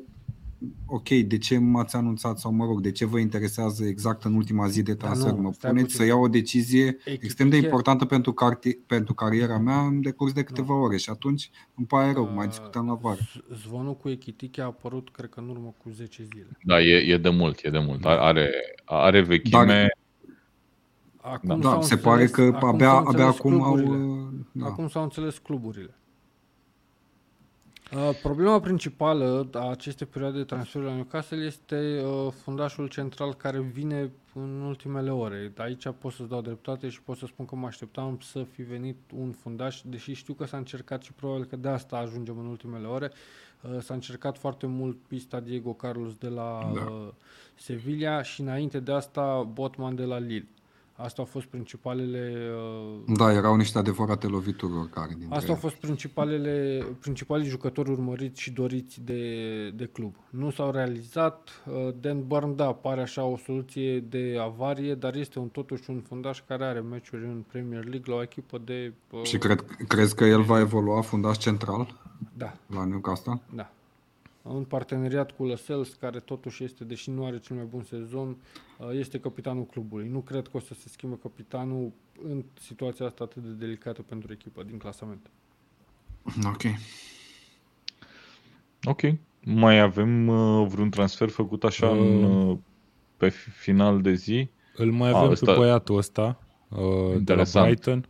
[0.85, 4.67] ok, de ce m-ați anunțat sau mă rog, de ce vă interesează exact în ultima
[4.67, 5.31] zi de transfer?
[5.31, 7.25] Da, nu, mă puneți să iau o decizie Echipiche.
[7.25, 10.81] extrem de importantă pentru, car- pentru cariera mea în decurs de câteva nu.
[10.81, 13.19] ore și atunci îmi pare rău, uh, mai discutăm la vară.
[13.55, 16.57] Zvonul cu Echitiche a apărut, cred că în urmă cu 10 zile.
[16.63, 18.05] Da, e, e de mult, e de mult.
[18.05, 18.49] Are,
[18.85, 19.65] are vechime...
[19.65, 19.99] Dar,
[21.23, 23.77] Acum da, se pare că acum abia, abia acum au...
[24.51, 24.65] Da.
[24.65, 26.00] Acum s-au înțeles cluburile.
[27.95, 33.59] Uh, problema principală a acestei perioade de transfer la Newcastle este uh, fundașul central care
[33.59, 35.53] vine în ultimele ore.
[35.57, 38.97] Aici pot să-ți dau dreptate și pot să spun că mă așteptam să fi venit
[39.15, 42.87] un fundaș, deși știu că s-a încercat și probabil că de asta ajungem în ultimele
[42.87, 43.11] ore.
[43.61, 46.81] Uh, s-a încercat foarte mult pista Diego Carlos de la da.
[46.81, 47.07] uh,
[47.55, 50.47] Sevilla și înainte de asta Botman de la Lille.
[50.95, 52.51] Asta au fost principalele...
[53.07, 58.41] Uh, da, erau niște adevărate lovituri oricare dintre Asta au fost principalele, principalii jucători urmăriți
[58.41, 60.15] și doriți de, de club.
[60.29, 61.49] Nu s-au realizat.
[61.65, 65.99] Uh, Dan Burn, da, pare așa o soluție de avarie, dar este un totuși un
[65.99, 68.93] fundaș care are meciuri în Premier League la o echipă de...
[69.09, 71.99] Uh, și cred, crezi că el va evolua fundaș central?
[72.33, 73.41] Da, la Newcastle.
[73.55, 73.71] da.
[74.43, 78.37] În parteneriat cu Lăsels, care totuși este, deși nu are cel mai bun sezon,
[78.77, 80.07] uh, este capitanul clubului.
[80.07, 81.91] Nu cred că o să se schimbe capitanul
[82.23, 85.29] în situația asta atât de delicată pentru echipă din clasament.
[86.45, 86.61] Ok.
[88.83, 89.01] Ok.
[89.43, 91.97] Mai avem uh, vreun transfer făcut așa Uh.
[91.99, 92.57] în, uh,
[93.17, 94.49] pe fi- final de zi?
[94.75, 96.39] Îl mai A, avem ăsta- pe băiatul ăsta
[96.69, 97.65] uh, de la Interesant.
[97.65, 98.07] Brighton.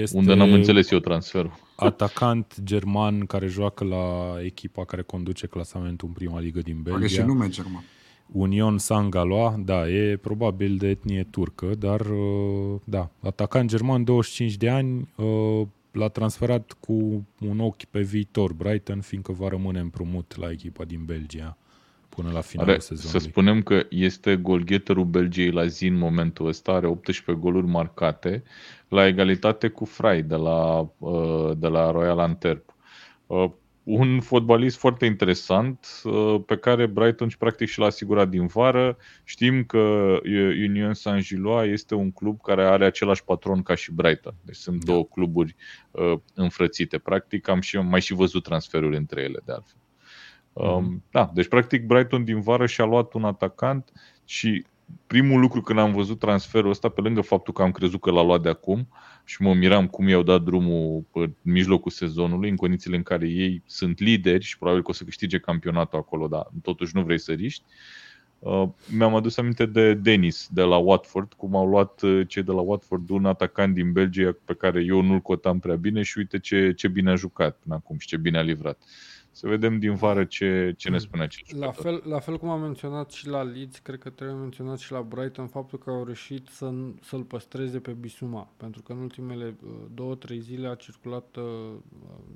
[0.00, 1.52] Este Unde n-am înțeles eu transferul.
[1.76, 7.14] atacant german care joacă la echipa care conduce clasamentul în prima ligă din Are și
[7.16, 7.24] Belgia.
[7.24, 7.84] nume german.
[8.32, 14.68] Union Sangaloa, da, e probabil de etnie turcă, dar uh, da, atacant german, 25 de
[14.68, 20.50] ani, uh, l-a transferat cu un ochi pe viitor Brighton, fiindcă va rămâne împrumut la
[20.50, 21.56] echipa din Belgia
[22.08, 23.30] până la finalul Are, să sezonului.
[23.30, 28.42] spunem că este golgheterul Belgiei la zi în momentul ăsta, are 18 goluri marcate,
[28.92, 32.74] la egalitate cu Frai de la, uh, de la Royal Antwerp.
[33.26, 33.50] Uh,
[33.84, 38.96] Un fotbalist foarte interesant uh, pe care Brighton și practic și l-a asigurat din vară.
[39.24, 44.34] Știm că uh, Union Saint-Gillois este un club care are același patron ca și Brighton.
[44.44, 45.56] Deci sunt două cluburi
[45.90, 46.98] uh, înfrățite.
[46.98, 49.80] Practic am și am mai și văzut transferuri între ele de altfel.
[50.52, 53.92] Um, da, deci practic Brighton din vară și-a luat un atacant
[54.24, 54.64] și
[55.06, 58.22] primul lucru când am văzut transferul ăsta, pe lângă faptul că am crezut că l-a
[58.22, 58.88] luat de acum
[59.24, 63.62] și mă miram cum i-au dat drumul în mijlocul sezonului, în condițiile în care ei
[63.66, 67.32] sunt lideri și probabil că o să câștige campionatul acolo, dar totuși nu vrei să
[67.32, 67.64] riști.
[68.38, 72.52] Uh, mi-am adus aminte de Denis de la Watford, cum au luat uh, cei de
[72.52, 76.38] la Watford un atacant din Belgia pe care eu nu-l cotam prea bine și uite
[76.38, 78.78] ce, ce bine a jucat până acum și ce bine a livrat.
[79.34, 81.82] Să vedem din vară ce, ce ne spune acest La jucător.
[81.84, 85.02] fel, la fel cum am menționat și la Leeds, cred că trebuie menționat și la
[85.02, 86.72] Brighton faptul că au reușit să,
[87.02, 88.52] să-l păstreze pe Bisuma.
[88.56, 91.44] Pentru că în ultimele uh, două, trei zile a circulat uh,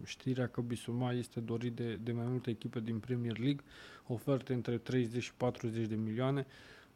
[0.05, 3.65] știrea că Bisuma este dorit de, de mai multe echipe din Premier League,
[4.07, 6.47] oferte între 30 și 40 de milioane.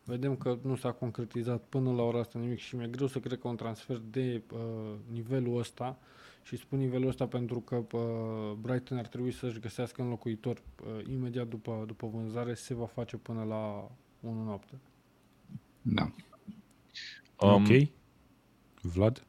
[0.05, 3.39] Vedem că nu s-a concretizat până la ora asta nimic și mi-e greu să cred
[3.39, 4.59] că un transfer de uh,
[5.13, 5.99] nivelul ăsta
[6.43, 11.47] și spun nivelul ăsta pentru că uh, Brighton ar trebui să-și găsească înlocuitor uh, imediat
[11.47, 13.91] după, după vânzare, se va face până la
[14.21, 14.75] 1 noapte.
[15.83, 16.11] Da.
[17.37, 17.89] Um, ok?
[18.81, 19.25] Vlad?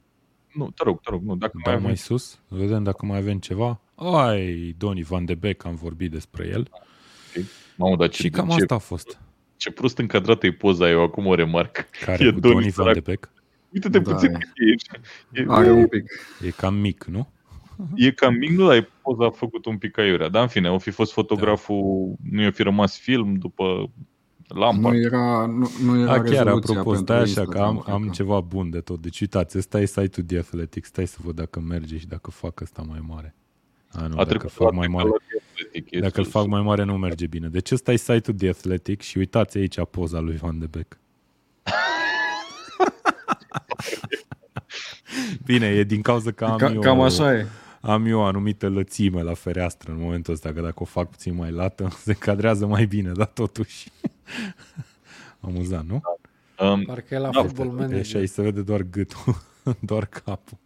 [0.53, 2.39] Nu, te rog, te rog, nu, dacă mai Dau avem mai sus?
[2.47, 3.81] Vedem dacă mai avem ceva.
[3.95, 6.69] Ai, Donny Van de Beek, am vorbit despre el.
[7.75, 9.19] Mamă, dar ce, Și cam ce, asta a fost.
[9.57, 11.89] ce prost încadrată e poza, eu acum o remarc.
[12.05, 12.93] Care E cu Donny Donny Van sărac.
[12.93, 13.31] de Beek?
[13.73, 14.37] Uite-te Da, puțin e.
[14.37, 14.49] cât
[15.33, 15.41] e.
[15.41, 16.03] E, Are un pic.
[16.45, 17.29] E cam mic, nu?
[17.95, 20.29] e cam mic, nu, dar e poza a făcut un pic aiurea.
[20.29, 23.91] Dar în fine, o fi fost fotograful, nu i-a fi rămas film după
[24.47, 24.89] lampa.
[24.91, 27.79] Nu era, nu, nu era A, chiar, rezoluția apropo, pentru stai așa că Instagram, am,
[27.79, 28.09] cred am că.
[28.09, 29.01] ceva bun de tot.
[29.01, 30.85] Deci uitați, ăsta e site-ul The Athletic.
[30.85, 33.35] Stai să văd dacă merge și dacă fac ăsta mai mare.
[33.91, 35.03] A, nu, a dacă trecut fac la mai mare.
[35.09, 36.33] tehnologie atletic, e Dacă îl sus.
[36.33, 37.47] fac mai mare nu merge bine.
[37.47, 40.99] Deci ăsta e site-ul The Athletic și uitați aici poza lui Van de Beek.
[45.45, 47.47] Bine, e din cauza că am Ca, eu, cam așa e.
[47.81, 51.35] am eu o anumită lățime la fereastră în momentul ăsta, că dacă o fac puțin
[51.35, 53.89] mai lată, se cadrează mai bine, dar totuși.
[55.39, 56.01] Amuzant, nu?
[56.65, 57.99] Um, Parcă e la Da, Football E Manager.
[57.99, 59.41] așa, îi se vede doar gâtul,
[59.79, 60.57] doar capul.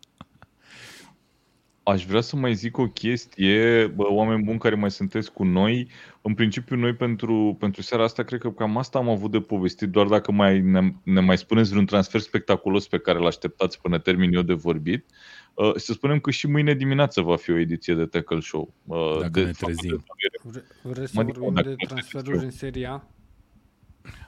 [1.88, 5.88] Aș vrea să mai zic o chestie, bă, oameni buni care mai sunteți cu noi.
[6.22, 9.90] În principiu, noi pentru, pentru seara asta, cred că cam asta am avut de povestit,
[9.90, 14.00] doar dacă mai, ne, ne mai spuneți vreun transfer spectaculos pe care îl așteptați până
[14.00, 15.06] termin eu de vorbit.
[15.54, 18.74] Uh, să spunem că și mâine dimineață va fi o ediție de Tackle Show.
[18.86, 20.04] Uh, Dacă de, ne trezim.
[20.44, 22.44] Vre- Vreți să Mă adică, vorbim dacă de nu știți transferuri eu.
[22.44, 23.08] în Serie A?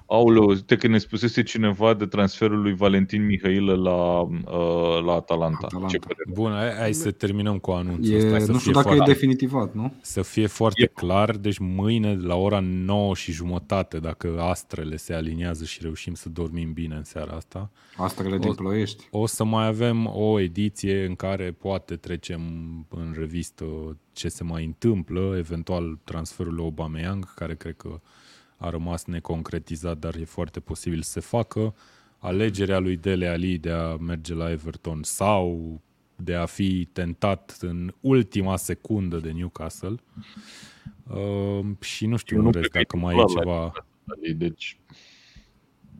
[0.10, 5.60] Aoleu, uite că ne spusese cineva de transferul lui Valentin Mihailă la, uh, la Atalanta.
[5.66, 5.88] Atalanta.
[5.92, 6.24] Ce părere?
[6.34, 8.40] Bun, hai, hai să terminăm cu anunțul E, ăsta.
[8.40, 9.94] Să nu fie știu dacă foarte, e definitivat, nu?
[10.02, 15.14] Să fie foarte E- clar, deci mâine la ora 9 și jumătate, dacă astrele se
[15.14, 19.08] aliniază și reușim să dormim bine în seara asta, Astrele din Ploiești.
[19.12, 22.42] o să mai avem o ediție în care poate trecem
[22.90, 23.66] în revistă
[24.14, 28.00] ce se mai întâmplă, eventual transferul lui Aubameyang, care cred că
[28.58, 31.76] a rămas neconcretizat, dar e foarte posibil să se facă,
[32.18, 35.82] alegerea lui Dele Ali de a merge la Everton sau
[36.16, 39.96] de a fi tentat în ultima secundă de Newcastle.
[41.10, 43.46] Uh, și nu știu Eu în nu rest cred că dacă e mai e titular
[43.46, 43.88] la ceva...
[44.38, 44.80] Deci,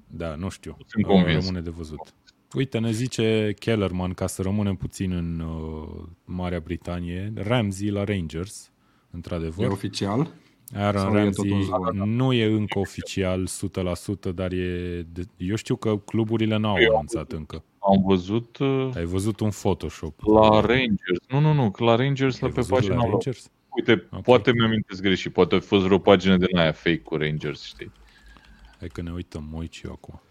[0.08, 0.78] Da, nu știu.
[0.88, 1.46] Sunt Uh, convins.
[1.46, 2.14] Rămâne de văzut.
[2.56, 8.66] Uite, ne zice Kellerman, ca să rămânem puțin în uh, Marea Britanie, Ramsey la Rangers,
[8.66, 8.70] E
[9.12, 9.68] într-adevăr.
[9.68, 10.34] oficial?
[10.76, 12.16] Aaron sau e Ramsey tot un zvon?
[12.16, 13.48] nu e încă oficial
[14.32, 15.24] 100%, dar e de...
[15.38, 17.64] eu știu că cluburile n-au Eu am anunțat încă.
[17.80, 20.20] am văzut uh, Ai văzut un Photoshop.
[20.26, 21.20] la Rangers.
[21.30, 23.10] Nu, nu, nu, că la Rangers, la Ai pe văzut pagina la lor.
[23.10, 23.52] Rangers?
[23.70, 24.24] Uite, Ok.
[24.24, 27.92] poate mi-amintesc greșit, poate a fost vreo pagină din aia fake cu Rangers, știi?
[28.80, 30.22] Hai că ne uităm, mă uit și eu acum.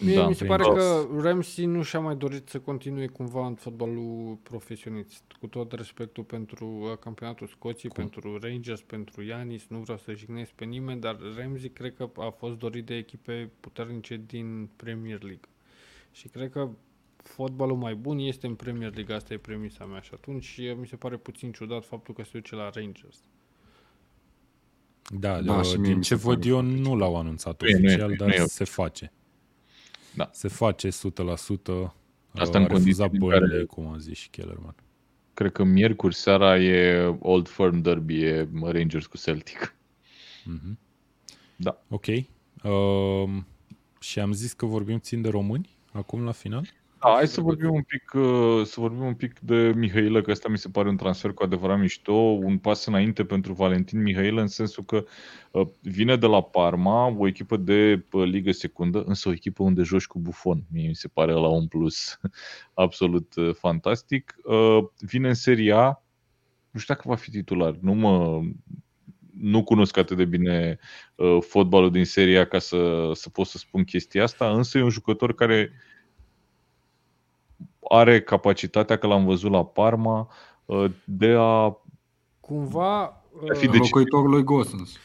[0.00, 0.74] Mie Da, mi se prin pare dos.
[0.74, 5.22] că Ramsey nu și-a mai dorit să continue cumva în fotbalul profesionist.
[5.40, 10.50] Cu tot respectul pentru uh, campionatul Scoției, pentru Rangers, pentru Ianis, nu vreau să jignesc
[10.50, 15.48] pe nimeni, dar Ramsey cred că a fost dorit de echipe puternice din Premier League.
[16.12, 16.68] Și cred că
[17.16, 20.00] fotbalul mai bun este în Premier League, asta e premisa mea.
[20.00, 23.18] Și atunci uh, mi se pare puțin ciudat faptul că se duce la Rangers.
[25.18, 26.96] Da, Da, da și și mie din mi ce se pare văd eu foarte nu
[26.96, 29.12] l-au anunțat Nu e, nu e, oficial, nu e, dar nu e se face.
[30.16, 30.30] Da.
[30.32, 30.92] Se face 100%.
[32.36, 34.74] Asta a în refuzat condiții în Burnley, care- cum a zis și Kellerman.
[35.34, 39.74] Cred că miercuri seara e Old Firm Derby, e Rangers cu Celtic.
[40.44, 40.78] Mhm.
[41.56, 41.82] Da.
[41.88, 42.06] Ok.
[42.62, 43.46] Um,
[44.00, 46.68] și am zis că vorbim țin de români acum la final?
[47.04, 50.48] Da, hai să vorbim un pic, uh, să vorbim un pic de Mihailă, că ăsta
[50.48, 54.46] mi se pare un transfer cu adevărat mișto, un pas înainte pentru Valentin Mihailă, în
[54.46, 55.04] sensul că
[55.50, 59.82] uh, vine de la Parma, o echipă de uh, ligă secundă, însă o echipă unde
[59.82, 60.64] joci cu Buffon.
[60.72, 62.20] Mie mi se pare la un plus
[62.74, 64.36] absolut uh, fantastic.
[64.44, 66.02] Uh, Vine în Serie A,
[66.70, 68.40] nu știu dacă va fi titular, nu mă
[69.38, 70.78] nu cunosc atât de bine
[71.14, 74.82] uh, fotbalul din Serie A ca să, să pot să spun chestia asta, însă e
[74.82, 75.72] un jucător care
[77.88, 80.28] are capacitatea, că l-am văzut la Parma,
[80.64, 81.76] uh, de a...
[82.40, 83.00] Cumva...
[83.48, 84.96] Ar fi uh, Deci- Locuitorul lui Gosens.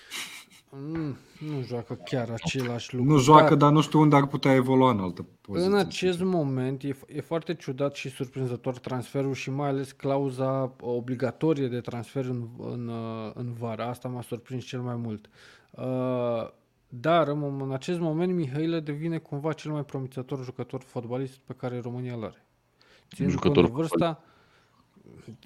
[0.92, 3.12] nu, nu joacă chiar același lucru.
[3.12, 5.70] Nu joacă, dar- dar nu știu unde ar putea evolua în altă poziție.
[5.70, 11.68] În acest moment e, e foarte ciudat și surprinzător transferul și mai ales clauza obligatorie
[11.68, 13.86] de transfer în, în, uh, în vara.
[13.88, 15.30] Asta m-a surprins cel mai mult.
[15.72, 16.50] Uh,
[16.90, 21.54] Dar în, mom- în acest moment Mihailă devine cumva cel mai promițător jucător fotbalist pe
[21.54, 22.44] care România îl are.
[23.16, 24.24] Ținând cont Jucător de vârsta,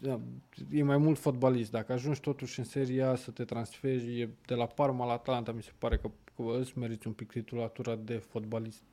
[0.02, 0.19] da,
[0.72, 1.72] e mai mult fotbalist.
[1.72, 5.52] Dacă ajungi totuși în seria A să te transferi e de la Parma la Atalanta,
[5.52, 8.84] mi se pare că, că îți meriți un pic titulatura de fotbalist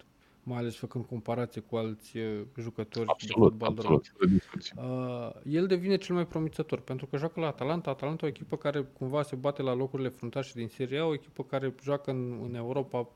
[0.43, 4.75] mai ales făcând comparație cu alți uh, jucători de Absolut, fotbal de absolut, fără discuție.
[4.79, 7.91] Uh, el devine cel mai promițător pentru că joacă la Atalanta.
[7.91, 11.13] Atalanta e o echipă care cumva se bate la locurile fruntașe din Serie A, o
[11.13, 13.09] echipă care joacă în, în Europa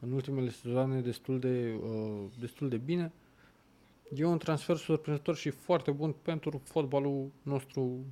[0.00, 3.12] în ultimele sezoane destul de, uh, destul de bine.
[4.16, 8.04] E un transfer surprinzător și foarte bun pentru fotbalul nostru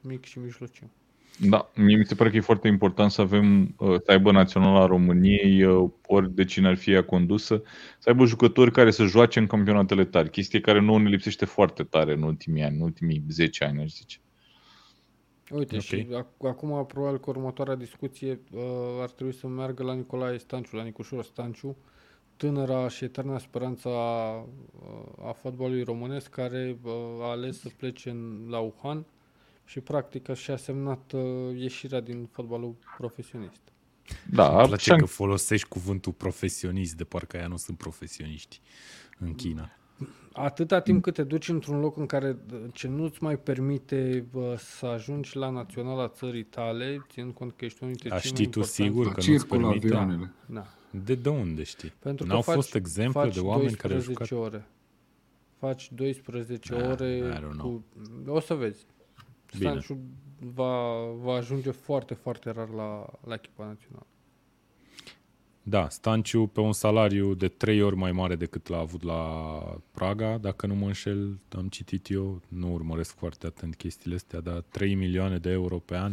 [0.00, 0.90] mic și mijlociu.
[1.38, 4.86] Da, mie mi se pare că e foarte important să avem, uh, să aibă Naționala
[4.86, 7.62] României, uh, ori de cine ar fi ea condusă,
[7.98, 11.82] să aibă jucători care să joace în campionatele tari, chestie care nouă ne lipsește foarte
[11.82, 14.18] tare în ultimii ani, în ultimii 10 ani, aș zice.
[15.50, 15.82] Uite, Ok.
[15.82, 18.60] și ac- acum probabil că următoarea discuție uh,
[19.00, 21.76] ar trebui să meargă la Nicolae Stanciu, la Nicușor Stanciu,
[22.36, 28.10] tânăra și eterna speranță a, uh, a fotbalului românesc care uh, a ales să plece
[28.10, 29.04] în, la Wuhan
[29.64, 31.22] și practic și-a semnat uh,
[31.56, 33.60] ieșirea din fotbalul profesionist.
[34.30, 38.60] Da, Îmi place și-a- că folosești cuvântul profesionist, de parcă aia nu sunt profesioniști
[39.18, 39.70] în China.
[40.32, 44.54] Atâta timp cât te duci într-un loc în care uh, ce nu-ți mai permite uh,
[44.56, 48.40] să ajungi la naționala țării tale, ținând cont că ești unul dintre Dar cei mai
[48.40, 49.86] știi tu importanți- sigur că nu-ți Circulă permite?
[49.86, 50.32] avioanele.
[50.46, 50.66] Da.
[51.04, 51.92] De, de unde știi?
[51.98, 54.46] Pentru că N-au faci, fost exemple faci de oameni care au 12 jucat?
[54.52, 54.66] ore.
[55.58, 57.82] Faci 12 Ah, ore I don't know.
[58.24, 58.30] cu...
[58.30, 58.86] O să vezi.
[59.58, 59.70] Bine.
[59.70, 59.98] Stanciu
[60.38, 64.06] va, va ajunge foarte, foarte rar la, la echipa națională.
[65.66, 69.22] Da, Stanciu pe un salariu de trei ori mai mare decât l-a avut la
[69.92, 74.60] Praga, dacă nu mă înșel, am citit eu, nu urmăresc foarte atent chestiile astea, dar
[74.68, 76.12] 3 milioane de euro pe an,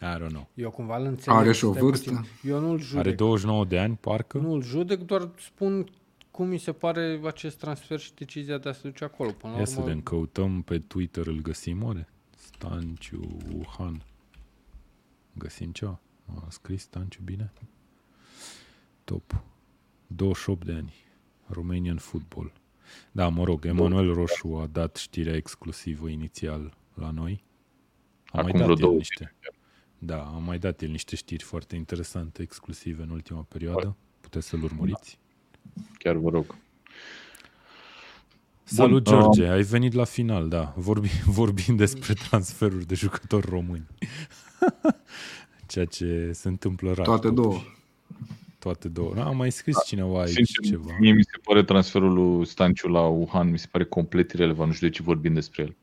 [0.00, 0.48] I don't know.
[0.54, 1.38] Eu cumva îl înțeleg.
[1.40, 2.10] Are și o stai vârstă.
[2.10, 2.50] puțin.
[2.50, 2.98] Eu nu-l judec.
[3.06, 4.38] Are 29 de ani, parcă?
[4.38, 5.86] Nu îl judec, doar spun
[6.30, 9.30] cum mi se pare acest transfer și decizia de a se duce acolo.
[9.30, 12.08] Până la Ia să urmă, vedem, căutăm pe Twitter, îl găsim oare?
[12.36, 14.02] Stanciu Wuhan.
[15.32, 16.00] Găsim ceva?
[16.26, 17.52] A scris Stanciu bine?
[19.04, 19.42] Top.
[20.06, 20.94] 28 de ani.
[21.46, 22.52] Romanian Football.
[23.12, 27.44] Da, mă rog, Emanuel Roșu a dat știrea exclusivă inițial la noi.
[28.26, 29.34] A Acum mai vreo dat el două niște.
[30.02, 33.96] Da, a mai dat el niște știri foarte interesante, exclusive în ultima perioadă.
[34.20, 35.18] Puteți să-l urmăriți.
[35.98, 36.54] chiar vă rog.
[38.62, 40.72] Salut, Bun, George, ai venit la final, da.
[40.76, 41.08] Vorbi,
[41.40, 43.86] vorbim despre transferuri de jucători români.
[45.66, 47.04] Ceea ce se întâmplă rar.
[47.06, 47.42] Toate totuși.
[47.48, 47.60] două.
[48.58, 49.14] Toate două.
[49.16, 50.96] A mai scris cineva aici Sincer, ceva.
[50.98, 54.74] mie mi se pare transferul lui Stanciu la Wuhan, mi se pare complet irelevant, nu
[54.74, 55.76] știu de ce vorbim despre el.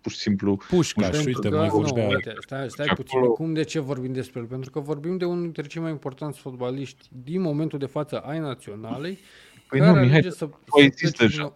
[0.00, 2.08] Pur și simplu, Pușcaș, Pentru uite, că- mai nu, vorbea...
[2.08, 3.18] uite, stai, stai Și puțin.
[3.18, 4.46] acolo- Cum, de ce vorbim despre el?
[4.46, 8.38] Pentru că vorbim de unul dintre cei mai importanți fotbaliști din momentul de față ai
[8.38, 9.18] naționalei,
[9.68, 10.44] Păi care nu, Mihai, alege să,
[10.78, 11.42] ai să zis plece deja.
[11.42, 11.52] din-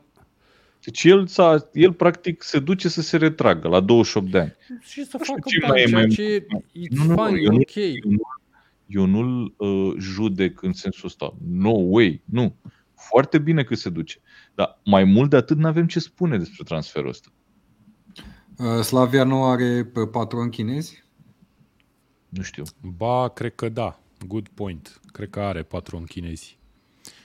[0.84, 4.54] Deci el, s-a, el practic se duce să se retragă la 28 de ani.
[4.80, 6.46] Și să Nu știu facă ce bani, mai e ceea mai- ce
[6.86, 7.74] it's Nu, nu, nu, fine, eu nu- ok.
[7.76, 8.20] Eu nu,
[8.86, 11.34] eu nu-l uh, judec în sensul ăsta.
[11.50, 12.56] No way, nu.
[12.94, 14.20] Foarte bine că se duce.
[14.54, 17.28] Dar mai mult de atât nu avem ce spune despre transferul ăsta.
[18.58, 21.04] Uh, Slavia nu are uh, patron chinezi?
[22.28, 22.62] Nu știu.
[22.80, 24.00] Ba, cred că da.
[24.26, 25.00] Good point.
[25.12, 26.58] Cred că are patron chinezi.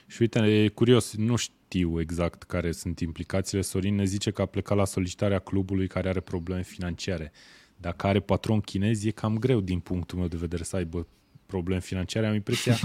[0.06, 3.62] Și uite, e curios, nu știu exact care sunt implicațiile.
[3.62, 7.32] Sorin ne zice că a plecat la solicitarea clubului care are probleme financiare.
[7.76, 11.06] Dacă are patron chinez, e cam greu din punctul meu de vedere să aibă
[11.46, 12.26] probleme financiare.
[12.26, 12.76] Am impresia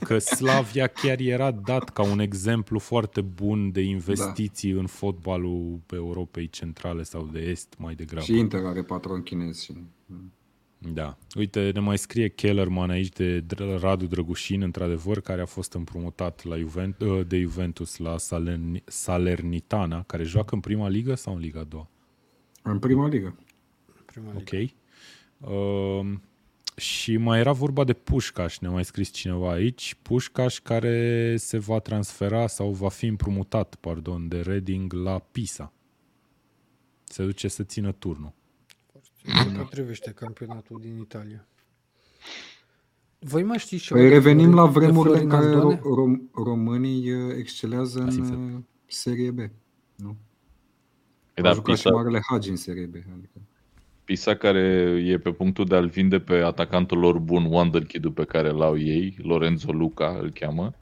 [0.00, 4.80] că Slavia chiar era dat ca un exemplu foarte bun de investiții da.
[4.80, 8.24] în fotbalul Europei Centrale sau de Est mai degrabă.
[8.24, 9.60] Și Inter are patron chinez.
[9.62, 9.72] Și...
[10.78, 11.16] Da.
[11.36, 16.44] Uite, ne mai scrie Kellerman aici de Dr- Radu Drăgușin, într-adevăr, care a fost împrumutat
[16.44, 21.40] la Juvent- ă, de Juventus la Salerni- Salernitana, care joacă în prima ligă sau în
[21.40, 21.88] Liga a doua?
[22.62, 23.38] În prima ligă.
[24.04, 24.56] Prima ligă.
[24.56, 25.50] Ok.
[25.50, 26.22] Um,
[26.76, 29.96] și mai era vorba de Pușcaș, ne-a mai scris cineva aici.
[30.02, 35.72] Pușcaș care se va transfera sau va fi împrumutat, pardon, de Reading la Pisa.
[37.04, 38.32] Se duce să țină turnul.
[39.24, 41.46] Se potrivește campionatul din Italia.
[43.18, 44.00] Voi mai știți ceva?
[44.00, 45.76] Păi de revenim Florin- la de vremurile în Florin care Aldone?
[45.76, 49.38] ro- rom- românii uh, excelează Asta în e uh, Serie B.
[49.94, 50.16] Nu?
[51.34, 52.94] E, A da, jucat și Pisa, Marele Hagi în Serie B.
[52.94, 53.38] Adică.
[54.06, 54.60] Pisa care
[55.06, 59.16] e pe punctul de a-l vinde pe atacantul lor bun, Wonderkid-ul pe care l-au ei,
[59.22, 60.74] Lorenzo Luca îl cheamă.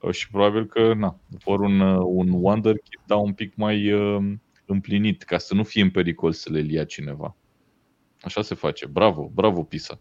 [0.00, 4.32] Uh, Și probabil că na, vor un, uh, un Wonderkid, dar un pic mai uh,
[4.66, 7.36] împlinit, ca să nu fie în pericol să le ia cineva.
[8.20, 8.86] Așa se face.
[8.86, 10.00] Bravo, bravo Pisa.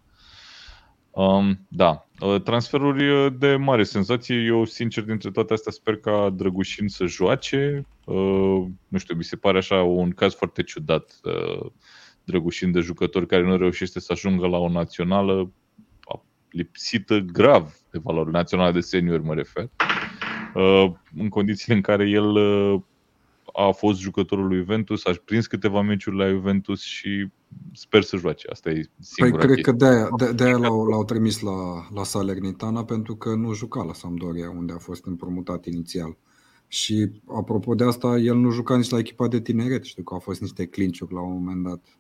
[1.12, 4.36] Um, da, Uh, transferuri uh, de mare senzație.
[4.36, 7.86] Eu, sincer, dintre toate astea sper ca Drăgușin să joace.
[8.06, 11.20] Uh, nu știu, mi se pare așa un caz foarte ciudat.
[11.24, 11.72] Uh,
[12.26, 15.52] Drăgușin de jucător care nu reușește să ajungă la o națională
[16.02, 19.70] a- lipsită grav de valori naționale de senior, mă refer.
[20.56, 22.82] Uh, în condițiile în care el uh,
[23.54, 27.28] a fost jucătorul lui Juventus, a prins câteva meciuri la Juventus și
[27.74, 28.48] sper să joace.
[28.52, 29.72] Asta e Păi singura cred chestie.
[29.72, 33.94] că de-aia, de, de-aia l-au, l-au trimis la, la Salernitana pentru că nu juca la
[33.94, 36.18] Sampdoria, unde a fost împrumutat inițial.
[36.68, 39.84] Și apropo de asta, el nu juca nici la echipa de tineret.
[39.84, 41.98] Știu că au fost niște clinciuri la un moment dat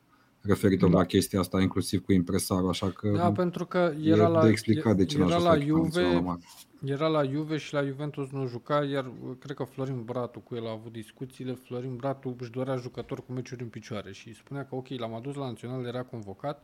[0.47, 0.97] referitor Da.
[0.97, 4.49] la chestia asta, inclusiv cu impresarul, așa că Da, pentru că e era la, de
[4.49, 6.41] explicat de ce n-a era ajuns la la echipa națională Juve, mare.
[6.85, 10.55] era la Juve și la Juventus nu juca, iar uh, cred că Florin Bratu cu
[10.55, 11.53] el a avut discuțiile.
[11.53, 15.35] Florin Bratu își dorea jucător cu meciuri în picioare și spunea că ok, l-am adus
[15.35, 16.63] la național, era convocat,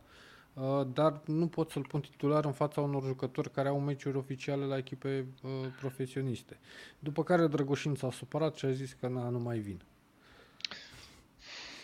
[0.54, 4.64] uh, dar nu pot să-l pun titular în fața unor jucători care au meciuri oficiale
[4.64, 5.50] la echipe uh,
[5.80, 6.58] profesioniste.
[6.98, 9.82] După care Drăgoșin s-a supărat și a zis că na, nu mai vin.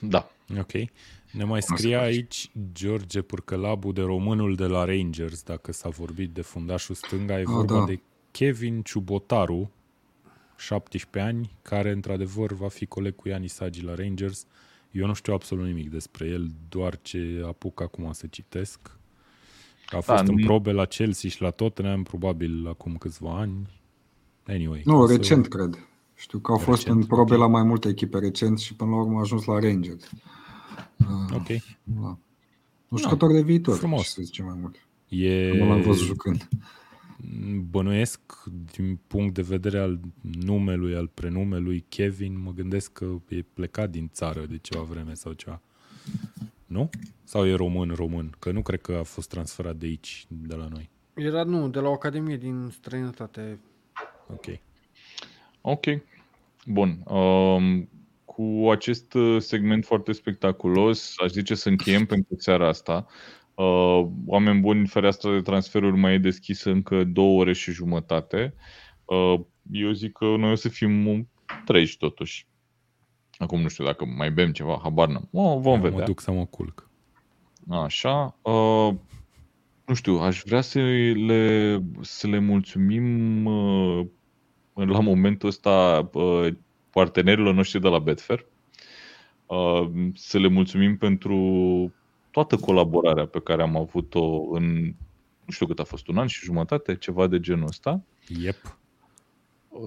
[0.00, 0.30] Da.
[0.58, 0.72] Ok.
[1.32, 6.40] Ne mai scrie aici George Purcălabu de românul de la Rangers, dacă s-a vorbit de
[6.42, 7.84] fundașul stânga, e Ah, vorba da.
[7.84, 8.00] de
[8.30, 9.70] Kevin Ciubotaru,
[10.56, 14.46] 17 ani, care într-adevăr va fi coleg cu Iani Sagi la Rangers.
[14.90, 18.78] Eu nu știu absolut nimic despre el, doar ce apuc acum să citesc.
[19.86, 23.80] A fost Da, în nu- probe la Chelsea și la Tottenham, probabil acum câțiva ani.
[24.46, 24.82] Anyway.
[24.84, 25.78] Nu, o să- recent cred.
[26.14, 27.40] Știu că au fost Recent, în probe ok.
[27.40, 30.10] la mai multe echipe recent și până la urmă a ajuns la Rangers.
[30.98, 31.46] Uh, Ok.
[31.82, 32.18] da.
[32.88, 34.09] Un jucător de viitor, frumos.
[34.09, 34.76] să zicem mai mult.
[35.09, 35.52] E...
[35.52, 36.48] Nu l-am văzut jucând.
[37.70, 38.20] bănuiesc
[38.76, 44.10] din punct de vedere al numelui, al prenumelui Kevin, mă gândesc că e plecat din
[44.12, 45.60] țară de ceva vreme sau ceva.
[46.66, 46.90] Nu?
[47.24, 48.34] Sau e român, român?
[48.38, 50.90] Că nu cred că a fost transferat de aici, de la noi.
[51.14, 53.59] Era, nu, de la o academie din străinătate.
[54.26, 54.44] Ok.
[55.60, 55.84] Ok.
[56.66, 57.02] Bun.
[57.06, 57.88] Um,
[58.39, 63.06] cu acest uh, segment foarte spectaculos, aș zice să încheiem pentru seara asta.
[63.55, 68.55] Uh, oameni buni, fereastra de transferuri mai e deschisă încă două ore și jumătate.
[69.05, 69.40] Uh,
[69.70, 71.28] eu zic că noi o să fim
[71.65, 72.47] treji totuși.
[73.39, 75.28] Acum nu știu dacă mai bem ceva, habar n-am.
[75.32, 75.98] O, vom Da, vedea.
[75.98, 76.90] Mă duc să mă culc.
[77.69, 78.39] Așa.
[78.43, 78.94] Uh,
[79.86, 80.78] nu știu, aș vrea să
[81.15, 84.06] le, să le mulțumim uh,
[84.73, 86.48] la momentul ăsta uh,
[86.98, 88.46] partenerilor noștri de la Betfair.
[89.46, 91.36] Uh, să le mulțumim pentru
[92.30, 94.94] toată colaborarea pe care am avut-o în,
[95.44, 98.02] nu știu cât a fost, un an și jumătate, ceva de genul ăsta.
[98.40, 98.78] Yep.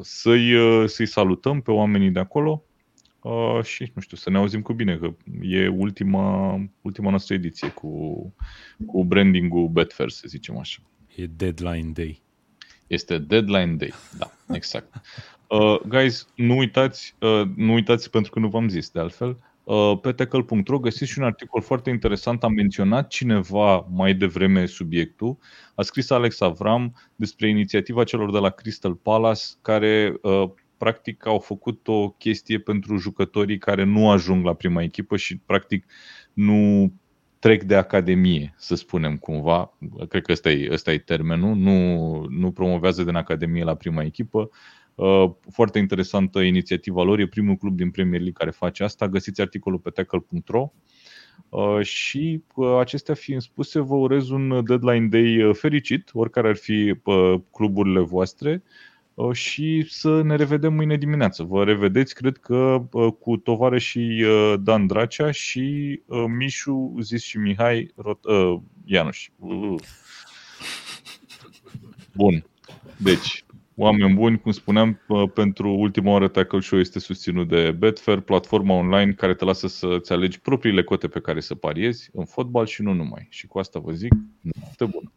[0.01, 2.63] Să-i, uh, să-i salutăm pe oamenii de acolo
[3.21, 7.69] uh, și, nu știu, să ne auzim cu bine, că e ultima, ultima noastră ediție
[7.69, 8.33] cu,
[8.85, 10.79] cu branding-ul Betfair, să zicem așa.
[11.15, 12.21] E deadline day.
[12.91, 13.93] Este deadline day.
[14.18, 14.93] Da, exact.
[15.47, 19.99] Uh, guys, nu uitați, uh, nu uitați pentru că nu v-am zis de altfel, uh,
[20.01, 22.43] pe tackle.ro găsiți și un articol foarte interesant.
[22.43, 25.38] Am menționat cineva mai devreme subiectul.
[25.76, 31.39] A scris Alex Avram despre inițiativa celor de la Crystal Palace care uh, practic au
[31.39, 35.85] făcut o chestie pentru jucătorii care nu ajung la prima echipă și practic
[36.34, 36.91] nu
[37.41, 39.77] trec de academie, să spunem cumva.
[40.09, 41.55] Cred că ăsta e, ăsta e termenul.
[41.55, 44.49] Nu, nu promovează din academie la prima echipă.
[44.95, 47.19] Uh, foarte interesantă inițiativa lor.
[47.19, 49.07] E primul club din Premier League care face asta.
[49.07, 50.72] Găsiți articolul pe tackle.ro.
[51.49, 56.95] Uh, și uh, acestea fiind spuse, vă urez un deadline day fericit, oricare ar fi
[57.51, 58.63] cluburile voastre
[59.31, 61.43] și să ne revedem mâine dimineață.
[61.43, 62.84] Vă revedeți, cred că,
[63.19, 64.23] cu tovarășii
[64.60, 65.99] Dan Dracea și
[66.38, 69.30] Mișu, zis și Mihai Rot- uh, Ianuș.
[72.15, 72.45] Bun.
[72.98, 73.45] Deci,
[73.76, 74.99] oameni buni, cum spuneam,
[75.34, 80.11] pentru ultima oară Tackle Show este susținut de Betfair, platforma online care te lasă să-ți
[80.11, 83.27] alegi propriile cote pe care să pariezi în fotbal și nu numai.
[83.30, 85.11] Și cu asta vă zic, noapte bună!